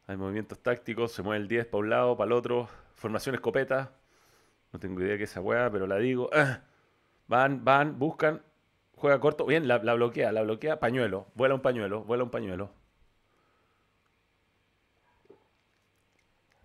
Hay 0.07 0.17
movimientos 0.17 0.59
tácticos, 0.59 1.13
se 1.13 1.21
mueve 1.21 1.41
el 1.41 1.47
10 1.47 1.67
para 1.67 1.79
un 1.79 1.89
lado, 1.89 2.17
para 2.17 2.27
el 2.27 2.33
otro. 2.33 2.67
Formación 2.95 3.35
escopeta. 3.35 3.91
No 4.71 4.79
tengo 4.79 5.01
idea 5.01 5.17
qué 5.17 5.23
es 5.23 5.31
esa 5.31 5.41
weá, 5.41 5.69
pero 5.71 5.87
la 5.87 5.97
digo. 5.97 6.29
Ah, 6.33 6.61
van, 7.27 7.63
van, 7.63 7.99
buscan. 7.99 8.41
Juega 8.95 9.19
corto. 9.19 9.45
Bien, 9.45 9.67
la, 9.67 9.77
bloquea, 9.77 10.31
la 10.31 10.41
bloquea. 10.41 10.79
Pañuelo. 10.79 11.27
Vuela 11.35 11.55
un 11.55 11.61
pañuelo, 11.61 12.03
vuela 12.03 12.23
un 12.23 12.31
pañuelo. 12.31 12.71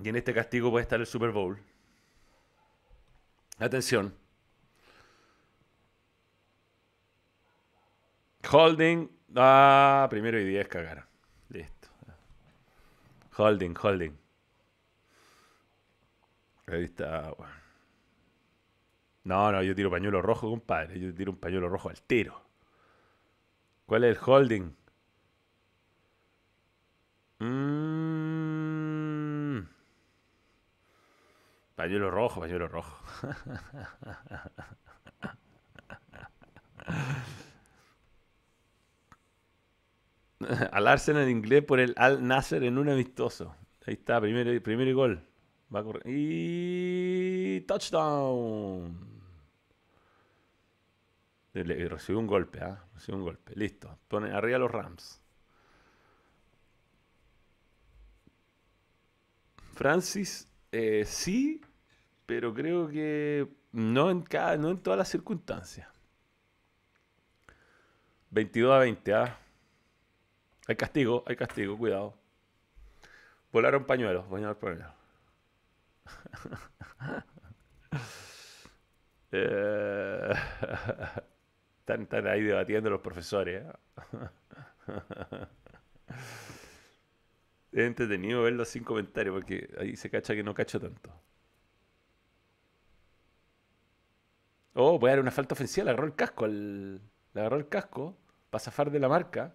Y 0.03 0.09
en 0.09 0.17
este 0.17 0.33
castigo 0.33 0.71
puede 0.71 0.83
estar 0.83 1.01
el 1.01 1.07
Super 1.07 1.31
Bowl. 1.31 1.59
Atención. 3.59 4.15
Holding. 8.51 9.11
Ah, 9.37 10.07
primero 10.11 10.39
y 10.41 10.45
10 10.45 10.69
cagaron. 10.69 11.08
Holding, 13.39 13.75
holding. 13.81 14.19
Ahí 16.67 16.85
está. 16.85 17.33
No, 19.25 19.53
no, 19.53 19.63
yo 19.63 19.75
tiro 19.77 19.91
pañuelo 19.91 20.21
rojo, 20.21 20.51
compadre. 20.51 20.99
Yo 20.99 21.15
tiro 21.15 21.33
un 21.33 21.39
pañuelo 21.39 21.69
rojo 21.69 21.89
al 21.89 22.03
tiro. 22.03 22.43
¿Cuál 23.87 24.05
es 24.05 24.17
el 24.17 24.23
holding? 24.25 24.73
Mm. 27.41 29.69
Pañuelo 31.77 32.11
rojo, 32.11 32.41
pañuelo 32.41 32.67
rojo. 32.67 32.99
al 40.73 40.87
Arsenal 40.87 41.25
en 41.25 41.31
inglés 41.31 41.65
por 41.65 41.81
el 41.81 41.95
Al 41.97 42.27
Nasser 42.27 42.63
en 42.65 42.79
un 42.79 42.89
amistoso. 42.89 43.55
Ahí 43.87 43.95
está, 43.95 44.21
primero, 44.21 44.63
primero 44.63 44.95
gol. 44.95 45.25
Va 45.75 45.81
a 45.81 45.85
correr. 45.85 46.03
Y 46.07 47.61
touchdown. 47.63 48.97
recibió 51.55 52.19
un 52.19 52.27
golpe, 52.27 52.61
¿ah? 52.61 52.85
Recibió 52.95 53.17
un 53.17 53.25
golpe. 53.25 53.53
Listo. 53.55 53.99
Pone 54.09 54.31
arriba 54.33 54.59
los 54.59 54.71
Rams. 54.71 55.21
Francis, 59.75 60.49
eh, 60.73 61.05
sí, 61.07 61.61
pero 62.27 62.53
creo 62.53 62.89
que 62.89 63.49
no 63.73 64.11
en, 64.11 64.23
cada, 64.23 64.57
no 64.57 64.71
en 64.71 64.79
todas 64.79 64.99
las 64.99 65.09
circunstancias. 65.09 65.89
22 68.31 68.73
a 68.73 68.79
20, 68.79 69.15
¿ah? 69.15 69.39
Hay 70.69 70.77
castigo, 70.77 71.25
hay 71.27 71.35
castigo, 71.35 71.77
cuidado. 71.79 72.15
Volaron 73.53 73.87
pañuelos, 73.87 74.29
bañar 74.29 74.59
pañuelos. 74.59 74.93
eh, 79.33 80.31
están, 81.81 82.03
están, 82.03 82.27
ahí 82.27 82.43
debatiendo 82.43 82.91
los 82.91 83.01
profesores. 83.01 83.65
¿eh? 83.65 83.73
es 87.73 87.87
entretenido 87.87 88.43
verlos 88.43 88.69
sin 88.69 88.85
comentarios 88.85 89.35
porque 89.35 89.71
ahí 89.81 89.97
se 89.97 90.11
cacha 90.11 90.35
que 90.35 90.43
no 90.43 90.53
cacho 90.53 90.79
tanto. 90.79 91.11
Oh, 94.75 94.99
voy 94.99 95.09
a 95.09 95.13
dar 95.13 95.21
una 95.21 95.31
falta 95.31 95.55
ofensiva, 95.55 95.85
le 95.87 95.91
agarró 95.93 96.07
el 96.07 96.15
casco, 96.15 96.47
le 96.47 97.01
agarró 97.35 97.57
el 97.57 97.69
casco 97.69 98.19
para 98.51 98.61
zafar 98.63 98.91
de 98.91 99.01
la 99.01 99.09
marca. 99.09 99.55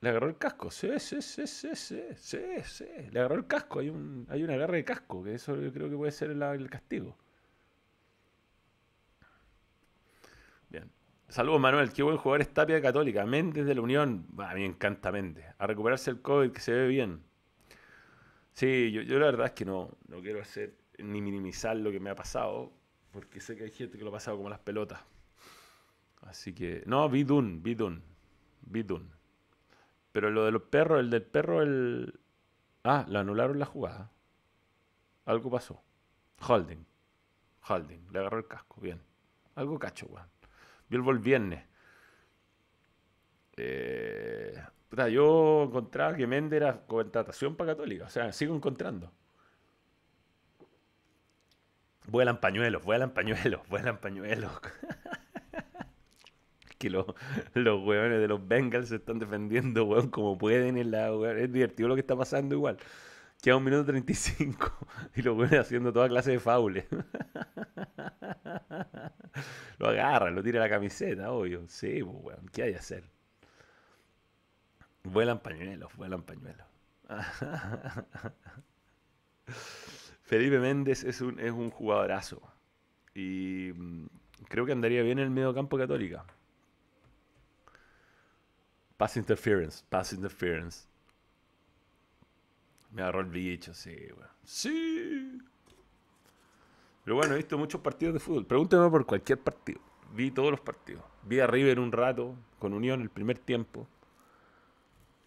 Le 0.00 0.10
agarró 0.10 0.28
el 0.28 0.38
casco, 0.38 0.70
sí, 0.70 0.88
sí, 1.00 1.20
sí, 1.20 1.46
sí, 1.46 1.74
sí, 1.74 2.02
sí, 2.14 2.38
sí. 2.62 2.86
Le 3.10 3.18
agarró 3.18 3.34
el 3.34 3.46
casco, 3.48 3.80
hay 3.80 3.88
un, 3.90 4.26
hay 4.28 4.44
un 4.44 4.50
agarre 4.50 4.76
de 4.78 4.84
casco, 4.84 5.24
que 5.24 5.34
eso 5.34 5.56
yo 5.56 5.72
creo 5.72 5.90
que 5.90 5.96
puede 5.96 6.12
ser 6.12 6.30
el, 6.30 6.70
castigo. 6.70 7.16
Bien. 10.68 10.88
Saludos 11.28 11.60
Manuel, 11.60 11.92
qué 11.92 12.04
buen 12.04 12.16
jugador 12.16 12.42
es 12.42 12.54
Tapia 12.54 12.80
Católica. 12.80 13.26
Méndez 13.26 13.66
de 13.66 13.74
la 13.74 13.80
Unión, 13.80 14.26
a 14.38 14.54
mí 14.54 14.60
me 14.60 14.66
encanta 14.66 15.10
Méndez. 15.10 15.46
A 15.58 15.66
recuperarse 15.66 16.10
el 16.12 16.22
COVID, 16.22 16.52
que 16.52 16.60
se 16.60 16.72
ve 16.72 16.86
bien. 16.86 17.24
Sí, 18.52 18.92
yo, 18.92 19.02
yo 19.02 19.18
la 19.18 19.26
verdad 19.26 19.46
es 19.46 19.52
que 19.52 19.64
no, 19.64 19.98
no 20.06 20.20
quiero 20.20 20.40
hacer 20.40 20.76
ni 20.98 21.20
minimizar 21.20 21.76
lo 21.76 21.90
que 21.90 21.98
me 21.98 22.10
ha 22.10 22.14
pasado, 22.14 22.72
porque 23.10 23.40
sé 23.40 23.56
que 23.56 23.64
hay 23.64 23.70
gente 23.70 23.98
que 23.98 24.04
lo 24.04 24.10
ha 24.10 24.14
pasado 24.14 24.36
como 24.36 24.48
las 24.48 24.60
pelotas. 24.60 25.00
Así 26.22 26.54
que, 26.54 26.84
no, 26.86 27.08
Bidun, 27.08 27.62
Bidun, 27.62 28.02
Bidun. 28.62 29.17
Pero 30.18 30.32
lo 30.32 30.44
de 30.46 30.50
los 30.50 30.62
perros, 30.62 30.98
el 30.98 31.10
del 31.10 31.22
perro, 31.22 31.62
el... 31.62 32.18
Ah, 32.82 33.06
le 33.08 33.20
anularon 33.20 33.56
la 33.60 33.66
jugada. 33.66 34.10
Algo 35.26 35.48
pasó. 35.48 35.80
Holding. 36.44 36.84
Holding. 37.68 38.10
Le 38.10 38.18
agarró 38.18 38.38
el 38.38 38.48
casco. 38.48 38.80
Bien. 38.80 39.00
Algo 39.54 39.78
cacho, 39.78 40.06
weón. 40.06 40.26
Vio 40.88 41.08
el 41.08 41.20
viernes. 41.20 41.64
Eh, 43.58 44.60
yo 45.12 45.62
encontraba 45.68 46.16
que 46.16 46.26
Méndez 46.26 46.56
era 46.56 46.84
contratación 46.84 47.54
para 47.54 47.74
Católica. 47.74 48.06
O 48.06 48.10
sea, 48.10 48.32
sigo 48.32 48.56
encontrando. 48.56 49.12
Vuelan 52.08 52.40
pañuelos, 52.40 52.82
vuelan 52.82 53.12
pañuelos, 53.12 53.60
vuelan 53.68 54.00
pañuelos. 54.00 54.50
Que 56.78 56.90
los, 56.90 57.06
los 57.54 57.84
weones 57.84 58.20
de 58.20 58.28
los 58.28 58.46
Bengals 58.46 58.88
se 58.88 58.96
están 58.96 59.18
defendiendo, 59.18 59.84
weón, 59.84 60.10
como 60.10 60.38
pueden 60.38 60.76
en 60.78 60.90
la 60.90 61.10
Es 61.36 61.52
divertido 61.52 61.88
lo 61.88 61.94
que 61.94 62.00
está 62.00 62.16
pasando 62.16 62.54
igual. 62.54 62.78
Queda 63.42 63.56
un 63.56 63.64
minuto 63.64 63.84
35 63.86 64.72
y 65.14 65.22
los 65.22 65.36
weones 65.36 65.60
haciendo 65.60 65.92
toda 65.92 66.08
clase 66.08 66.32
de 66.32 66.40
faules. 66.40 66.86
lo 69.78 69.88
agarran, 69.88 70.34
lo 70.34 70.42
tira 70.42 70.60
la 70.60 70.68
camiseta, 70.68 71.30
obvio. 71.30 71.64
Sí, 71.68 72.02
pues, 72.02 72.16
weón, 72.20 72.48
¿qué 72.52 72.64
hay 72.64 72.72
que 72.72 72.78
hacer? 72.78 73.04
Vuelan 75.04 75.40
pañuelos, 75.40 75.94
vuelan 75.96 76.22
pañuelos. 76.22 76.66
Felipe 80.22 80.58
Méndez 80.58 81.04
es 81.04 81.20
un, 81.20 81.38
es 81.40 81.52
un 81.52 81.70
jugadorazo. 81.70 82.42
Y 83.14 83.72
mm, 83.74 84.06
creo 84.48 84.66
que 84.66 84.72
andaría 84.72 85.02
bien 85.02 85.18
en 85.18 85.24
el 85.26 85.30
medio 85.30 85.54
campo 85.54 85.78
católica. 85.78 86.24
Pass 88.98 89.16
interference, 89.16 89.84
pass 89.88 90.12
interference. 90.12 90.88
Me 92.90 93.00
agarró 93.02 93.20
el 93.20 93.28
bicho, 93.28 93.72
sí, 93.72 93.94
weón. 93.94 94.28
Sí. 94.42 95.38
Pero 97.04 97.14
bueno, 97.14 97.34
he 97.34 97.36
visto 97.36 97.56
muchos 97.56 97.80
partidos 97.80 98.14
de 98.14 98.20
fútbol. 98.20 98.44
Pregúntame 98.44 98.90
por 98.90 99.06
cualquier 99.06 99.38
partido. 99.38 99.80
Vi 100.14 100.32
todos 100.32 100.50
los 100.50 100.60
partidos. 100.60 101.04
Vi 101.22 101.38
a 101.38 101.46
River 101.46 101.78
un 101.78 101.92
rato, 101.92 102.34
con 102.58 102.74
Unión 102.74 103.00
el 103.00 103.08
primer 103.08 103.38
tiempo. 103.38 103.86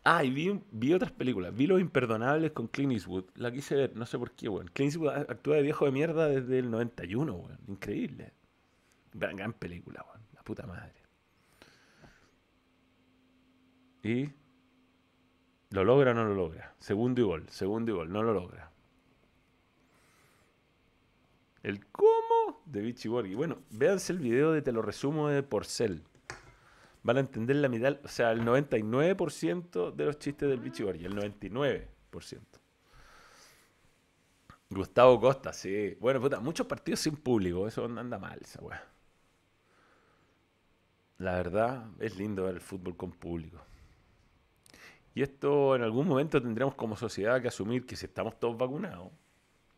Ah, 0.04 0.26
y 0.26 0.32
vi, 0.32 0.62
vi 0.72 0.94
otras 0.94 1.14
películas. 1.14 1.56
Vi 1.56 1.66
Los 1.66 1.80
Imperdonables 1.80 2.52
con 2.52 2.68
Clint 2.68 2.92
Eastwood. 2.92 3.24
La 3.36 3.54
quise 3.54 3.76
ver, 3.76 3.96
no 3.96 4.06
sé 4.06 4.20
por 4.20 4.32
qué, 4.32 4.50
weón. 4.50 4.68
Clint 4.74 4.92
Eastwood 4.94 5.30
actúa 5.30 5.56
de 5.56 5.62
viejo 5.62 5.86
de 5.86 5.92
mierda 5.92 6.28
desde 6.28 6.60
el 6.60 6.70
91, 6.70 7.34
weón. 7.34 7.60
Increíble. 7.70 8.34
Gran, 9.14 9.38
gran 9.38 9.54
película, 9.54 10.04
weón. 10.10 10.22
La 10.34 10.44
puta 10.44 10.68
madre. 10.68 11.01
Y 14.04 14.30
lo 15.70 15.84
logra 15.84 16.12
o 16.12 16.14
no 16.14 16.26
lo 16.26 16.36
logra. 16.36 16.76
Segundo 16.80 17.22
y 17.22 17.24
gol, 17.24 17.49
segundo 17.49 17.91
y 17.91 17.95
gol, 17.95 18.12
no 18.12 18.24
lo 18.24 18.34
logra. 18.34 18.72
El 21.64 21.86
cómo 21.88 22.62
de 22.66 22.82
Vichy 22.82 23.08
Borghi. 23.08 23.36
Bueno, 23.36 23.60
véanse 23.70 24.14
el 24.14 24.20
video 24.20 24.52
de 24.52 24.62
Te 24.62 24.72
lo 24.72 24.82
resumo 24.82 25.30
de 25.30 25.43
Porcel. 25.43 26.04
Van 27.04 27.18
a 27.18 27.20
entender 27.20 27.56
la 27.56 27.70
mitad, 27.70 27.97
o 28.04 28.08
sea, 28.08 28.32
el 28.32 28.41
99% 28.41 29.91
de 29.91 30.06
los 30.06 30.20
chistes 30.20 30.49
del 30.49 30.60
Vichy 30.60 30.84
Borghi, 30.84 31.06
el 31.06 31.16
99%. 31.16 31.88
Gustavo 34.70 35.20
Costa, 35.20 35.52
sí. 35.52 35.97
Bueno, 35.99 36.22
puta, 36.22 36.39
muchos 36.39 36.66
partidos 36.66 37.02
sin 37.02 37.18
público, 37.18 37.68
eso 37.68 37.86
anda 37.86 38.18
mal, 38.18 38.39
esa 38.41 38.62
weá. 38.62 38.84
La 41.18 41.36
verdad, 41.36 41.88
es 41.99 42.18
lindo 42.18 42.45
ver 42.45 42.56
el 42.56 42.62
fútbol 42.62 42.95
con 42.95 43.12
público. 43.12 43.62
Y 45.14 45.22
esto 45.24 45.76
en 45.76 45.82
algún 45.82 46.07
momento 46.07 46.41
tendremos 46.41 46.76
como 46.76 46.95
sociedad 46.95 47.41
que 47.41 47.49
asumir 47.49 47.86
que 47.86 47.95
si 47.95 48.05
estamos 48.05 48.39
todos 48.39 48.57
vacunados, 48.57 49.12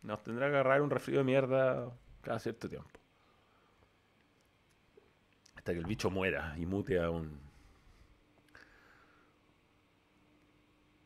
nos 0.04 0.22
tendrá 0.22 0.48
que 0.48 0.56
agarrar 0.56 0.82
un 0.82 0.90
resfrío 0.90 1.20
de 1.20 1.24
mierda 1.24 1.92
cada 2.22 2.40
cierto 2.40 2.70
tiempo. 2.70 2.90
Hasta 5.56 5.74
que 5.74 5.80
el 5.80 5.86
bicho 5.86 6.12
muera 6.12 6.56
y 6.58 6.66
mute 6.66 7.00
a 7.00 7.10
un... 7.10 7.40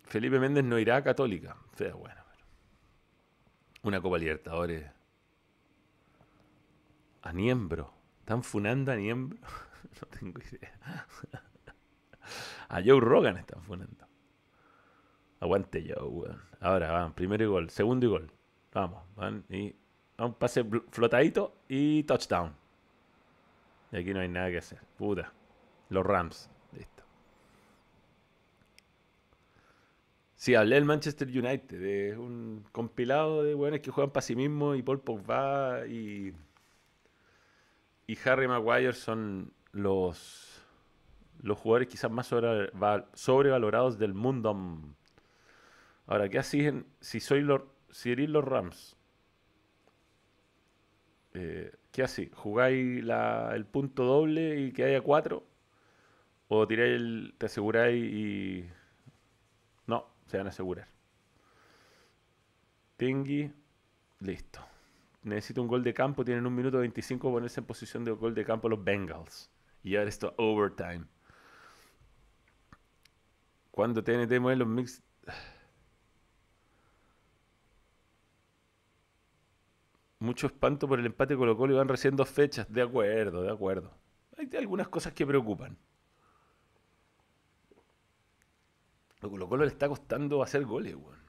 Felipe 0.04 0.40
Méndez 0.40 0.64
no 0.64 0.80
irá 0.80 0.98
a 0.98 1.04
Católica. 1.04 1.56
Fea 1.74 1.94
bueno. 1.94 2.22
Una 3.84 4.02
Copa 4.02 4.18
Libertadores. 4.18 4.90
A 7.22 7.34
Niembro. 7.34 7.94
¿Están 8.20 8.44
funando 8.44 8.92
a 8.92 8.96
Niembro? 8.96 9.38
no 10.02 10.08
tengo 10.08 10.42
idea. 10.42 11.08
a 12.70 12.82
Joe 12.84 13.00
Rogan 13.00 13.38
están 13.38 13.62
funando. 13.62 14.07
Aguante 15.40 15.84
yo, 15.84 16.08
weón. 16.08 16.42
Ahora, 16.60 16.92
van, 16.92 17.14
primero 17.14 17.44
y 17.44 17.48
gol, 17.48 17.70
segundo 17.70 18.06
y 18.06 18.10
gol. 18.10 18.32
Vamos, 18.74 19.04
van 19.16 19.44
y 19.50 19.76
un 20.18 20.34
pase 20.34 20.64
flotadito 20.90 21.56
y 21.68 22.04
touchdown. 22.04 22.54
Y 23.92 23.98
aquí 23.98 24.14
no 24.14 24.20
hay 24.20 24.30
nada 24.30 24.50
que 24.50 24.58
hacer. 24.58 24.80
Puta. 24.98 25.32
Los 25.90 26.06
Rams. 26.06 26.50
Listo. 26.74 27.04
Sí, 30.36 30.56
hablé 30.56 30.76
del 30.76 30.86
Manchester 30.86 31.28
United. 31.28 31.82
Es 31.82 32.18
un 32.18 32.66
compilado 32.72 33.44
de 33.44 33.56
weones 33.56 33.82
que 33.82 33.92
juegan 33.92 34.12
para 34.12 34.22
sí 34.24 34.36
mismos 34.36 34.78
y 34.78 34.82
Paul 34.82 35.00
Pogba 35.02 35.88
y, 35.88 36.34
y 38.08 38.18
Harry 38.26 38.48
Maguire 38.48 38.94
son 38.94 39.54
los, 39.72 40.66
los 41.42 41.58
jugadores 41.58 41.88
quizás 41.88 42.12
más 42.12 42.28
sobrevalorados 43.14 43.98
del 43.98 44.14
mundo 44.14 44.50
Ahora, 46.08 46.30
¿qué 46.30 46.40
hacen 46.40 46.88
si 47.02 47.20
soy 47.20 47.42
los, 47.42 47.62
si 47.92 48.12
eres 48.12 48.30
los 48.30 48.44
Rams? 48.44 48.96
Eh, 51.34 51.72
¿Qué 51.92 52.04
hacéis? 52.04 52.32
¿Jugáis 52.34 53.04
el 53.54 53.66
punto 53.66 54.06
doble 54.06 54.60
y 54.62 54.72
que 54.72 54.86
haya 54.86 55.02
cuatro? 55.02 55.46
¿O 56.48 56.66
tiráis 56.66 56.96
el, 56.96 57.36
te 57.38 57.48
aseguráis 57.48 58.04
y... 58.04 58.70
No, 59.86 60.08
se 60.28 60.38
van 60.38 60.48
a 60.48 60.50
asegurar. 60.50 60.88
Tingui, 62.96 63.52
listo. 64.20 64.62
Necesito 65.24 65.62
un 65.62 65.68
gol 65.68 65.84
de 65.84 65.94
campo, 65.94 66.24
tienen 66.24 66.48
un 66.48 66.56
minuto 66.56 66.80
25 66.80 67.28
para 67.28 67.34
ponerse 67.34 67.60
en 67.60 67.66
posición 67.66 68.06
de 68.06 68.12
gol 68.12 68.34
de 68.34 68.46
campo 68.46 68.70
los 68.70 68.82
Bengals. 68.82 69.52
Y 69.84 69.98
ahora 69.98 70.10
esto 70.10 70.34
overtime. 70.38 71.06
Cuando 73.72 74.04
TNT 74.04 74.40
mueve 74.40 74.56
los 74.56 74.68
mix... 74.68 75.04
Mucho 80.20 80.48
espanto 80.48 80.88
por 80.88 81.00
el 81.00 81.06
empate 81.06 81.36
Colo 81.36 81.56
Colo 81.56 81.74
y 81.74 81.78
van 81.78 81.88
recién 81.88 82.18
fechas. 82.26 82.72
De 82.72 82.82
acuerdo, 82.82 83.44
de 83.44 83.52
acuerdo. 83.52 83.94
Hay 84.38 84.50
algunas 84.58 84.88
cosas 84.88 85.14
que 85.14 85.26
preocupan. 85.26 85.78
A 89.22 89.28
Colo 89.28 89.48
Colo 89.48 89.64
le 89.66 89.72
está 89.72 89.88
costando 89.88 90.42
hacer 90.42 90.66
goles, 90.66 90.96
weón. 90.96 91.28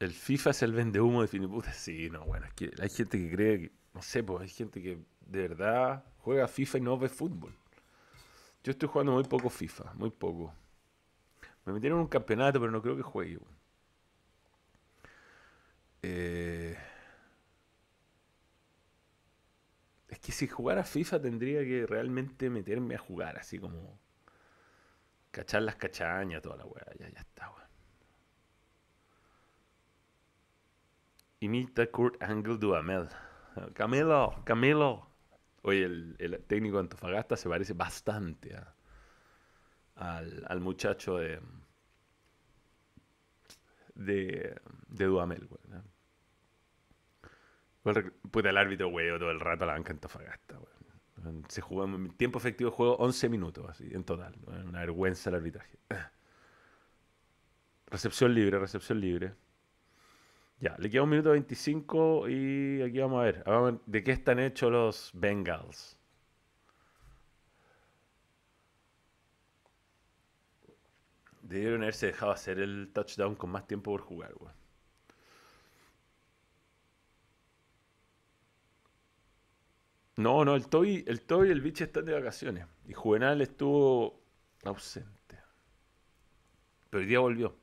El 0.00 0.12
FIFA 0.12 0.50
es 0.50 0.62
el 0.62 0.72
vende 0.72 1.00
humo 1.00 1.22
de 1.22 1.28
Finiputa. 1.28 1.72
Sí, 1.72 2.10
no, 2.10 2.24
bueno, 2.24 2.46
es 2.46 2.54
que 2.54 2.72
hay 2.80 2.88
gente 2.88 3.18
que 3.18 3.30
cree 3.30 3.60
que, 3.60 3.72
no 3.94 4.02
sé, 4.02 4.24
pues 4.24 4.42
hay 4.42 4.48
gente 4.48 4.82
que 4.82 4.98
de 5.20 5.48
verdad 5.48 6.04
juega 6.18 6.48
FIFA 6.48 6.78
y 6.78 6.80
no 6.80 6.98
ve 6.98 7.08
fútbol. 7.08 7.56
Yo 8.64 8.70
estoy 8.72 8.88
jugando 8.88 9.12
muy 9.12 9.24
poco 9.24 9.50
FIFA, 9.50 9.94
muy 9.94 10.10
poco. 10.10 10.54
Me 11.64 11.72
metieron 11.72 11.98
en 11.98 12.02
un 12.02 12.08
campeonato, 12.08 12.60
pero 12.60 12.70
no 12.72 12.82
creo 12.82 12.96
que 12.96 13.02
juegue. 13.02 13.38
Eh, 16.02 16.76
es 20.08 20.18
que 20.18 20.32
si 20.32 20.48
jugara 20.48 20.84
FIFA 20.84 21.22
tendría 21.22 21.60
que 21.60 21.86
realmente 21.86 22.50
meterme 22.50 22.96
a 22.96 22.98
jugar, 22.98 23.38
así 23.38 23.58
como 23.58 23.98
cachar 25.30 25.62
las 25.62 25.76
cachañas, 25.76 26.42
toda 26.42 26.56
la 26.56 26.64
weá. 26.66 26.86
Ya, 26.98 27.08
ya 27.08 27.20
está, 27.20 27.50
weón. 27.50 27.68
Imita 31.40 31.86
Kurt 31.90 32.22
Angle 32.22 32.58
Duhamel. 32.58 33.08
Camilo, 33.74 34.42
Camilo. 34.44 35.11
Oye, 35.62 35.84
el, 35.84 36.44
técnico 36.46 36.76
de 36.76 36.82
Antofagasta 36.82 37.36
se 37.36 37.48
parece 37.48 37.72
bastante 37.72 38.56
al, 39.94 40.60
muchacho 40.60 41.18
de, 41.18 41.40
de, 43.94 44.60
de 44.88 45.10
weón. 45.10 45.48
Puta, 48.30 48.50
el 48.50 48.56
árbitro, 48.56 48.88
weón, 48.88 49.18
todo 49.18 49.30
el 49.30 49.40
rato 49.40 49.66
la 49.66 49.74
banca 49.74 49.92
Antofagasta, 49.92 50.58
weón. 50.58 51.44
Se 51.48 51.60
jugó 51.60 51.84
en 51.84 52.10
tiempo 52.16 52.38
efectivo 52.38 52.70
de 52.70 52.76
juego 52.76 52.96
11 52.96 53.28
minutos, 53.28 53.66
así, 53.68 53.88
en 53.92 54.02
total. 54.04 54.34
Una 54.46 54.80
vergüenza 54.80 55.30
el 55.30 55.36
arbitraje. 55.36 55.78
Recepción 57.86 58.34
libre, 58.34 58.58
recepción 58.58 59.00
libre. 59.00 59.34
Ya, 60.62 60.76
le 60.78 60.88
queda 60.88 61.02
un 61.02 61.10
minuto 61.10 61.30
25 61.32 62.28
y 62.28 62.82
aquí 62.82 63.00
vamos 63.00 63.20
a 63.20 63.24
ver, 63.24 63.44
de 63.84 64.04
qué 64.04 64.12
están 64.12 64.38
hechos 64.38 64.70
los 64.70 65.10
Bengals. 65.12 65.98
Debieron 71.42 71.82
haberse 71.82 72.06
dejado 72.06 72.30
hacer 72.30 72.60
el 72.60 72.90
touchdown 72.92 73.34
con 73.34 73.50
más 73.50 73.66
tiempo 73.66 73.90
por 73.90 74.02
jugar, 74.02 74.32
weón. 74.38 74.54
No, 80.16 80.44
no, 80.44 80.54
el 80.54 80.68
Toby, 80.68 81.04
el 81.08 81.22
Toby 81.22 81.48
y 81.48 81.50
el 81.50 81.60
Biche 81.60 81.84
están 81.84 82.04
de 82.04 82.12
vacaciones. 82.12 82.66
Y 82.86 82.92
Juvenal 82.92 83.40
estuvo 83.40 84.20
ausente. 84.64 85.40
Pero 86.88 87.00
hoy 87.00 87.06
día 87.06 87.18
volvió. 87.18 87.61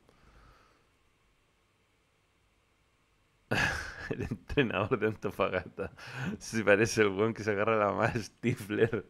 el 4.14 4.24
entrenador 4.24 4.99
de 4.99 5.07
Antofagasta. 5.07 5.91
Se 6.38 6.64
parece 6.64 7.01
el 7.01 7.10
weón 7.10 7.34
que 7.34 7.43
se 7.43 7.51
agarra 7.51 7.78
la 7.78 7.91
más 7.91 8.14
Stifler. 8.16 9.05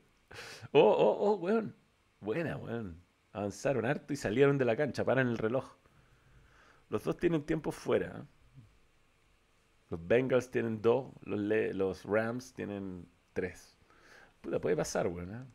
Oh, 0.71 0.81
oh, 0.81 1.31
oh, 1.31 1.35
weón. 1.35 1.75
Buena, 2.19 2.57
weón. 2.57 3.01
Avanzaron 3.31 3.85
harto 3.85 4.13
y 4.13 4.15
salieron 4.15 4.57
de 4.57 4.65
la 4.65 4.75
cancha. 4.75 5.05
Paran 5.05 5.27
el 5.27 5.37
reloj. 5.37 5.75
Los 6.89 7.03
dos 7.03 7.17
tienen 7.17 7.45
tiempo 7.45 7.71
fuera. 7.71 8.07
¿eh? 8.07 8.23
Los 9.89 10.05
Bengals 10.07 10.51
tienen 10.51 10.81
dos. 10.81 11.13
Los, 11.23 11.39
los 11.39 12.05
Rams 12.05 12.53
tienen 12.53 13.07
tres. 13.33 13.77
Puta, 14.41 14.59
puede 14.59 14.75
pasar, 14.75 15.07
weón. 15.07 15.33
¿eh? 15.33 15.45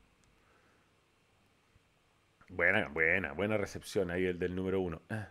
Buena, 2.49 2.89
buena, 2.89 3.33
buena 3.33 3.57
recepción 3.57 4.11
ahí 4.11 4.25
el 4.27 4.39
del 4.39 4.55
número 4.55 4.81
uno. 4.81 5.03
Ah. 5.11 5.29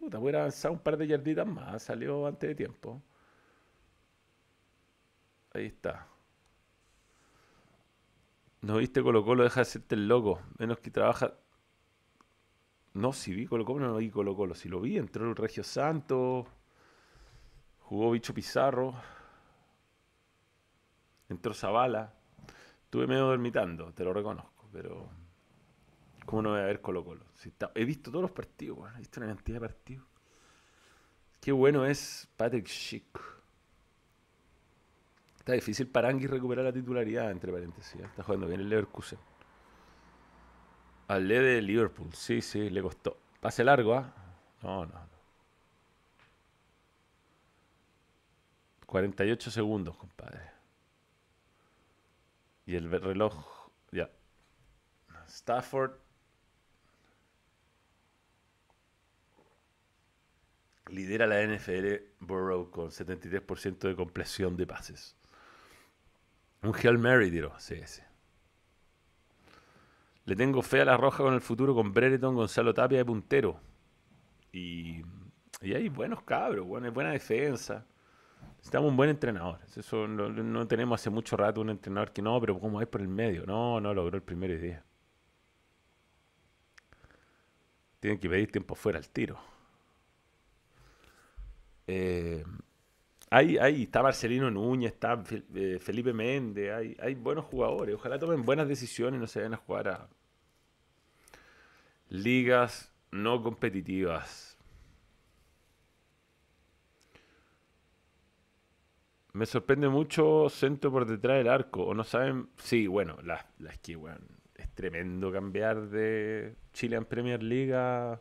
Puta, 0.00 0.18
hubiera 0.18 0.40
avanzado 0.40 0.74
un 0.74 0.80
par 0.80 0.96
de 0.96 1.06
yarditas 1.06 1.46
más. 1.46 1.82
Salió 1.84 2.26
antes 2.26 2.48
de 2.48 2.54
tiempo. 2.54 3.02
Ahí 5.54 5.66
está. 5.66 6.06
No 8.62 8.76
viste 8.76 9.02
Colo 9.02 9.24
Colo, 9.24 9.42
deja 9.42 9.60
de 9.60 9.64
serte 9.64 9.94
el 9.94 10.08
loco. 10.08 10.40
Menos 10.58 10.78
que 10.78 10.90
trabaja. 10.90 11.34
No, 12.94 13.12
si 13.12 13.34
vi 13.34 13.46
Colo 13.46 13.64
Colo, 13.64 13.88
no 13.88 13.96
vi 13.96 14.10
Colo 14.10 14.36
Colo. 14.36 14.54
Si 14.54 14.68
lo 14.68 14.80
vi, 14.80 14.98
entró 14.98 15.28
el 15.28 15.36
Regio 15.36 15.64
Santo. 15.64 16.46
Jugó 17.80 18.12
Bicho 18.12 18.32
Pizarro. 18.32 18.94
Entró 21.28 21.54
Zavala. 21.54 22.14
Estuve 22.84 23.06
medio 23.06 23.26
dormitando, 23.26 23.92
te 23.92 24.04
lo 24.04 24.12
reconozco, 24.12 24.68
pero. 24.72 25.08
¿Cómo 26.26 26.42
no 26.42 26.50
voy 26.50 26.60
a 26.60 26.64
ver 26.64 26.80
Colo 26.80 27.04
Colo? 27.04 27.24
he 27.74 27.84
visto 27.84 28.10
todos 28.10 28.22
los 28.22 28.30
partidos, 28.30 28.78
he 28.94 28.98
visto 28.98 29.18
una 29.18 29.28
cantidad 29.28 29.56
de 29.56 29.66
partidos. 29.66 30.06
Qué 31.40 31.50
bueno 31.50 31.84
es 31.84 32.28
Patrick 32.36 32.66
Schick. 32.68 33.31
Está 35.42 35.54
difícil 35.54 35.88
para 35.88 36.08
Angui 36.08 36.28
recuperar 36.28 36.64
la 36.64 36.72
titularidad, 36.72 37.32
entre 37.32 37.50
paréntesis. 37.50 38.00
¿eh? 38.00 38.04
Está 38.04 38.22
jugando 38.22 38.46
bien 38.46 38.60
el 38.60 38.68
Leverkusen. 38.68 39.18
Al 41.08 41.26
de 41.26 41.60
Liverpool, 41.60 42.14
sí, 42.14 42.40
sí, 42.40 42.70
le 42.70 42.80
costó. 42.80 43.18
Pase 43.40 43.64
largo, 43.64 43.92
¿ah? 43.92 44.14
No, 44.62 44.86
no, 44.86 44.92
no. 44.92 45.08
48 48.86 49.50
segundos, 49.50 49.96
compadre. 49.96 50.48
Y 52.64 52.76
el 52.76 52.88
reloj, 52.88 53.68
ya. 53.90 54.08
Stafford 55.26 55.94
lidera 60.86 61.26
la 61.26 61.42
NFL 61.44 61.96
Burrow 62.20 62.70
con 62.70 62.90
73% 62.90 63.88
de 63.88 63.96
compleción 63.96 64.56
de 64.56 64.68
pases. 64.68 65.16
Un 66.62 66.72
Hail 66.74 66.98
Mary 66.98 67.30
tiró, 67.30 67.52
sí, 67.58 67.80
sí. 67.84 68.02
Le 70.24 70.36
tengo 70.36 70.62
fe 70.62 70.80
a 70.80 70.84
la 70.84 70.96
roja 70.96 71.24
con 71.24 71.34
el 71.34 71.40
futuro 71.40 71.74
con 71.74 71.92
Brereton, 71.92 72.36
Gonzalo 72.36 72.72
Tapia 72.72 72.98
de 72.98 73.04
puntero. 73.04 73.58
Y, 74.52 75.02
hay 75.60 75.88
buenos 75.88 76.22
cabros, 76.22 76.66
buena, 76.66 76.90
buena 76.90 77.10
defensa. 77.10 77.84
Necesitamos 78.58 78.90
un 78.90 78.96
buen 78.96 79.10
entrenador. 79.10 79.58
Eso 79.74 80.06
no, 80.06 80.68
tenemos 80.68 81.00
hace 81.00 81.10
mucho 81.10 81.36
rato 81.36 81.60
un 81.60 81.70
entrenador 81.70 82.12
que 82.12 82.22
no, 82.22 82.40
pero 82.40 82.58
como 82.60 82.80
es 82.80 82.86
por 82.86 83.00
el 83.00 83.08
medio. 83.08 83.44
No, 83.46 83.80
no 83.80 83.92
logró 83.92 84.16
el 84.16 84.22
primer 84.22 84.60
día. 84.60 84.84
Tienen 87.98 88.20
que 88.20 88.28
pedir 88.28 88.52
tiempo 88.52 88.76
fuera 88.76 88.98
al 88.98 89.08
tiro. 89.08 89.38
Eh, 91.88 92.44
hay, 93.32 93.82
está 93.84 94.02
Marcelino 94.02 94.50
Núñez, 94.50 94.92
está 94.92 95.22
eh, 95.54 95.78
Felipe 95.80 96.12
Méndez, 96.12 96.70
hay, 96.72 96.96
hay 97.00 97.14
buenos 97.14 97.46
jugadores. 97.46 97.94
Ojalá 97.94 98.18
tomen 98.18 98.44
buenas 98.44 98.68
decisiones 98.68 99.18
y 99.18 99.20
no 99.20 99.26
se 99.26 99.40
vayan 99.40 99.54
a 99.54 99.56
jugar 99.56 99.88
a 99.88 100.08
ligas 102.10 102.92
no 103.10 103.42
competitivas. 103.42 104.58
Me 109.32 109.46
sorprende 109.46 109.88
mucho 109.88 110.50
Centro 110.50 110.92
por 110.92 111.06
detrás 111.06 111.38
del 111.38 111.48
arco. 111.48 111.84
O 111.84 111.94
no 111.94 112.04
saben. 112.04 112.50
Sí, 112.58 112.86
bueno, 112.86 113.16
las 113.22 113.46
la 113.58 113.72
que, 113.78 113.98
es 114.56 114.74
tremendo 114.74 115.32
cambiar 115.32 115.88
de 115.88 116.54
Chile 116.74 116.96
en 116.96 117.06
Premier 117.06 117.42
League 117.42 117.74
a 117.74 118.20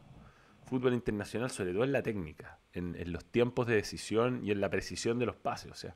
fútbol 0.63 0.93
internacional, 0.93 1.49
sobre 1.49 1.73
todo 1.73 1.83
en 1.83 1.91
la 1.91 2.01
técnica 2.01 2.60
en, 2.73 3.11
los 3.11 3.25
tiempos 3.25 3.67
de 3.67 3.75
decisión 3.75 4.45
y 4.45 4.51
en 4.51 4.61
la 4.61 4.69
precisión 4.69 5.19
de 5.19 5.25
los 5.25 5.35
pases. 5.35 5.71
O 5.71 5.75
sea, 5.75 5.95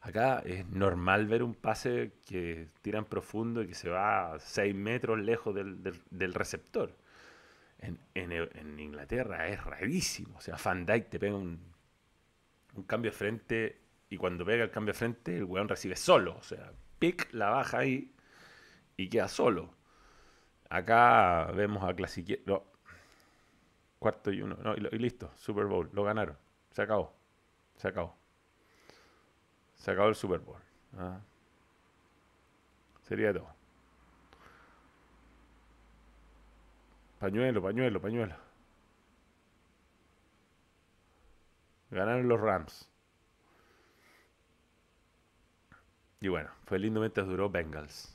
acá 0.00 0.40
es 0.44 0.66
normal 0.68 1.26
ver 1.26 1.42
un 1.42 1.54
pase 1.54 2.12
que 2.26 2.68
tiran 2.82 3.04
profundo 3.04 3.62
y 3.62 3.68
que 3.68 3.74
se 3.74 3.88
va 3.88 4.34
a 4.34 4.38
6 4.38 4.74
metros 4.74 5.18
lejos 5.18 5.54
del, 5.54 6.34
receptor. 6.34 6.96
En, 7.80 8.78
Inglaterra 8.78 9.48
es 9.48 9.62
rarísimo. 9.62 10.38
O 10.38 10.40
sea, 10.40 10.56
Van 10.62 10.86
Dyke 10.86 11.10
te 11.10 11.18
pega 11.18 11.36
un, 11.36 11.60
un 12.74 12.82
cambio 12.84 13.10
de 13.10 13.16
frente 13.16 13.80
y 14.08 14.16
cuando 14.16 14.44
pega 14.44 14.64
el 14.64 14.70
cambio 14.70 14.92
de 14.92 14.98
frente, 14.98 15.36
el 15.36 15.44
weón 15.44 15.68
recibe 15.68 15.96
solo. 15.96 16.36
O 16.36 16.42
sea, 16.42 16.72
pick 16.98 17.32
la 17.32 17.50
baja 17.50 17.78
ahí 17.78 18.14
y 18.96 19.08
queda 19.08 19.28
solo. 19.28 19.74
Acá 20.68 21.50
vemos 21.54 21.84
a 21.84 21.94
Clasiquero. 21.94 22.73
Cuarto 24.04 24.30
y 24.30 24.42
uno. 24.42 24.58
y, 24.76 24.98
listo, 24.98 25.32
Super 25.34 25.64
Bowl. 25.64 25.88
Lo 25.94 26.04
ganaron. 26.04 26.36
Se 26.72 26.82
acabó. 26.82 27.14
Se 27.74 27.88
acabó. 27.88 28.14
Se 29.76 29.92
acabó 29.92 30.08
el 30.10 30.14
Super 30.14 30.40
Bowl. 30.40 30.60
¿ah? 30.98 31.20
Sería 33.00 33.32
todo. 33.32 33.48
Pañuelo, 37.18 37.62
pañuelo, 37.62 37.98
pañuelo. 37.98 38.36
Ganaron 41.90 42.28
los 42.28 42.38
Rams. 42.38 42.90
Y 46.20 46.28
bueno, 46.28 46.50
fue 46.66 46.78
lindo 46.78 47.00
mientras 47.00 47.26
duró 47.26 47.48
Bengals. 47.48 48.13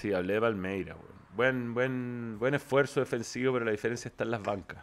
Sí, 0.00 0.14
hablé 0.14 0.32
de 0.32 0.40
Palmeira, 0.40 0.94
weón. 0.94 1.10
Buen, 1.36 1.74
buen, 1.74 2.38
buen 2.38 2.54
esfuerzo 2.54 3.00
defensivo, 3.00 3.52
pero 3.52 3.66
la 3.66 3.70
diferencia 3.70 4.08
está 4.08 4.24
en 4.24 4.30
las 4.30 4.42
bancas. 4.42 4.82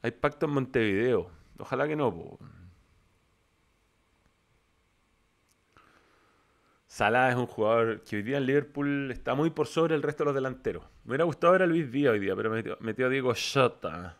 Hay 0.00 0.10
pacto 0.12 0.46
en 0.46 0.52
Montevideo. 0.52 1.30
Ojalá 1.58 1.86
que 1.86 1.96
no, 1.96 2.10
po. 2.10 2.38
Salah 6.86 7.28
es 7.28 7.36
un 7.36 7.46
jugador 7.46 8.00
que 8.00 8.16
hoy 8.16 8.22
día 8.22 8.38
en 8.38 8.46
Liverpool 8.46 9.10
está 9.10 9.34
muy 9.34 9.50
por 9.50 9.66
sobre 9.66 9.94
el 9.94 10.02
resto 10.02 10.22
de 10.22 10.26
los 10.26 10.34
delanteros. 10.34 10.84
Me 11.04 11.10
hubiera 11.10 11.24
gustado 11.24 11.52
ver 11.52 11.64
a 11.64 11.66
Luis 11.66 11.92
Díaz 11.92 12.12
hoy 12.12 12.20
día, 12.20 12.34
pero 12.34 12.48
metió, 12.48 12.78
metió 12.80 13.04
a 13.04 13.10
Diego 13.10 13.34
Shota. 13.34 14.16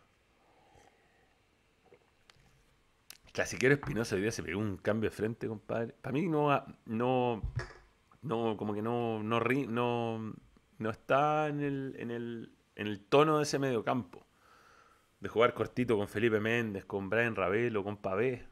Clasiquero 3.35 3.75
Espinosa 3.75 4.15
hoy 4.15 4.23
día 4.23 4.31
se 4.31 4.45
pegó 4.45 4.61
un 4.61 4.77
cambio 4.77 5.11
de 5.11 5.17
frente, 5.17 5.49
compadre. 5.49 5.93
Para 6.01 6.13
mí 6.13 6.29
no, 6.29 6.51
no, 6.87 7.43
no, 8.23 8.57
como 8.57 8.73
que 8.73 8.81
no, 8.81 9.25
no, 9.25 9.41
no, 9.41 10.35
no 10.79 10.91
está 10.91 11.49
en 11.49 11.61
el, 11.61 11.97
en, 11.99 12.13
el, 12.13 12.53
en 12.77 12.87
el 12.87 13.01
tono 13.01 13.39
de 13.39 13.43
ese 13.43 13.59
mediocampo. 13.59 14.25
De 15.19 15.29
jugar 15.29 15.53
cortito 15.53 15.97
con 15.97 16.07
Felipe 16.07 16.39
Méndez, 16.39 16.85
con 16.85 17.11
Brian 17.11 17.35
Ravelo, 17.35 17.83
con 17.83 17.97
Pavé. 17.97 18.47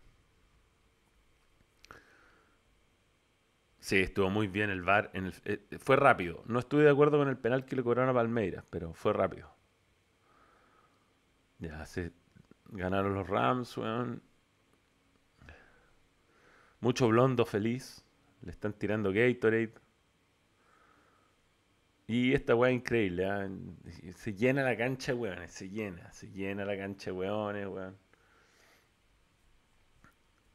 Sí, 3.78 3.99
estuvo 4.01 4.30
muy 4.30 4.49
bien 4.49 4.68
el 4.68 4.83
VAR. 4.83 5.12
Eh, 5.14 5.78
fue 5.78 5.95
rápido. 5.95 6.43
No 6.47 6.59
estuve 6.59 6.83
de 6.83 6.91
acuerdo 6.91 7.18
con 7.18 7.28
el 7.28 7.39
penal 7.39 7.64
que 7.66 7.76
le 7.76 7.85
cobraron 7.85 8.11
a 8.11 8.14
Palmeiras, 8.14 8.64
pero 8.68 8.95
fue 8.95 9.12
rápido. 9.12 9.49
Ya 11.61 11.87
se 11.87 12.12
ganaron 12.70 13.14
los 13.14 13.28
Rams, 13.28 13.76
weón. 13.76 14.32
Mucho 16.83 17.07
blondo 17.09 17.47
feliz. 17.47 18.05
Le 18.43 18.51
están 18.51 18.72
tirando 18.72 19.12
Gatorade. 19.12 19.72
Y 22.09 22.35
esta 22.35 22.57
weá 22.57 22.70
es 22.70 22.76
increíble. 22.76 23.24
¿ah? 23.24 23.49
Se 24.16 24.35
llena 24.35 24.64
la 24.64 24.76
cancha, 24.76 25.14
weón. 25.14 25.49
Se 25.49 25.70
llena. 25.70 26.12
Se 26.12 26.28
llena 26.28 26.64
la 26.64 26.76
cancha, 26.76 27.12
weones, 27.12 27.68
weón. 27.68 27.97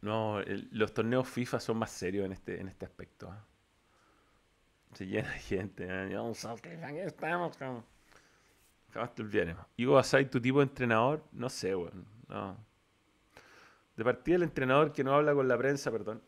No, 0.01 0.41
los 0.71 0.93
torneos 0.93 1.29
FIFA 1.29 1.61
son 1.61 1.77
más 1.77 1.91
serios 1.91 2.25
en 2.25 2.33
este, 2.33 2.59
en 2.59 2.67
este 2.67 2.85
aspecto. 2.85 3.31
¿ah? 3.31 3.45
Se 4.95 5.07
llena 5.07 5.31
de 5.31 5.39
gente. 5.39 5.85
¿eh? 5.87 6.17
Aquí 6.83 6.97
estamos. 6.97 7.57
Jamás 7.57 9.15
te 9.15 9.21
olvidaremos. 9.21 9.65
Ivo 9.77 9.97
Asai, 9.97 10.29
tu 10.29 10.41
tipo 10.41 10.59
de 10.59 10.65
entrenador, 10.65 11.23
no 11.31 11.49
sé, 11.49 11.73
weón. 11.73 12.05
No. 12.27 12.66
De 13.97 14.03
partida 14.03 14.35
el 14.35 14.43
entrenador 14.43 14.93
que 14.93 15.03
no 15.03 15.15
habla 15.15 15.33
con 15.33 15.47
la 15.47 15.57
prensa, 15.57 15.91
perdón. 15.91 16.21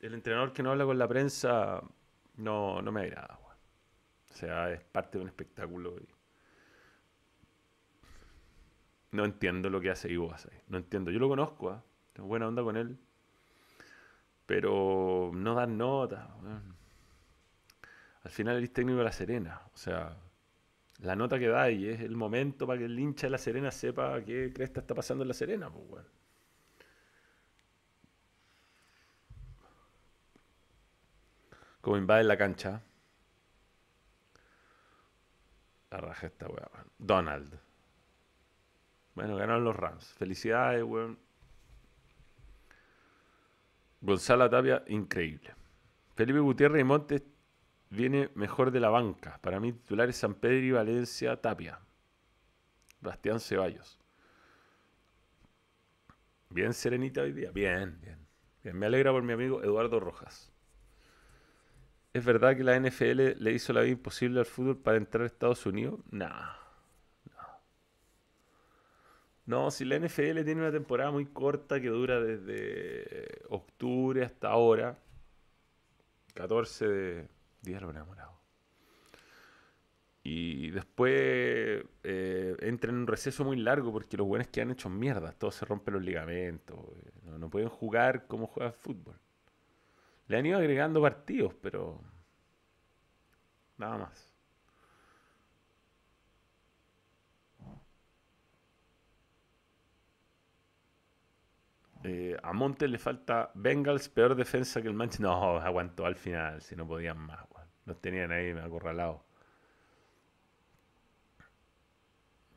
El 0.00 0.12
entrenador 0.12 0.52
que 0.52 0.62
no 0.62 0.72
habla 0.72 0.84
con 0.84 0.98
la 0.98 1.08
prensa 1.08 1.80
no, 2.36 2.82
no 2.82 2.92
me 2.92 3.02
agrada, 3.02 3.38
weón. 3.42 3.56
O 4.30 4.34
sea, 4.34 4.72
es 4.72 4.82
parte 4.82 5.18
de 5.18 5.22
un 5.22 5.28
espectáculo. 5.28 5.94
No 9.12 9.24
entiendo 9.24 9.70
lo 9.70 9.80
que 9.80 9.90
hace 9.90 10.10
Ivo 10.10 10.32
Asai. 10.32 10.52
No 10.68 10.78
entiendo. 10.78 11.10
Yo 11.10 11.18
lo 11.18 11.28
conozco, 11.28 11.70
¿ah? 11.70 11.82
Tengo 12.12 12.28
buena 12.28 12.48
onda 12.48 12.62
con 12.62 12.76
él. 12.76 12.98
Pero 14.46 15.30
no 15.32 15.54
dan 15.54 15.78
nota. 15.78 16.34
Al 18.22 18.30
final 18.30 18.56
el 18.56 18.70
técnico 18.70 18.98
de 18.98 19.04
La 19.04 19.12
Serena. 19.12 19.62
O 19.72 19.76
sea, 19.76 20.16
la 21.02 21.14
nota 21.14 21.38
que 21.38 21.48
da 21.48 21.70
y 21.70 21.88
es 21.88 22.00
el 22.00 22.16
momento 22.16 22.66
para 22.66 22.80
que 22.80 22.86
el 22.86 22.98
hincha 22.98 23.28
de 23.28 23.30
La 23.30 23.38
Serena 23.38 23.70
sepa 23.70 24.20
qué 24.22 24.52
cresta 24.52 24.80
está 24.80 24.94
pasando 24.94 25.22
en 25.22 25.28
La 25.28 25.34
Serena. 25.34 25.70
Pues. 25.70 26.04
Como 31.86 31.98
invade 31.98 32.24
la 32.24 32.36
cancha. 32.36 32.82
La 35.88 35.98
raja 35.98 36.26
esta 36.26 36.48
weá. 36.48 36.68
Donald. 36.98 37.60
Bueno, 39.14 39.36
ganaron 39.36 39.62
los 39.62 39.76
Rams. 39.76 40.04
Felicidades, 40.14 40.82
weón. 40.82 41.16
Gonzalo 44.00 44.50
Tapia, 44.50 44.82
increíble. 44.88 45.54
Felipe 46.16 46.40
Gutiérrez 46.40 46.80
y 46.80 46.84
Montes 46.84 47.22
viene 47.90 48.30
mejor 48.34 48.72
de 48.72 48.80
la 48.80 48.88
banca. 48.88 49.38
Para 49.40 49.60
mí, 49.60 49.72
titulares 49.72 50.16
San 50.16 50.34
Pedro 50.34 50.66
y 50.66 50.72
Valencia, 50.72 51.40
Tapia. 51.40 51.78
Bastián 53.00 53.38
Ceballos. 53.38 53.96
Bien 56.50 56.74
serenita 56.74 57.20
hoy 57.22 57.30
día. 57.30 57.52
Bien, 57.52 58.00
bien, 58.00 58.26
bien. 58.64 58.76
Me 58.76 58.86
alegra 58.86 59.12
por 59.12 59.22
mi 59.22 59.34
amigo 59.34 59.62
Eduardo 59.62 60.00
Rojas. 60.00 60.52
¿Es 62.16 62.24
verdad 62.24 62.56
que 62.56 62.64
la 62.64 62.80
NFL 62.80 63.42
le 63.44 63.52
hizo 63.52 63.74
la 63.74 63.82
vida 63.82 63.92
imposible 63.92 64.40
al 64.40 64.46
fútbol 64.46 64.78
para 64.78 64.96
entrar 64.96 65.24
a 65.24 65.26
Estados 65.26 65.66
Unidos? 65.66 66.00
Nah. 66.10 66.54
No, 69.44 69.70
si 69.70 69.84
la 69.84 69.98
NFL 69.98 70.42
tiene 70.42 70.62
una 70.62 70.72
temporada 70.72 71.10
muy 71.10 71.26
corta 71.26 71.78
que 71.78 71.88
dura 71.88 72.18
desde 72.18 73.42
octubre 73.50 74.24
hasta 74.24 74.48
ahora. 74.48 74.98
14 76.32 76.88
de 76.88 77.28
día 77.60 77.80
lo 77.80 77.90
enamorado. 77.90 78.32
Y 80.22 80.70
después 80.70 81.84
eh, 82.02 82.56
entra 82.60 82.92
en 82.92 82.96
un 82.96 83.06
receso 83.06 83.44
muy 83.44 83.58
largo 83.58 83.92
porque 83.92 84.16
los 84.16 84.26
buenos 84.26 84.48
quedan 84.48 84.70
hechos 84.70 84.90
mierda. 84.90 85.32
Todos 85.32 85.56
se 85.56 85.66
rompen 85.66 85.92
los 85.92 86.02
ligamentos. 86.02 86.78
Eh, 86.78 87.10
no, 87.24 87.38
no, 87.38 87.50
pueden 87.50 87.68
jugar 87.68 88.26
como 88.26 88.46
juega 88.46 88.72
fútbol. 88.72 89.20
Le 90.28 90.36
han 90.36 90.46
ido 90.46 90.58
agregando 90.58 91.00
partidos, 91.02 91.52
pero 91.60 92.00
nada 93.78 93.98
más. 93.98 94.32
Eh, 102.04 102.36
a 102.42 102.52
Montes 102.52 102.88
le 102.88 102.98
falta 102.98 103.50
Bengals, 103.54 104.08
peor 104.08 104.34
defensa 104.34 104.80
que 104.80 104.88
el 104.88 104.94
Manchester. 104.94 105.26
No, 105.26 105.58
aguantó 105.58 106.06
al 106.06 106.16
final, 106.16 106.62
si 106.62 106.76
no 106.76 106.86
podían 106.86 107.18
más. 107.18 107.40
Los 107.84 108.00
tenían 108.00 108.32
ahí 108.32 108.50
acorralados. 108.50 109.20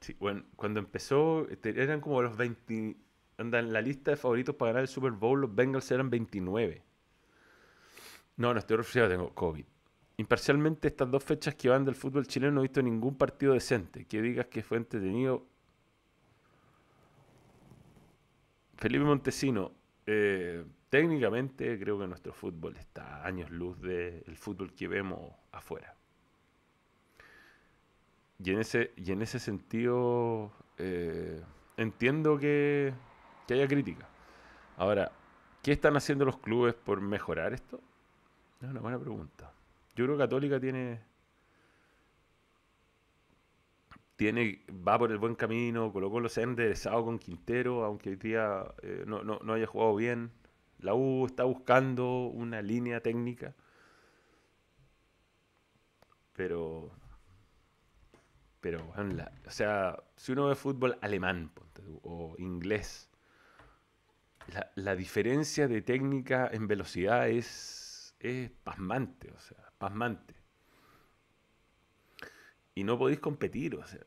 Sí, 0.02 0.16
bueno, 0.20 0.44
cuando 0.56 0.80
empezó, 0.80 1.48
este, 1.50 1.70
eran 1.82 2.02
como 2.02 2.22
los 2.22 2.36
20. 2.38 2.98
en 3.38 3.74
la 3.74 3.82
lista 3.82 4.12
de 4.12 4.18
favoritos 4.18 4.56
para 4.56 4.72
ganar 4.72 4.82
el 4.84 4.88
Super 4.90 5.12
Bowl, 5.14 5.42
los 5.42 5.54
Bengals 5.56 5.90
eran 5.92 6.10
29. 6.10 6.84
No, 8.40 8.54
no 8.54 8.60
estoy 8.60 8.78
refrescado, 8.78 9.10
tengo 9.10 9.36
COVID. 9.36 9.66
Imparcialmente, 10.16 10.88
estas 10.88 11.12
dos 11.12 11.22
fechas 11.22 11.56
que 11.56 11.68
van 11.68 11.84
del 11.84 11.94
fútbol 11.94 12.26
chileno 12.26 12.54
no 12.54 12.62
he 12.62 12.64
visto 12.64 12.82
ningún 12.82 13.18
partido 13.18 13.54
decente. 13.54 14.06
Que 14.06 14.22
digas 14.22 14.46
que 14.48 14.64
fue 14.64 14.78
entretenido, 14.78 15.46
Felipe 18.78 19.04
Montesino, 19.04 19.74
eh, 20.06 20.64
técnicamente 20.90 21.78
creo 21.78 22.00
que 22.00 22.08
nuestro 22.08 22.32
fútbol 22.32 22.78
está 22.78 23.18
a 23.18 23.28
años 23.28 23.52
luz 23.52 23.78
del 23.82 24.38
fútbol 24.38 24.74
que 24.74 24.88
vemos 24.88 25.34
afuera. 25.52 25.94
Y 28.42 28.52
en 28.52 28.60
ese, 28.60 28.94
y 28.96 29.12
en 29.12 29.22
ese 29.22 29.38
sentido 29.40 30.54
eh, 30.78 31.44
entiendo 31.76 32.38
que, 32.38 32.94
que 33.46 33.56
haya 33.56 33.68
crítica. 33.68 34.08
Ahora, 34.78 35.12
¿qué 35.62 35.74
están 35.74 35.98
haciendo 35.98 36.24
los 36.24 36.38
clubes 36.38 36.74
por 36.74 37.02
mejorar 37.02 37.52
esto? 37.52 37.82
Es 38.62 38.70
una 38.70 38.82
buena 38.82 39.00
pregunta. 39.00 39.54
Yo 39.96 40.06
creo 40.06 40.18
que 40.18 40.24
Católica 40.24 40.60
tiene 40.60 41.10
tiene, 44.20 44.66
va 44.70 45.00
por 45.00 45.14
el 45.14 45.18
buen 45.18 45.34
camino, 45.34 45.94
Colo 45.94 46.28
ha 46.28 46.42
enderezado 46.42 47.06
con 47.06 47.20
Quintero, 47.20 47.86
aunque 47.86 48.10
hoy 48.10 48.16
día 48.18 48.66
eh, 48.84 49.06
no, 49.08 49.24
no, 49.24 49.54
haya 49.54 49.66
jugado 49.66 49.96
bien. 49.96 50.34
La 50.80 50.94
U 50.94 51.26
está 51.26 51.46
buscando 51.46 52.26
una 52.26 52.62
línea 52.62 53.00
técnica, 53.00 53.56
pero, 56.34 56.92
pero 58.60 58.92
o 59.48 59.52
sea, 59.52 60.04
si 60.18 60.34
uno 60.34 60.48
ve 60.48 60.56
fútbol 60.56 60.98
alemán 61.00 61.50
o 62.04 62.36
inglés, 62.40 63.10
la, 64.54 64.70
la, 64.76 64.96
diferencia 64.98 65.70
de 65.70 65.82
técnica 65.82 66.50
en 66.52 66.68
velocidad 66.68 67.30
es, 67.30 67.79
es 68.20 68.52
pasmante, 68.64 69.32
o 69.32 69.40
sea, 69.40 69.72
pasmante 69.78 70.40
y 72.80 72.84
no 72.86 72.98
podéis 72.98 73.20
competir. 73.20 73.76
O 73.76 73.86
sea. 73.86 74.00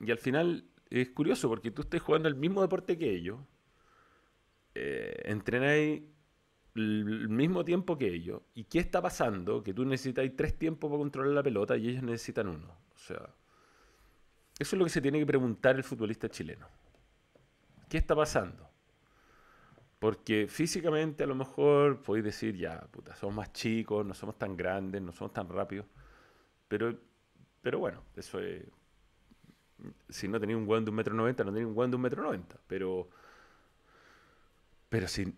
Y 0.00 0.10
al 0.10 0.18
final 0.18 0.64
es 0.88 1.10
curioso 1.10 1.48
porque 1.48 1.72
tú 1.72 1.82
estás 1.82 2.00
jugando 2.00 2.28
el 2.28 2.36
mismo 2.36 2.62
deporte 2.62 2.96
que 2.96 3.10
ellos, 3.10 3.40
eh, 4.74 5.22
entrenáis 5.24 6.02
el 6.76 7.28
mismo 7.28 7.64
tiempo 7.64 7.98
que 7.98 8.06
ellos. 8.06 8.42
¿Y 8.54 8.64
qué 8.64 8.78
está 8.78 9.02
pasando? 9.02 9.62
Que 9.64 9.74
tú 9.74 9.84
necesitáis 9.84 10.36
tres 10.36 10.56
tiempos 10.56 10.88
para 10.88 11.00
controlar 11.00 11.34
la 11.34 11.42
pelota 11.42 11.76
y 11.76 11.88
ellos 11.88 12.04
necesitan 12.04 12.46
uno. 12.48 12.68
O 12.94 12.98
sea, 12.98 13.34
eso 14.58 14.76
es 14.76 14.78
lo 14.78 14.84
que 14.84 14.90
se 14.90 15.00
tiene 15.00 15.18
que 15.18 15.26
preguntar 15.26 15.74
el 15.74 15.84
futbolista 15.84 16.28
chileno. 16.28 16.68
¿Qué 17.88 17.98
está 17.98 18.14
pasando? 18.14 18.69
Porque 20.00 20.48
físicamente 20.48 21.24
a 21.24 21.26
lo 21.26 21.34
mejor 21.36 22.02
podéis 22.02 22.24
decir, 22.24 22.56
ya, 22.56 22.80
puta, 22.90 23.14
somos 23.14 23.36
más 23.36 23.52
chicos, 23.52 24.04
no 24.04 24.14
somos 24.14 24.38
tan 24.38 24.56
grandes, 24.56 25.02
no 25.02 25.12
somos 25.12 25.32
tan 25.32 25.48
rápidos. 25.48 25.86
Pero, 26.66 26.98
pero 27.60 27.78
bueno, 27.78 28.02
eso 28.16 28.40
es... 28.40 28.64
Si 30.08 30.26
no 30.26 30.40
tenéis 30.40 30.58
un 30.58 30.66
weón 30.66 30.84
de 30.84 30.90
un 30.90 30.96
metro 30.96 31.14
noventa, 31.14 31.44
no 31.44 31.52
tenéis 31.52 31.68
un 31.68 31.76
weón 31.76 31.90
de 31.90 31.96
un 31.96 32.02
metro 32.02 32.22
noventa. 32.22 32.56
Pero, 32.66 33.10
pero 34.88 35.06
si 35.06 35.34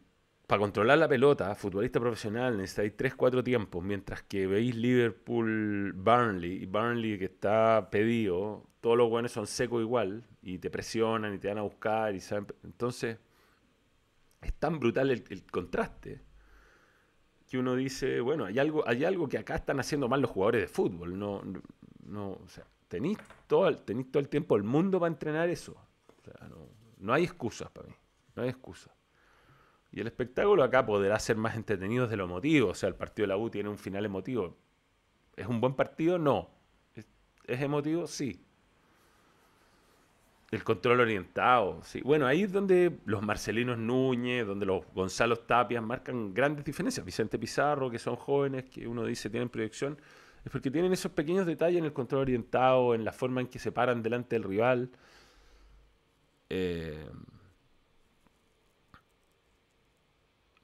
para 0.46 0.60
controlar 0.60 0.98
la 0.98 1.08
pelota, 1.08 1.54
futbolista 1.56 1.98
profesional, 1.98 2.56
necesitáis 2.56 2.96
3-4 2.96 3.42
tiempos, 3.42 3.82
mientras 3.82 4.22
que 4.22 4.46
veis 4.46 4.76
Liverpool, 4.76 5.92
Burnley, 5.92 6.62
y 6.62 6.66
Burnley 6.66 7.18
que 7.18 7.24
está 7.24 7.88
pedido, 7.90 8.64
todos 8.80 8.96
los 8.96 9.08
buenos 9.10 9.32
son 9.32 9.46
secos 9.46 9.80
igual, 9.80 10.24
y 10.42 10.58
te 10.58 10.70
presionan 10.70 11.34
y 11.34 11.38
te 11.38 11.48
van 11.48 11.58
a 11.58 11.62
buscar, 11.62 12.14
y 12.14 12.20
saben, 12.20 12.46
entonces 12.64 13.18
es 14.42 14.52
tan 14.54 14.78
brutal 14.78 15.10
el, 15.10 15.44
contraste 15.50 16.20
que 17.48 17.58
uno 17.58 17.76
dice, 17.76 18.20
bueno, 18.20 18.46
hay 18.46 18.58
algo, 18.58 18.86
hay 18.86 19.04
algo 19.04 19.28
que 19.28 19.38
acá 19.38 19.56
están 19.56 19.78
haciendo 19.78 20.08
mal 20.08 20.20
los 20.20 20.30
jugadores 20.30 20.62
de 20.62 20.68
fútbol, 20.68 21.18
no, 21.18 21.42
no, 22.06 22.30
o 22.32 22.48
sea, 22.48 22.64
tenéis 22.88 23.18
todo, 23.46 23.76
todo 23.76 24.20
el 24.20 24.28
tiempo 24.28 24.56
el 24.56 24.62
mundo 24.62 24.98
para 24.98 25.12
entrenar 25.12 25.50
eso, 25.50 25.72
o 25.72 26.22
sea, 26.22 26.48
no, 26.48 26.68
no 26.98 27.12
hay 27.12 27.24
excusas 27.24 27.70
para 27.70 27.88
mí, 27.88 27.94
no 28.34 28.42
hay 28.42 28.48
excusas. 28.48 28.92
Y 29.92 30.00
el 30.00 30.06
espectáculo 30.06 30.64
acá 30.64 30.86
podrá 30.86 31.18
ser 31.18 31.36
más 31.36 31.54
entretenido 31.54 32.08
de 32.08 32.16
lo 32.16 32.24
emotivo. 32.24 32.70
O 32.70 32.74
sea, 32.74 32.88
el 32.88 32.94
partido 32.94 33.24
de 33.24 33.28
la 33.28 33.36
U 33.36 33.50
tiene 33.50 33.68
un 33.68 33.76
final 33.76 34.06
emotivo. 34.06 34.56
¿Es 35.36 35.46
un 35.46 35.60
buen 35.60 35.74
partido? 35.74 36.18
No. 36.18 36.48
¿Es, 36.94 37.06
emotivo? 37.60 38.06
Sí. 38.06 38.42
El 40.52 40.62
control 40.64 41.00
orientado, 41.00 41.82
sí. 41.82 42.00
Bueno, 42.02 42.26
ahí 42.26 42.42
es 42.42 42.52
donde 42.52 42.98
los 43.06 43.22
Marcelinos 43.22 43.78
Núñez, 43.78 44.46
donde 44.46 44.66
los 44.66 44.84
Gonzalo 44.94 45.36
Tapias 45.36 45.82
marcan 45.82 46.34
grandes 46.34 46.64
diferencias. 46.64 47.04
Vicente 47.06 47.38
Pizarro, 47.38 47.90
que 47.90 47.98
son 47.98 48.16
jóvenes, 48.16 48.64
que 48.66 48.86
uno 48.86 49.04
dice 49.04 49.30
tienen 49.30 49.48
proyección, 49.48 49.98
es 50.44 50.52
porque 50.52 50.70
tienen 50.70 50.92
esos 50.92 51.12
pequeños 51.12 51.46
detalles 51.46 51.78
en 51.78 51.86
el 51.86 51.92
control 51.94 52.22
orientado, 52.22 52.94
en 52.94 53.04
la 53.04 53.12
forma 53.12 53.40
en 53.40 53.46
que 53.48 53.58
se 53.58 53.72
paran 53.72 54.02
delante 54.02 54.36
del 54.36 54.44
rival. 54.44 54.90
Eh, 56.50 57.06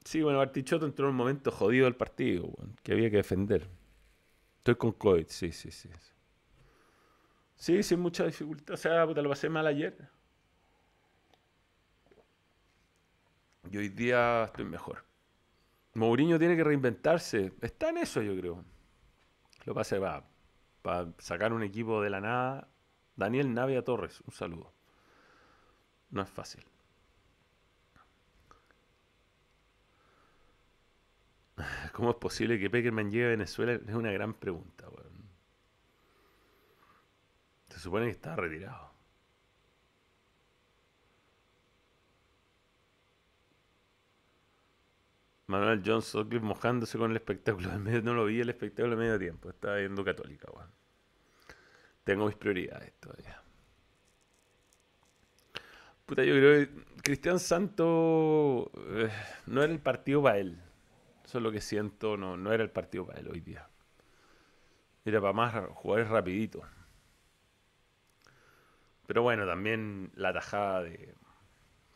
Sí, 0.03 0.21
bueno, 0.23 0.39
Bartichotto 0.39 0.85
entró 0.85 1.05
en 1.05 1.11
un 1.11 1.17
momento 1.17 1.51
jodido 1.51 1.85
del 1.85 1.95
partido, 1.95 2.49
que 2.83 2.93
había 2.93 3.09
que 3.11 3.17
defender. 3.17 3.69
Estoy 4.59 4.75
con 4.75 4.95
sí, 5.27 5.51
sí, 5.51 5.71
sí. 5.71 5.89
Sí, 5.89 6.18
sin 7.59 7.99
mucha 7.99 8.25
dificultad. 8.25 8.73
O 8.73 8.77
sea, 8.77 9.05
puta, 9.05 9.21
lo 9.21 9.29
pasé 9.29 9.49
mal 9.49 9.67
ayer. 9.67 9.95
Y 13.69 13.77
hoy 13.77 13.89
día 13.89 14.45
estoy 14.45 14.65
mejor. 14.65 15.03
Mourinho 15.93 16.39
tiene 16.39 16.55
que 16.55 16.63
reinventarse. 16.63 17.53
Está 17.61 17.89
en 17.89 17.97
eso, 17.97 18.21
yo 18.21 18.35
creo. 18.39 18.63
Lo 19.65 19.73
pasé 19.75 19.99
va 19.99 20.25
para 20.81 21.11
sacar 21.19 21.53
un 21.53 21.63
equipo 21.63 22.01
de 22.01 22.09
la 22.09 22.21
nada. 22.21 22.67
Daniel 23.15 23.53
Navia 23.53 23.83
Torres, 23.83 24.21
un 24.21 24.33
saludo. 24.33 24.71
No 26.09 26.21
es 26.21 26.29
fácil. 26.29 26.63
¿Cómo 31.93 32.11
es 32.11 32.15
posible 32.15 32.57
que 32.57 32.69
Peckerman 32.69 33.11
llegue 33.11 33.25
a 33.25 33.29
Venezuela? 33.29 33.73
Es 33.73 33.93
una 33.93 34.11
gran 34.11 34.33
pregunta, 34.33 34.87
Se 37.79 37.83
supone 37.83 38.07
que 38.07 38.11
está 38.11 38.35
retirado. 38.35 38.91
Manuel 45.47 45.81
John 45.85 46.01
Sutcliffe 46.01 46.45
mojándose 46.45 46.97
con 46.97 47.11
el 47.11 47.15
espectáculo. 47.15 47.69
No 47.79 48.13
lo 48.13 48.25
vi 48.25 48.41
el 48.41 48.49
espectáculo 48.49 48.97
de 48.97 49.01
medio 49.01 49.17
tiempo. 49.17 49.49
Estaba 49.49 49.77
viendo 49.77 50.03
Católica, 50.03 50.49
Tengo 52.03 52.25
mis 52.25 52.35
prioridades 52.35 52.91
todavía. 52.99 53.41
Puta, 56.05 56.25
yo 56.25 56.33
creo 56.33 56.67
que 56.67 57.01
Cristian 57.01 57.39
Santo 57.39 58.71
eh, 58.75 59.09
no 59.45 59.63
era 59.63 59.71
el 59.71 59.79
partido 59.79 60.21
para 60.23 60.37
él. 60.37 60.61
Eso 61.23 61.37
es 61.37 61.41
lo 61.41 61.49
que 61.49 61.61
siento, 61.61 62.17
no, 62.17 62.35
no 62.35 62.51
era 62.51 62.61
el 62.61 62.71
partido 62.71 63.07
para 63.07 63.21
él 63.21 63.29
hoy 63.29 63.39
día. 63.39 63.69
Era 65.05 65.21
para 65.21 65.31
más 65.31 65.55
jugadores 65.75 66.09
rapiditos. 66.09 66.65
Pero 69.09 69.23
bueno, 69.23 69.47
también 69.47 70.11
la 70.13 70.31
tajada 70.31 70.83
de, 70.83 71.15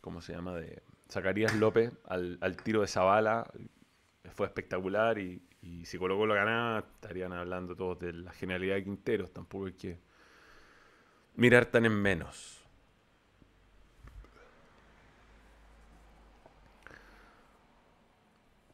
¿cómo 0.02 0.20
se 0.20 0.34
llama? 0.34 0.56
De 0.56 0.82
Zacarías 1.12 1.56
López 1.58 1.94
al, 2.06 2.58
tiro 2.64 2.82
de 2.82 2.88
Zabala 2.88 3.48
fue 4.34 4.48
espectacular 4.48 5.20
y, 5.20 5.40
si 5.86 6.00
colocó 6.00 6.26
la 6.26 6.34
ganada 6.34 6.80
estarían 6.80 7.32
hablando 7.32 7.76
todos 7.76 8.00
de 8.00 8.14
la 8.14 8.32
genialidad 8.32 8.78
de 8.78 8.86
Quinteros. 8.86 9.32
Tampoco 9.32 9.68
hay 9.68 9.74
que 9.74 10.00
mirar 11.36 11.68
tan 11.68 11.86
en 11.86 11.94
menos. 11.94 12.66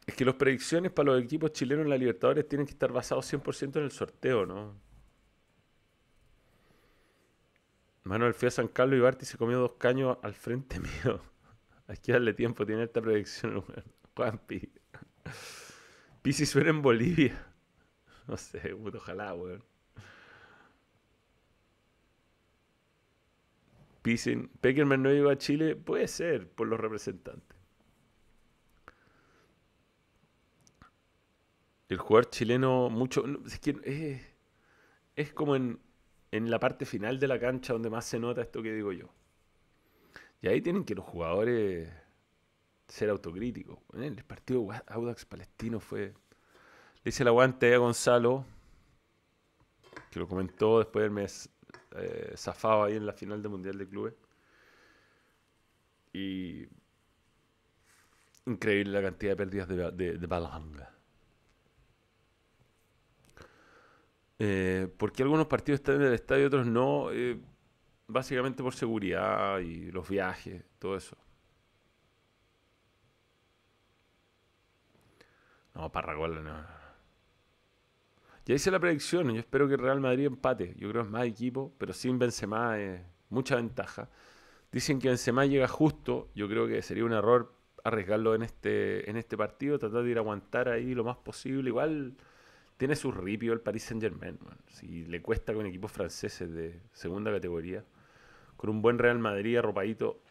Es 0.06 0.14
que 0.14 0.24
las 0.24 0.36
predicciones 0.36 0.92
para 0.92 1.12
los 1.12 1.22
equipos 1.22 1.52
chilenos 1.52 1.84
en 1.84 1.90
la 1.90 1.98
Libertadores 1.98 2.48
tienen 2.48 2.66
que 2.66 2.72
estar 2.72 2.90
basados 2.90 3.30
100% 3.30 3.76
en 3.76 3.84
el 3.84 3.90
sorteo, 3.90 4.46
¿no? 4.46 4.89
Manuel 8.10 8.34
fui 8.34 8.48
a 8.48 8.50
San 8.50 8.66
Carlos 8.66 8.98
y 8.98 9.00
Barty 9.00 9.24
se 9.24 9.38
comió 9.38 9.60
dos 9.60 9.74
caños 9.74 10.18
al 10.22 10.34
frente 10.34 10.80
mío. 11.04 11.20
Hay 11.86 11.96
que 11.98 12.10
darle 12.10 12.34
tiempo, 12.34 12.66
tiene 12.66 12.82
esta 12.82 13.00
predicción, 13.00 13.64
Juanpi. 14.16 14.68
Pisi 16.20 16.44
suena 16.44 16.70
en 16.70 16.82
Bolivia. 16.82 17.46
No 18.26 18.36
sé, 18.36 18.74
puto, 18.74 18.98
ojalá, 18.98 19.32
weón. 19.34 19.62
Pisi, 24.02 24.34
Peckerman 24.60 25.04
no 25.04 25.10
llegó 25.10 25.30
a 25.30 25.38
Chile, 25.38 25.76
puede 25.76 26.08
ser, 26.08 26.48
por 26.48 26.66
los 26.66 26.80
representantes. 26.80 27.56
El 31.88 31.98
jugador 31.98 32.28
chileno, 32.30 32.90
mucho. 32.90 33.24
Es 33.46 33.60
que 33.60 34.20
es, 35.14 35.32
como 35.32 35.54
en, 35.54 35.78
la 36.32 36.60
parte 36.60 36.84
final 36.84 37.18
de 37.18 37.28
la 37.28 37.40
cancha 37.40 37.72
donde 37.72 37.90
más 37.90 38.04
se 38.04 38.18
nota 38.18 38.42
esto 38.42 38.62
que 38.62 38.72
digo 38.72 38.92
yo. 38.92 39.08
Y 40.42 40.48
ahí 40.48 40.60
tienen 40.60 40.84
que 40.84 40.94
los 40.94 41.04
jugadores 41.04 41.90
ser 42.88 43.10
autocríticos. 43.10 43.78
El 43.94 44.24
partido 44.24 44.68
Audax 44.86 45.24
Palestino 45.24 45.80
fue. 45.80 46.14
Le 47.02 47.08
hice 47.08 47.22
el 47.22 47.28
aguante 47.28 47.74
a 47.74 47.78
Gonzalo, 47.78 48.44
que 50.10 50.20
lo 50.20 50.28
comentó 50.28 50.78
después 50.78 51.10
mes 51.10 51.50
eh, 51.96 52.34
zafado 52.36 52.84
ahí 52.84 52.96
en 52.96 53.06
la 53.06 53.12
final 53.12 53.42
del 53.42 53.50
Mundial 53.50 53.78
de 53.78 53.88
Clubes. 53.88 54.14
Y. 56.12 56.66
Increíble 58.46 58.92
la 58.92 59.02
cantidad 59.02 59.32
de 59.32 59.36
pérdidas 59.36 59.68
de, 59.68 59.90
de, 59.92 60.18
de 60.18 60.26
Eh, 64.42 64.88
¿Por 64.96 65.12
qué 65.12 65.22
algunos 65.22 65.46
partidos 65.48 65.80
están 65.80 65.96
en 65.96 66.02
el 66.02 66.14
estadio 66.14 66.44
y 66.44 66.46
otros 66.46 66.66
no? 66.66 67.12
Eh, 67.12 67.38
básicamente 68.08 68.62
por 68.62 68.74
seguridad 68.74 69.58
y 69.58 69.92
los 69.92 70.08
viajes, 70.08 70.64
todo 70.78 70.96
eso. 70.96 71.14
No, 75.74 75.92
Parragola 75.92 76.40
no. 76.40 76.80
Ya 78.46 78.54
hice 78.54 78.70
la 78.70 78.80
predicción, 78.80 79.30
yo 79.32 79.40
espero 79.40 79.68
que 79.68 79.76
Real 79.76 80.00
Madrid 80.00 80.24
empate. 80.24 80.74
Yo 80.78 80.88
creo 80.88 81.02
que 81.02 81.08
es 81.08 81.12
más 81.12 81.26
equipo, 81.26 81.74
pero 81.76 81.92
sin 81.92 82.18
Benzema 82.18 82.78
es 82.78 83.02
mucha 83.28 83.56
ventaja. 83.56 84.08
Dicen 84.72 84.98
que 84.98 85.08
Benzema 85.08 85.44
llega 85.44 85.68
justo, 85.68 86.30
yo 86.34 86.48
creo 86.48 86.66
que 86.66 86.80
sería 86.80 87.04
un 87.04 87.12
error 87.12 87.52
arriesgarlo 87.84 88.34
en 88.34 88.42
este, 88.42 89.08
en 89.10 89.18
este 89.18 89.36
partido, 89.36 89.78
tratar 89.78 90.02
de 90.02 90.10
ir 90.10 90.16
a 90.16 90.20
aguantar 90.20 90.68
ahí 90.70 90.94
lo 90.94 91.04
más 91.04 91.18
posible. 91.18 91.68
Igual 91.68 92.16
tiene 92.80 92.96
su 92.96 93.12
ripio 93.12 93.52
el 93.52 93.60
Paris 93.60 93.82
Saint 93.82 94.02
Germain. 94.02 94.38
Si 94.68 95.04
le 95.04 95.20
cuesta 95.20 95.52
con 95.52 95.66
equipos 95.66 95.92
franceses 95.92 96.50
de 96.50 96.80
segunda 96.94 97.30
categoría, 97.30 97.84
con 98.56 98.70
un 98.70 98.80
buen 98.80 98.98
Real 98.98 99.18
Madrid 99.18 99.58
arropadito, 99.58 100.22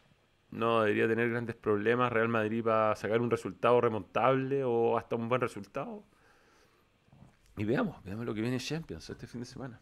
no 0.50 0.82
debería 0.82 1.06
tener 1.06 1.30
grandes 1.30 1.54
problemas. 1.54 2.12
Real 2.12 2.26
Madrid 2.26 2.64
va 2.66 2.90
a 2.90 2.96
sacar 2.96 3.20
un 3.20 3.30
resultado 3.30 3.80
remontable 3.80 4.64
o 4.64 4.98
hasta 4.98 5.14
un 5.14 5.28
buen 5.28 5.40
resultado. 5.40 6.02
Y 7.56 7.62
veamos, 7.62 8.02
veamos 8.02 8.26
lo 8.26 8.34
que 8.34 8.40
viene 8.40 8.58
Champions 8.58 9.08
este 9.08 9.28
fin 9.28 9.42
de 9.42 9.46
semana. 9.46 9.80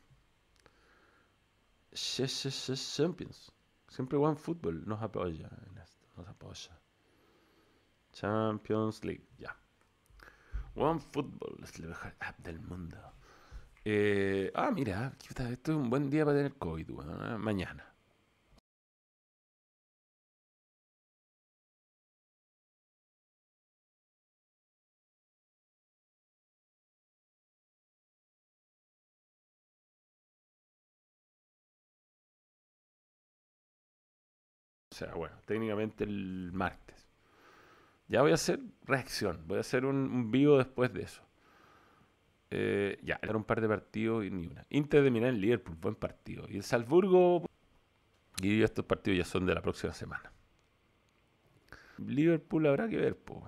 Champions. 1.94 3.50
Siempre 3.88 4.18
buen 4.18 4.36
fútbol 4.36 4.86
nos 4.86 5.00
apoya 5.00 5.48
en 5.70 5.78
esto, 5.78 6.06
nos 6.18 6.28
apoya. 6.28 6.78
Champions 8.12 9.02
League, 9.06 9.26
ya. 9.38 9.56
One 10.78 11.00
Football 11.00 11.58
es 11.62 11.78
la 11.78 11.88
mejor 11.88 12.14
app 12.20 12.38
del 12.38 12.58
mundo. 12.60 12.96
Eh, 13.84 14.50
ah, 14.54 14.70
mira, 14.70 15.12
esto 15.20 15.42
es 15.44 15.68
un 15.68 15.90
buen 15.90 16.10
día 16.10 16.24
para 16.24 16.36
tener 16.38 16.54
COVID, 16.56 16.90
¿eh? 16.90 17.38
mañana. 17.38 17.84
O 34.92 34.94
sea, 34.94 35.14
bueno, 35.14 35.34
técnicamente 35.46 36.04
el 36.04 36.50
martes. 36.52 36.97
Ya 38.09 38.22
voy 38.22 38.30
a 38.30 38.34
hacer 38.34 38.61
reacción, 38.84 39.44
voy 39.46 39.59
a 39.59 39.61
hacer 39.61 39.84
un, 39.84 40.30
vivo 40.30 40.56
después 40.59 40.92
de 40.92 41.02
eso. 41.02 41.22
Eh, 42.50 42.98
ya, 43.02 43.18
era 43.22 43.36
un 43.36 43.44
par 43.44 43.61
de 43.61 43.68
partidos 43.68 44.24
y 44.24 44.30
ni 44.30 44.46
una. 44.46 44.66
Inter 44.70 45.02
de 45.02 45.11
Milán, 45.11 45.38
Liverpool, 45.38 45.76
buen 45.76 45.94
partido. 45.94 46.46
Y 46.48 46.56
el 46.56 46.62
Salzburgo, 46.62 47.44
y 48.40 48.62
estos 48.62 48.86
partidos 48.86 49.18
ya 49.18 49.24
son 49.24 49.44
de 49.44 49.54
la 49.54 49.61
próxima 49.61 49.92
semana. 49.92 50.32
Liverpool 51.98 52.66
habrá 52.66 52.88
que 52.88 52.96
ver, 52.96 53.16
po. 53.16 53.46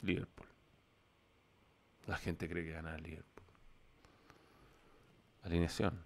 Liverpool. 0.00 0.46
La 2.06 2.16
gente 2.16 2.48
cree 2.48 2.64
que 2.64 2.72
gana 2.72 2.96
Liverpool. 2.96 3.46
Alineación. 5.42 6.04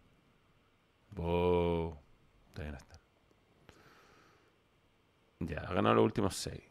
Wow. 1.13 1.97
Todavía 2.53 2.73
no 2.73 2.79
está. 2.79 3.02
Ya, 5.47 5.61
ha 5.61 5.75
ganado 5.75 5.97
los 5.97 6.05
últimos 6.05 6.37
seis. 6.37 6.63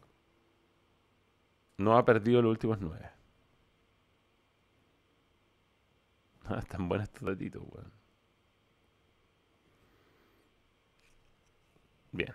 No 1.78 1.96
ha 1.96 2.04
perdido 2.04 2.40
los 2.42 2.50
últimos 2.50 2.80
nueve. 2.80 3.10
Ah, 6.44 6.58
están 6.58 6.88
buenos 6.88 7.08
estos 7.08 7.22
datitos, 7.22 7.62
weón. 7.62 7.92
Bien. 12.12 12.34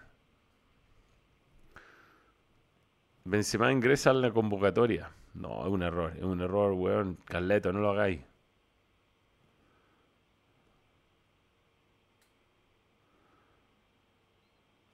Benzema 3.26 3.72
ingresa 3.72 4.10
a 4.12 4.14
la 4.14 4.32
convocatoria. 4.32 5.12
No, 5.34 5.66
es 5.66 5.72
un 5.72 5.84
error, 5.84 6.14
es 6.18 6.24
un 6.24 6.42
error, 6.42 6.74
weón. 6.74 7.16
Carleto, 7.26 7.72
no 7.74 7.80
lo 7.80 7.92
hagáis. 7.92 8.22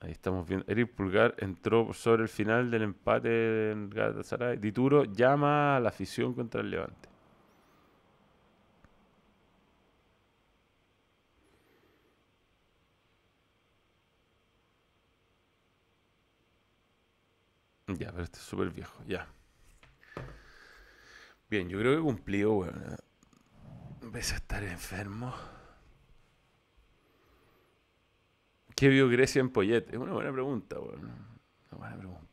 Ahí 0.04 0.12
estamos 0.12 0.46
viendo. 0.46 0.66
Eric 0.70 0.94
Pulgar 0.94 1.34
entró 1.38 1.94
sobre 1.94 2.24
el 2.24 2.28
final 2.28 2.70
del 2.70 2.82
empate 2.82 3.70
en 3.70 3.88
Galatasaray. 3.88 4.58
Dituro 4.58 5.04
llama 5.04 5.76
a 5.76 5.80
la 5.80 5.88
afición 5.88 6.34
contra 6.34 6.60
el 6.60 6.70
Levante. 6.70 7.08
Ya, 17.86 18.10
pero 18.10 18.24
este 18.24 18.38
es 18.38 18.44
súper 18.44 18.70
viejo, 18.70 19.02
ya. 19.06 19.26
Bien, 21.48 21.68
yo 21.68 21.78
creo 21.78 21.96
que 21.96 22.02
cumplió, 22.02 22.52
weón. 22.54 22.96
Ves 24.02 24.32
a 24.32 24.36
estar 24.36 24.62
enfermo. 24.64 25.34
¿Qué 28.74 28.88
vio 28.88 29.08
Grecia 29.08 29.40
en 29.40 29.50
Poyet? 29.50 29.88
Es 29.90 29.96
una 29.96 30.12
buena 30.12 30.32
pregunta, 30.32 30.78
weón. 30.80 31.04
Una 31.70 31.78
buena 31.78 31.96
pregunta. 31.96 32.24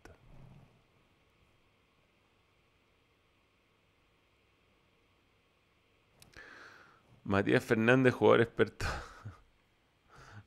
Matías 7.24 7.64
Fernández, 7.64 8.14
jugador 8.14 8.42
experto. 8.42 8.86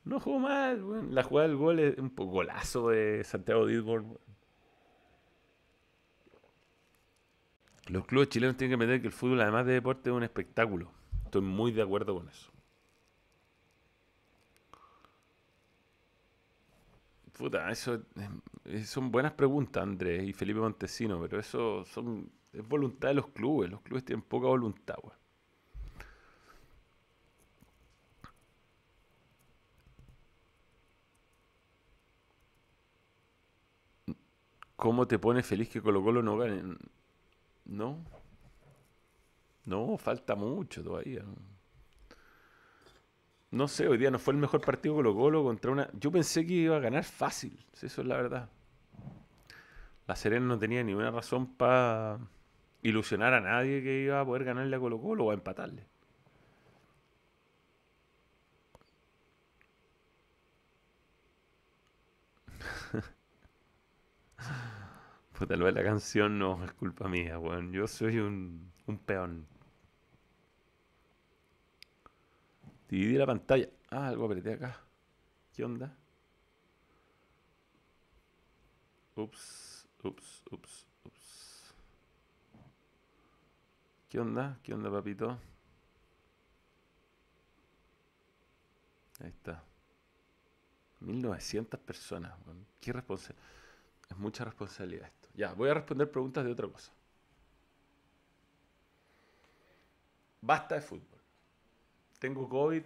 No 0.03 0.19
jugó 0.19 0.37
mal, 0.37 0.83
weón. 0.83 1.15
La 1.15 1.23
jugada 1.23 1.47
del 1.47 1.57
gol 1.57 1.79
es 1.79 1.97
un 1.97 2.13
golazo 2.15 2.89
de 2.89 3.23
Santiago 3.23 3.65
Didborn. 3.65 4.19
Los 7.87 8.05
clubes 8.05 8.29
chilenos 8.29 8.55
tienen 8.55 8.77
que 8.77 8.83
entender 8.83 9.01
que 9.01 9.07
el 9.07 9.13
fútbol, 9.13 9.41
además 9.41 9.65
de 9.65 9.73
deporte, 9.73 10.11
es 10.11 10.15
un 10.15 10.21
espectáculo. 10.21 10.91
Estoy 11.23 11.41
muy 11.41 11.71
de 11.71 11.81
acuerdo 11.81 12.13
con 12.13 12.29
eso. 12.29 12.54
Puta, 17.37 17.69
eso 17.69 18.01
son 18.85 19.11
buenas 19.11 19.33
preguntas, 19.33 19.83
Andrés 19.83 20.23
y 20.23 20.33
Felipe 20.33 20.59
Montesino, 20.59 21.19
pero 21.21 21.39
eso 21.39 21.83
son, 21.85 22.31
es 22.53 22.67
voluntad 22.67 23.09
de 23.09 23.15
los 23.15 23.27
clubes. 23.27 23.69
Los 23.69 23.81
clubes 23.81 24.05
tienen 24.05 24.23
poca 24.23 24.47
voluntad. 24.47 24.95
¿Cómo 34.77 35.05
te 35.07 35.19
pone 35.19 35.43
feliz 35.43 35.67
que 35.69 35.81
Colo 35.81 36.01
Colo 36.03 36.21
no 36.23 36.37
gane? 36.37 36.77
No. 37.65 37.99
No, 39.65 39.97
falta 39.97 40.33
mucho 40.35 40.81
todavía. 40.83 41.23
Sé, 43.69 43.87
hoy 43.87 43.97
día 43.97 44.11
no 44.11 44.19
fue 44.19 44.33
el 44.33 44.39
mejor 44.39 44.59
partido 44.59 44.95
Colo 44.95 45.15
Colo 45.15 45.43
contra 45.43 45.71
una... 45.71 45.89
Yo 45.93 46.11
pensé 46.11 46.45
que 46.45 46.53
iba 46.53 46.75
a 46.75 46.79
ganar 46.79 47.05
fácil, 47.05 47.57
eso 47.73 48.01
es 48.01 48.07
la 48.07 48.17
verdad. 48.17 48.49
La 50.07 50.15
Serena 50.15 50.45
no 50.45 50.59
tenía 50.59 50.83
ninguna 50.83 51.09
razón 51.11 51.55
para 51.55 52.19
ilusionar 52.83 53.33
a 53.33 53.39
nadie 53.41 53.81
que 53.81 54.01
iba 54.01 54.19
a 54.19 54.25
poder 54.25 54.43
ganarle 54.43 54.75
a 54.75 54.79
Colo 54.79 54.99
Colo 55.01 55.25
o 55.25 55.31
a 55.31 55.33
empatarle. 55.35 55.87
Pues 65.37 65.49
tal 65.49 65.61
vez 65.63 65.73
la 65.73 65.83
canción 65.83 66.39
no 66.39 66.63
es 66.63 66.71
culpa 66.73 67.07
mía, 67.09 67.37
weón. 67.39 67.71
Yo 67.73 67.87
soy 67.87 68.19
un 68.19 68.71
peón. 69.05 69.47
Dividí 72.89 73.17
la 73.17 73.25
pantalla. 73.25 73.69
Ah, 73.89 74.07
algo 74.07 74.25
apreté 74.25 74.53
acá. 74.53 74.79
¿Qué 75.53 75.63
onda? 75.63 75.95
Ups, 79.15 79.87
ups, 80.03 80.43
ups, 80.51 80.87
ups. 81.05 81.73
¿Qué 84.09 84.19
onda? 84.19 84.59
¿Qué 84.61 84.73
onda, 84.73 84.91
papito? 84.91 85.39
Ahí 89.21 89.29
está. 89.29 89.63
1900 90.99 91.79
personas. 91.79 92.33
Qué 92.81 92.91
responsabilidad. 92.91 93.45
Es 94.09 94.17
mucha 94.17 94.45
responsabilidad 94.45 95.07
esto. 95.07 95.29
Ya, 95.33 95.53
voy 95.53 95.69
a 95.69 95.73
responder 95.73 96.11
preguntas 96.11 96.43
de 96.45 96.51
otra 96.51 96.67
cosa. 96.67 96.91
Basta 100.41 100.75
de 100.75 100.81
fútbol. 100.81 101.14
Tengo 102.19 102.47
COVID. 102.49 102.83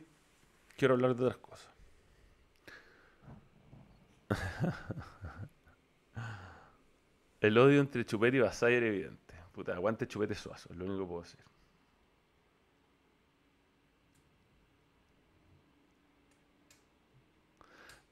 Quiero 0.77 0.93
hablar 0.95 1.15
de 1.15 1.26
otras 1.26 1.38
cosas. 1.38 1.69
El 7.41 7.57
odio 7.57 7.80
entre 7.80 8.06
Chupete 8.06 8.38
y 8.38 8.41
Basay 8.41 8.76
era 8.76 8.85
evidente. 8.88 9.34
Puta, 9.51 9.73
aguante 9.73 10.07
Chupete 10.07 10.35
Suazo, 10.35 10.69
es 10.72 10.77
lo 10.77 10.85
único 10.85 11.01
que 11.01 11.07
puedo 11.07 11.22
decir. 11.22 11.39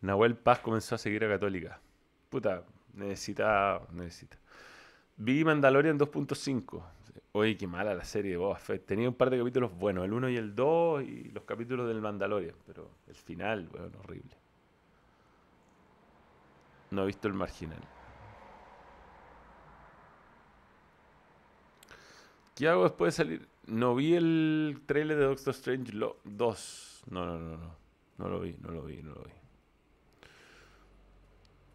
Nahuel 0.02 0.36
Paz 0.38 0.60
comenzó 0.60 0.96
a 0.96 0.98
seguir 0.98 1.26
a 1.26 1.30
Católica. 1.30 1.80
Puta, 2.30 2.64
necesita. 2.94 3.82
necesita. 3.92 4.38
Vi 5.18 5.44
Mandalorian 5.44 5.98
2.5. 5.98 6.97
Oye, 7.32 7.58
qué 7.58 7.68
mala 7.68 7.94
la 7.94 8.04
serie 8.04 8.32
de 8.32 8.38
Boba 8.38 8.58
Fett. 8.58 8.86
Tenía 8.86 9.08
un 9.08 9.16
par 9.16 9.30
de 9.30 9.38
capítulos 9.38 9.76
buenos, 9.78 10.06
el 10.06 10.14
1 10.14 10.30
y 10.30 10.38
el 10.38 10.56
2 10.56 11.04
y 11.04 11.24
los 11.32 11.44
capítulos 11.44 11.88
del 11.88 12.02
Mandalorian, 12.02 12.56
pero 12.66 12.90
el 13.08 13.16
final, 13.16 13.70
weón, 13.74 13.96
horrible. 13.96 14.36
No 16.92 17.04
he 17.04 17.06
visto 17.08 17.28
el 17.28 17.34
marginal. 17.34 17.82
¿Qué 22.56 22.68
hago 22.68 22.84
después 22.84 23.16
de 23.16 23.24
salir? 23.24 23.48
No 23.68 23.94
vi 23.94 24.16
el 24.16 24.82
trailer 24.86 25.18
de 25.18 25.26
Doctor 25.26 25.54
Strange 25.54 25.92
2. 26.24 27.04
No, 27.12 27.26
no, 27.26 27.38
no, 27.38 27.58
no. 27.58 27.76
No 28.18 28.30
lo 28.30 28.40
vi, 28.40 28.56
no 28.62 28.72
lo 28.72 28.82
vi, 28.84 29.02
no 29.04 29.14
lo 29.14 29.24
vi. 29.24 29.32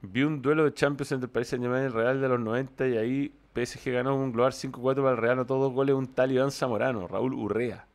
Vi 0.03 0.25
un 0.25 0.43
duelo 0.43 0.65
de 0.65 0.75
Champions 0.75 1.13
entre 1.13 1.27
el 1.27 1.31
Paris 1.31 1.49
Saint 1.49 1.63
Germain 1.63 1.85
y 1.85 1.87
el 1.87 1.93
Real 1.93 2.21
de 2.21 2.29
los 2.29 2.41
90 2.41 2.89
y 2.89 2.97
ahí 2.97 3.33
PSG 3.55 3.93
ganó 3.93 4.15
un 4.17 4.33
global 4.33 4.53
5-4 4.53 4.97
para 4.97 5.11
el 5.11 5.17
Real, 5.17 5.37
no 5.37 5.47
todos 5.47 5.73
goles 5.73 5.95
un 5.95 6.09
tal 6.09 6.33
Iván 6.33 6.51
Zamorano, 6.51 7.07
Raúl 7.07 7.35
Urrea. 7.35 7.87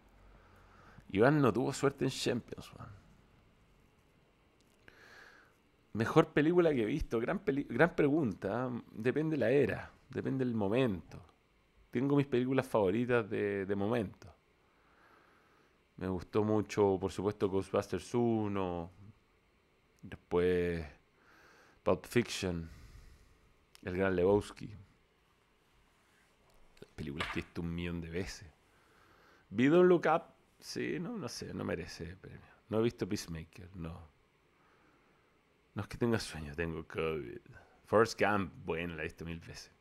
Iván 1.12 1.42
no 1.42 1.52
tuvo 1.52 1.74
suerte 1.74 2.06
en 2.06 2.12
Champions, 2.12 2.72
man. 2.78 2.88
Mejor 5.94 6.28
película 6.28 6.72
que 6.74 6.84
he 6.84 6.86
visto, 6.86 7.20
gran, 7.20 7.42
gran 7.46 7.96
pregunta. 7.96 8.70
¿eh? 8.72 8.82
Depende 8.92 9.36
de 9.36 9.40
la 9.40 9.50
era, 9.50 9.92
depende 10.10 10.46
del 10.46 10.54
momento. 10.54 11.20
Tengo 11.90 12.16
mis 12.16 12.28
películas 12.28 12.68
favoritas 12.68 13.28
de, 13.28 13.66
de 13.66 13.76
momento. 13.76 14.32
Me 15.96 16.08
gustó 16.08 16.44
mucho, 16.44 17.00
por 17.02 17.12
supuesto, 17.12 17.50
Ghostbusters 17.50 18.14
1. 18.14 18.92
Después 20.04 20.86
Pulp 21.82 22.06
Fiction, 22.06 22.70
El 23.82 23.98
Gran 23.98 24.16
Lebowski. 24.16 24.70
Películas 26.96 27.28
que 27.34 27.40
he 27.40 27.44
visto 27.44 27.62
un 27.62 27.74
millón 27.74 28.02
de 28.02 28.10
veces. 28.10 28.50
Vi 29.50 29.68
Don't 29.68 29.88
Look 29.88 30.06
Up, 30.14 30.24
sí, 30.60 31.00
no, 31.00 31.18
no 31.18 31.30
sé, 31.30 31.54
no 31.54 31.64
merece 31.64 32.16
premio. 32.18 32.42
No 32.70 32.80
he 32.80 32.84
visto 32.84 33.08
Peacemaker, 33.08 33.76
no. 33.76 34.10
No 35.74 35.82
es 35.82 35.88
que 35.88 35.98
tenga 35.98 36.20
sueño, 36.20 36.54
tengo 36.56 36.86
COVID. 36.86 37.40
Forrest 37.86 38.20
Gump, 38.20 38.52
bueno, 38.66 38.96
la 38.96 39.04
he 39.04 39.06
visto 39.06 39.24
mil 39.24 39.40
veces. 39.40 39.72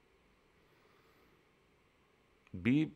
Vi 2.52 2.94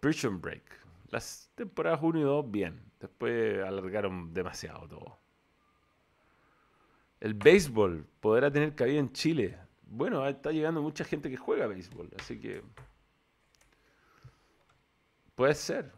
Prison 0.00 0.40
Break. 0.40 0.62
Las 1.10 1.50
temporadas 1.54 2.00
1 2.02 2.18
y 2.18 2.22
2, 2.22 2.50
bien. 2.50 2.92
Después 3.00 3.62
alargaron 3.62 4.32
demasiado 4.32 4.88
todo. 4.88 5.18
El 7.20 7.34
béisbol 7.34 8.06
podrá 8.20 8.50
tener 8.50 8.74
cabida 8.74 9.00
en 9.00 9.12
Chile. 9.12 9.58
Bueno, 9.86 10.26
está 10.26 10.50
llegando 10.52 10.82
mucha 10.82 11.04
gente 11.04 11.30
que 11.30 11.36
juega 11.36 11.66
béisbol, 11.66 12.10
así 12.18 12.38
que 12.38 12.62
puede 15.34 15.54
ser. 15.54 15.92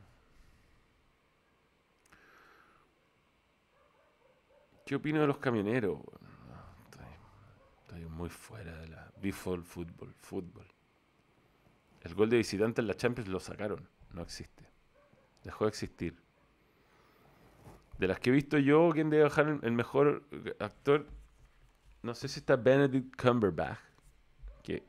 ¿Qué 4.85 4.95
opino 4.95 5.21
de 5.21 5.27
los 5.27 5.39
camioneros? 5.39 5.99
Estoy, 7.81 8.05
muy 8.07 8.29
fuera 8.29 8.73
de 8.79 8.89
la 8.89 9.11
béisbol, 9.21 9.65
fútbol, 9.65 10.15
fútbol. 10.15 10.67
El 12.03 12.15
gol 12.15 12.31
de 12.31 12.37
visitante 12.37 12.81
en 12.81 12.87
la 12.87 12.95
Champions 12.95 13.29
lo 13.29 13.41
sacaron, 13.41 13.89
no 14.13 14.23
existe. 14.23 14.65
Dejó 15.43 15.65
de 15.65 15.71
existir. 15.71 16.17
De 17.99 18.07
las 18.07 18.21
que 18.21 18.31
he 18.31 18.33
visto 18.33 18.59
yo, 18.59 18.91
¿quién 18.93 19.11
debe 19.11 19.25
bajar 19.25 19.59
el 19.63 19.73
mejor 19.73 20.23
actor? 20.61 21.07
No 22.03 22.15
sé 22.15 22.29
si 22.29 22.39
está 22.41 22.55
Benedict 22.55 23.21
Cumberbatch, 23.21 23.79
que 24.63 24.85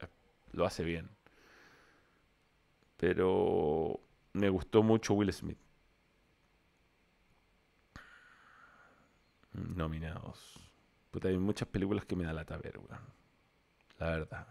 lo 0.51 0.65
hace 0.65 0.83
bien. 0.83 1.09
Pero 2.97 3.99
me 4.33 4.49
gustó 4.49 4.83
mucho 4.83 5.13
Will 5.13 5.31
Smith. 5.33 5.57
Nominados. 9.53 10.59
Puta, 11.11 11.29
hay 11.29 11.37
muchas 11.37 11.67
películas 11.67 12.05
que 12.05 12.15
me 12.15 12.25
da 12.25 12.33
la 12.33 12.43
ver, 12.43 12.77
weón. 12.77 13.01
La 13.97 14.07
verdad. 14.11 14.47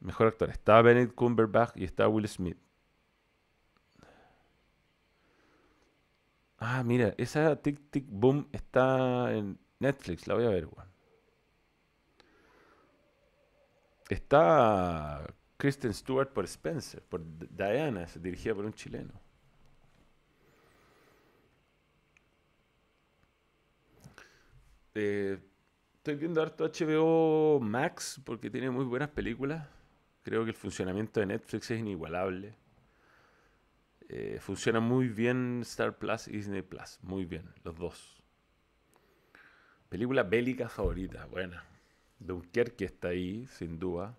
Mejor 0.00 0.28
actor. 0.28 0.50
Está 0.50 0.80
Benedict 0.82 1.14
Cumberbatch 1.14 1.76
y 1.76 1.84
está 1.84 2.08
Will 2.08 2.28
Smith. 2.28 2.58
Ah, 6.58 6.82
mira, 6.84 7.14
esa 7.18 7.56
Tic 7.56 7.90
Tic 7.90 8.06
Boom 8.08 8.48
está 8.52 9.32
en 9.32 9.58
Netflix, 9.80 10.28
la 10.28 10.34
voy 10.34 10.44
a 10.44 10.50
ver, 10.50 10.66
weón. 10.66 10.88
Está 14.08 15.26
Kristen 15.62 15.94
Stewart 15.94 16.30
por 16.30 16.44
Spencer, 16.44 17.00
por 17.04 17.22
Diana, 17.24 18.04
dirigida 18.16 18.52
por 18.52 18.64
un 18.64 18.74
chileno. 18.74 19.12
Eh, 24.92 25.38
estoy 25.98 26.16
viendo 26.16 26.42
harto 26.42 26.64
HBO 26.64 27.60
Max 27.60 28.20
porque 28.24 28.50
tiene 28.50 28.70
muy 28.70 28.84
buenas 28.84 29.10
películas. 29.10 29.68
Creo 30.24 30.42
que 30.42 30.50
el 30.50 30.56
funcionamiento 30.56 31.20
de 31.20 31.26
Netflix 31.26 31.70
es 31.70 31.78
inigualable. 31.78 32.56
Eh, 34.08 34.38
funciona 34.40 34.80
muy 34.80 35.06
bien 35.06 35.60
Star 35.62 35.96
Plus 35.96 36.26
y 36.26 36.32
Disney 36.32 36.62
Plus. 36.62 36.98
Muy 37.02 37.24
bien, 37.24 37.48
los 37.62 37.76
dos. 37.76 38.20
Película 39.88 40.24
bélica 40.24 40.68
favorita. 40.68 41.26
Buena. 41.26 41.62
Dunkerque 42.18 42.86
está 42.86 43.10
ahí, 43.10 43.46
sin 43.46 43.78
duda. 43.78 44.16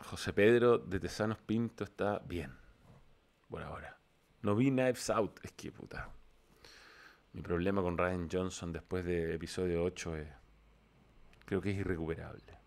José 0.00 0.32
Pedro 0.32 0.78
de 0.78 1.00
Tesanos 1.00 1.38
Pinto 1.38 1.84
está 1.84 2.18
bien. 2.20 2.56
Por 3.48 3.62
ahora. 3.62 3.98
No 4.42 4.54
vi 4.54 4.70
Knives 4.70 5.10
Out. 5.10 5.40
Es 5.42 5.52
que 5.52 5.72
puta. 5.72 6.10
Mi 7.32 7.42
problema 7.42 7.82
con 7.82 7.98
Ryan 7.98 8.28
Johnson 8.30 8.72
después 8.72 9.04
de 9.04 9.34
episodio 9.34 9.82
8 9.84 10.16
es. 10.16 10.28
Creo 11.44 11.60
que 11.60 11.70
es 11.70 11.76
irrecuperable. 11.78 12.58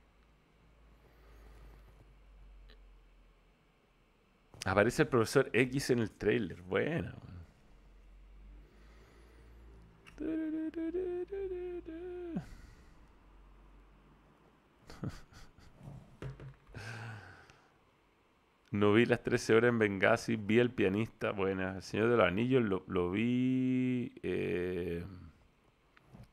Aparece 4.65 5.03
el 5.03 5.07
profesor 5.07 5.49
X 5.53 5.89
en 5.89 5.99
el 5.99 6.11
trailer. 6.11 6.61
Bueno. 6.61 7.30
No 18.71 18.93
vi 18.93 19.05
las 19.05 19.21
13 19.21 19.55
horas 19.55 19.69
en 19.69 19.79
Benghazi, 19.79 20.37
vi 20.37 20.59
El 20.59 20.71
pianista, 20.71 21.31
buena. 21.31 21.75
El 21.75 21.83
Señor 21.83 22.09
de 22.09 22.15
los 22.15 22.25
Anillos 22.25 22.63
lo, 22.87 23.11
vi 23.11 24.13
eh, 24.23 25.03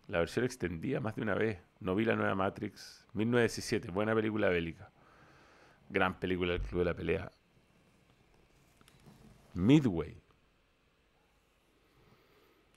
la 0.06 0.20
versión 0.20 0.44
extendida 0.44 1.00
más 1.00 1.16
de 1.16 1.22
una 1.22 1.34
vez. 1.34 1.60
No 1.80 1.96
vi 1.96 2.04
la 2.04 2.14
nueva 2.14 2.36
Matrix. 2.36 3.06
1917, 3.14 3.90
buena 3.90 4.14
película 4.14 4.48
bélica. 4.48 4.88
Gran 5.88 6.20
película 6.20 6.52
del 6.52 6.62
Club 6.62 6.80
de 6.80 6.84
la 6.84 6.94
Pelea. 6.94 7.30
Midway. 9.54 10.22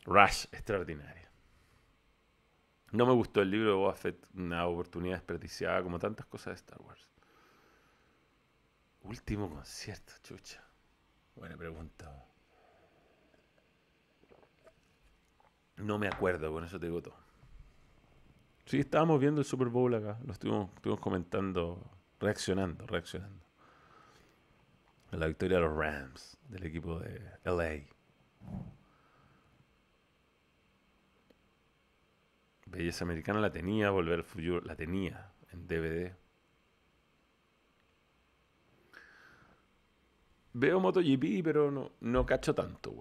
Rush, 0.06 0.46
extraordinaria. 0.52 1.30
No 2.92 3.06
me 3.06 3.14
gustó 3.14 3.44
el 3.44 3.52
libro 3.52 3.70
de 3.70 3.76
Boba 3.76 3.96
una 4.34 4.66
oportunidad 4.66 5.18
desperdiciada, 5.18 5.84
como 5.84 6.00
tantas 6.00 6.26
cosas 6.26 6.48
de 6.48 6.56
Star 6.56 6.82
Wars. 6.82 7.11
Último 9.04 9.50
concierto, 9.50 10.14
chucha. 10.24 10.64
Buena 11.36 11.58
pregunta. 11.58 12.26
No 15.78 15.98
me 15.98 16.08
acuerdo, 16.08 16.52
con 16.52 16.64
eso 16.64 16.80
te 16.80 16.86
digo 16.86 17.02
todo. 17.02 17.16
Sí, 18.66 18.80
estábamos 18.80 19.20
viendo 19.20 19.42
el 19.42 19.46
Super 19.46 19.70
Bowl 19.70 19.94
acá. 19.96 20.20
Lo 20.24 20.34
estuvimos, 20.34 20.70
estuvimos 20.76 21.00
comentando, 21.00 21.92
reaccionando, 22.20 22.86
reaccionando. 22.86 23.44
La 25.12 25.28
victoria 25.28 25.58
de 25.58 25.64
los 25.64 25.76
Rams, 25.76 26.38
del 26.48 26.66
equipo 26.66 27.00
de 27.00 27.22
LA. 27.44 27.88
Belleza 32.68 33.04
Americana 33.04 33.42
la 33.42 33.52
tenía, 33.52 33.90
Volver 33.90 34.20
al 34.20 34.24
Futuro 34.24 34.62
la 34.62 34.76
tenía 34.76 35.34
en 35.52 35.68
DVD. 35.68 36.16
Veo 40.54 40.80
MotoGP, 40.80 41.44
pero 41.44 41.72
no, 41.72 41.92
no 42.02 42.26
cacho 42.26 42.54
tanto. 42.54 42.94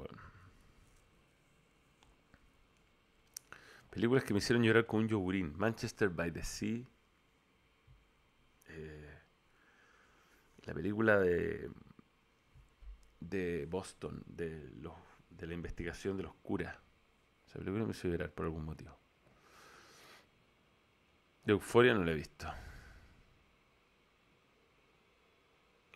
Películas 3.90 4.22
que 4.22 4.32
me 4.32 4.38
hicieron 4.38 4.62
llorar 4.62 4.86
con 4.86 5.00
un 5.00 5.08
yogurín. 5.08 5.56
Manchester 5.56 6.10
by 6.10 6.32
the 6.32 6.42
Sea. 6.44 6.84
Eh, 8.68 9.18
la 10.62 10.74
película 10.74 11.18
de, 11.18 11.68
de 13.18 13.66
Boston, 13.66 14.22
de, 14.26 14.70
los, 14.80 14.94
de 15.28 15.46
la 15.48 15.54
investigación 15.54 16.16
de 16.16 16.22
los 16.22 16.34
curas. 16.36 16.76
Esa 17.48 17.58
película 17.58 17.84
me 17.84 17.90
hizo 17.90 18.06
llorar 18.06 18.30
por 18.30 18.46
algún 18.46 18.64
motivo. 18.64 18.96
De 21.44 21.52
Euforia 21.52 21.94
no 21.94 22.04
la 22.04 22.12
he 22.12 22.14
visto. 22.14 22.46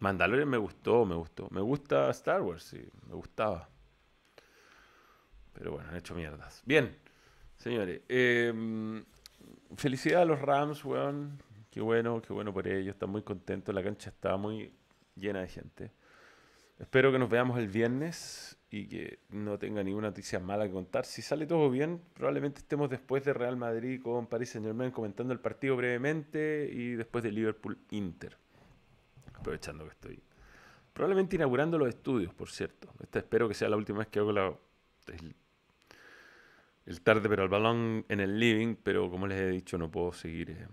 Mandalorian 0.05 0.51
me 0.51 0.59
gustó, 0.59 1.07
me 1.07 1.15
gustó. 1.15 1.49
Me 1.51 1.63
gusta 1.63 2.11
Star 2.11 2.43
Wars, 2.43 2.63
sí, 2.63 2.87
me 3.09 3.15
gustaba. 3.15 3.71
Pero 5.55 5.73
bueno, 5.73 5.89
han 5.89 5.97
hecho 5.97 6.15
mierdas. 6.15 6.63
Bien, 6.67 6.95
señores. 7.57 8.03
Eh, 8.09 9.03
felicidades 9.77 10.23
a 10.23 10.27
los 10.27 10.43
Rams, 10.43 10.85
weón. 10.85 11.43
Qué 11.71 11.81
bueno, 11.81 12.21
qué 12.21 12.35
bueno 12.35 12.53
por 12.53 12.69
ellos. 12.69 12.95
Están 12.95 13.09
muy 13.09 13.23
contentos. 13.23 13.75
La 13.75 13.83
cancha 13.83 14.11
está 14.11 14.37
muy 14.37 14.75
llena 15.17 15.41
de 15.41 15.49
gente. 15.49 15.91
Espero 16.79 17.11
que 17.11 17.19
nos 17.19 17.31
veamos 17.31 17.59
el 17.59 17.69
viernes 17.69 18.59
y 18.69 18.87
que 18.89 19.21
no 19.31 19.59
tenga 19.59 19.83
ninguna 19.83 20.09
noticia 20.09 20.39
mala 20.39 20.67
que 20.67 20.73
contar. 20.73 21.07
Si 21.07 21.23
sale 21.23 21.47
todo 21.47 21.71
bien, 21.71 22.03
probablemente 22.13 22.59
estemos 22.59 22.91
después 22.91 23.25
de 23.25 23.33
Real 23.33 23.57
Madrid 23.57 24.03
con 24.03 24.27
Paris 24.27 24.51
Saint 24.51 24.67
Germain 24.67 24.91
comentando 24.91 25.33
el 25.33 25.41
partido 25.41 25.77
brevemente 25.77 26.69
y 26.71 26.95
después 26.95 27.25
de 27.25 27.33
Liverpool 27.33 27.79
Inter 27.91 28.44
aprovechando 29.45 29.85
que 29.85 29.91
estoy. 29.91 30.23
Probablemente 30.95 31.37
inaugurando 31.37 31.77
los 31.77 31.89
estudios, 31.89 32.33
por 32.33 32.51
cierto. 32.51 32.89
Esta 33.03 33.19
espero 33.19 33.47
que 33.47 33.55
sea 33.55 33.69
la 33.69 33.77
última 33.77 33.99
vez 33.99 34.09
que 34.09 34.19
hago 34.21 34.33
la, 34.33 34.55
el, 36.87 37.01
tarde 37.03 37.29
pero 37.29 37.43
el 37.43 37.51
balón 37.51 38.07
en 38.09 38.21
el 38.21 38.39
living, 38.39 38.77
pero 38.83 39.11
como 39.11 39.27
les 39.27 39.39
he 39.39 39.51
dicho, 39.51 39.77
no 39.77 39.91
puedo 39.91 40.13
seguir 40.13 40.51
eh, 40.51 40.67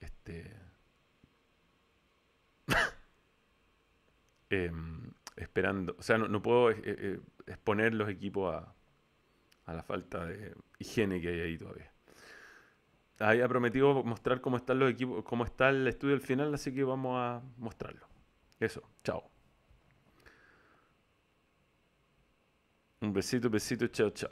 este 0.00 0.50
em, 4.50 5.12
esperando. 5.36 5.94
O 5.98 6.02
sea, 6.02 6.16
no, 6.16 6.42
puedo 6.42 6.70
eh, 6.70 6.80
eh, 6.84 7.20
exponer 7.46 7.92
los 7.92 8.08
equipos 8.08 8.54
a 9.66 9.74
la 9.74 9.82
falta 9.82 10.24
de 10.24 10.54
higiene 10.78 11.20
que 11.20 11.28
hay 11.28 11.40
ahí 11.40 11.58
todavía 11.58 11.95
había 13.18 13.48
prometido 13.48 14.02
mostrar 14.04 14.40
cómo 14.40 14.56
están 14.56 14.78
los 14.78 14.90
equipos, 14.90 15.24
cómo 15.24 15.44
está 15.44 15.70
el 15.70 15.86
estudio 15.86 16.14
al 16.14 16.20
final, 16.20 16.54
así 16.54 16.74
que 16.74 16.84
vamos 16.84 17.16
a 17.18 17.40
mostrarlo. 17.58 18.06
Eso, 18.60 18.82
chao. 19.02 19.30
Un 23.00 23.12
besito, 23.12 23.50
besito, 23.50 23.86
chao, 23.88 24.10
chao. 24.10 24.30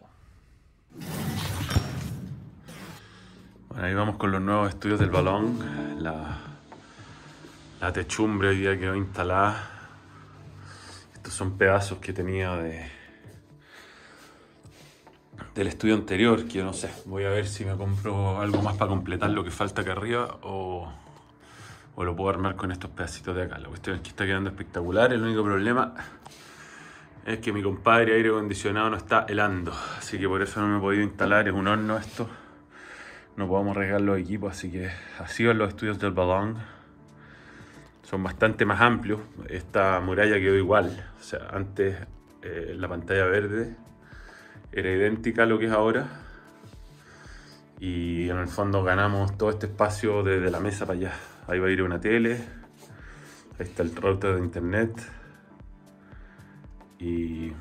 Bueno, 3.69 3.85
ahí 3.85 3.94
vamos 3.94 4.16
con 4.16 4.31
los 4.31 4.40
nuevos 4.40 4.69
estudios 4.70 5.01
del 5.01 5.11
balón. 5.11 6.02
La, 6.02 6.39
la 7.81 7.93
techumbre 7.93 8.48
hoy 8.48 8.59
día 8.59 8.78
quedó 8.78 8.94
instalada. 8.94 9.70
Estos 11.15 11.35
son 11.35 11.56
pedazos 11.56 11.98
que 11.98 12.12
tenía 12.12 12.56
de 12.56 13.03
del 15.55 15.69
estudio 15.69 15.94
anterior, 15.94 16.47
que 16.47 16.62
no 16.62 16.73
sé. 16.73 16.90
Voy 17.06 17.24
a 17.24 17.31
ver 17.31 17.47
si 17.47 17.65
me 17.65 17.77
compro 17.77 18.40
algo 18.40 18.62
más 18.62 18.77
para 18.77 18.89
completar 18.89 19.31
lo 19.31 19.44
que 19.44 19.51
falta 19.51 19.82
acá 19.82 19.93
arriba 19.93 20.39
o, 20.43 20.93
o 21.94 22.05
lo 22.05 22.16
puedo 22.16 22.31
armar 22.31 22.56
con 22.56 22.73
estos 22.73 22.90
pedacitos 22.90 23.36
de 23.36 23.44
acá. 23.44 23.59
La 23.59 23.69
cuestión 23.69 23.97
es 23.97 24.02
que 24.02 24.09
está 24.09 24.27
quedando 24.27 24.51
espectacular. 24.51 25.12
El 25.12 25.23
único 25.23 25.44
problema 25.44 25.94
es 27.24 27.39
que 27.39 27.52
mi 27.52 27.62
compadre 27.62 28.15
aire 28.15 28.31
acondicionado 28.31 28.90
no 28.90 28.97
está 28.97 29.27
helando. 29.28 29.73
Así 29.98 30.19
que 30.19 30.28
por 30.28 30.43
eso 30.43 30.61
no 30.61 30.69
me 30.69 30.78
he 30.78 30.81
podido 30.81 31.02
instalar. 31.02 31.47
Es 31.48 31.55
un 31.55 31.69
horno 31.69 31.97
esto. 31.97 32.28
No 33.36 33.48
podemos 33.48 33.77
arriesgar 33.77 34.01
los 34.01 34.19
equipos. 34.19 34.52
Así 34.52 34.70
que 34.70 34.90
así 35.19 35.44
van 35.44 35.59
los 35.59 35.69
estudios 35.69 35.98
del 35.98 36.12
balón. 36.12 36.59
Son 38.02 38.23
bastante 38.23 38.66
más 38.66 38.81
amplios. 38.81 39.20
Esta 39.48 40.01
muralla 40.01 40.36
quedó 40.36 40.56
igual. 40.56 41.11
O 41.19 41.23
sea, 41.23 41.48
antes 41.52 41.97
eh, 42.43 42.74
la 42.77 42.89
pantalla 42.89 43.24
verde 43.24 43.77
era 44.75 44.91
idéntica 44.91 45.45
a 45.45 45.47
lo 45.47 45.59
que 45.59 45.67
es 45.67 45.73
ahora. 45.73 46.07
Y 47.79 48.29
en 48.29 48.39
el 48.39 48.49
fondo 48.49 48.83
ganamos 48.83 49.39
todo 49.39 49.51
este 49.51 49.67
espacio 49.67 50.23
desde 50.23 50.51
la 50.51 50.59
mesa 50.59 50.85
para 50.85 50.99
allá. 50.99 51.13
Ahí 51.47 51.61
va 51.61 51.69
a 51.69 51.71
ir 51.71 51.83
una 51.83 52.01
tele. 52.01 52.39
Ahí 53.59 53.67
está 53.67 53.85
el 53.85 53.95
router 53.95 54.35
de 54.35 54.41
internet. 54.41 54.91
Y, 56.99 57.53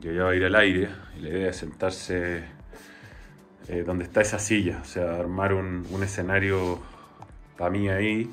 ya 0.00 0.24
va 0.24 0.30
a 0.30 0.34
ir 0.34 0.44
al 0.44 0.54
aire. 0.56 0.90
Y 1.16 1.22
la 1.22 1.28
idea 1.30 1.50
es 1.50 1.56
sentarse 1.56 2.44
eh, 3.68 3.82
donde 3.86 4.04
está 4.04 4.20
esa 4.20 4.38
silla. 4.38 4.80
O 4.82 4.84
sea, 4.84 5.16
armar 5.16 5.54
un, 5.54 5.86
un 5.90 6.02
escenario 6.02 6.80
para 7.56 7.70
mí 7.70 7.88
ahí. 7.88 8.30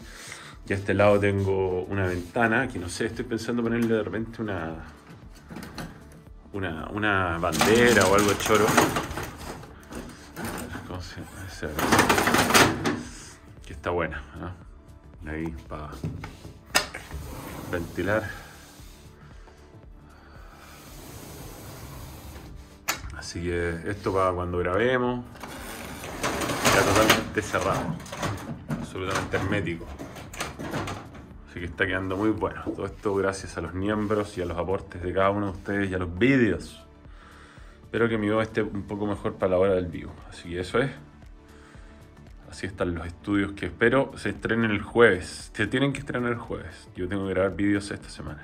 Y 0.68 0.74
a 0.74 0.76
este 0.76 0.94
lado 0.94 1.20
tengo 1.20 1.84
una 1.84 2.06
ventana 2.06 2.68
que 2.68 2.80
no 2.80 2.90
sé, 2.90 3.06
estoy 3.06 3.26
pensando 3.26 3.64
ponerle 3.64 3.96
de 3.96 4.04
repente 4.04 4.41
una, 4.41 4.76
una, 6.53 6.88
una 6.91 7.38
bandera 7.38 8.05
o 8.07 8.15
algo 8.15 8.34
choro. 8.34 8.65
Que 13.65 13.73
está 13.73 13.89
buena. 13.91 14.21
¿no? 14.39 15.31
Ahí 15.31 15.47
para 15.67 15.89
ventilar. 17.71 18.30
Así 23.17 23.41
que 23.41 23.81
esto 23.85 24.13
para 24.13 24.31
cuando 24.31 24.57
grabemos. 24.57 25.26
Ya 26.73 26.81
totalmente 26.81 27.41
cerrado. 27.41 27.95
Absolutamente 28.69 29.38
hermético. 29.38 29.85
Que 31.60 31.65
está 31.65 31.86
quedando 31.86 32.15
muy 32.15 32.30
bueno. 32.30 32.61
Todo 32.64 32.86
esto 32.86 33.14
gracias 33.15 33.57
a 33.57 33.61
los 33.61 33.73
miembros 33.73 34.38
y 34.38 34.41
a 34.41 34.45
los 34.45 34.57
aportes 34.57 35.02
de 35.02 35.11
cada 35.11 35.30
uno 35.30 35.48
de 35.48 35.52
ustedes 35.52 35.91
y 35.91 35.94
a 35.94 35.98
los 35.98 36.18
vídeos. 36.18 36.86
Espero 37.81 38.07
que 38.07 38.18
mi 38.18 38.30
voz 38.30 38.44
esté 38.44 38.61
un 38.61 38.84
poco 38.84 39.06
mejor 39.06 39.34
para 39.36 39.52
la 39.52 39.57
hora 39.57 39.73
del 39.73 39.88
vivo. 39.88 40.14
Así 40.30 40.49
que 40.49 40.61
eso 40.61 40.80
es. 40.80 40.91
Así 42.49 42.65
están 42.65 42.95
los 42.95 43.06
estudios 43.06 43.52
que 43.52 43.65
espero 43.68 44.14
se 44.15 44.30
estrenen 44.30 44.72
el 44.72 44.81
jueves. 44.81 45.52
Se 45.53 45.68
tienen 45.68 45.91
que 45.91 45.99
estrenar 45.99 46.31
el 46.31 46.38
jueves. 46.38 46.88
Yo 46.95 47.07
tengo 47.07 47.27
que 47.27 47.34
grabar 47.34 47.56
vídeos 47.56 47.91
esta 47.91 48.10
semana. 48.10 48.41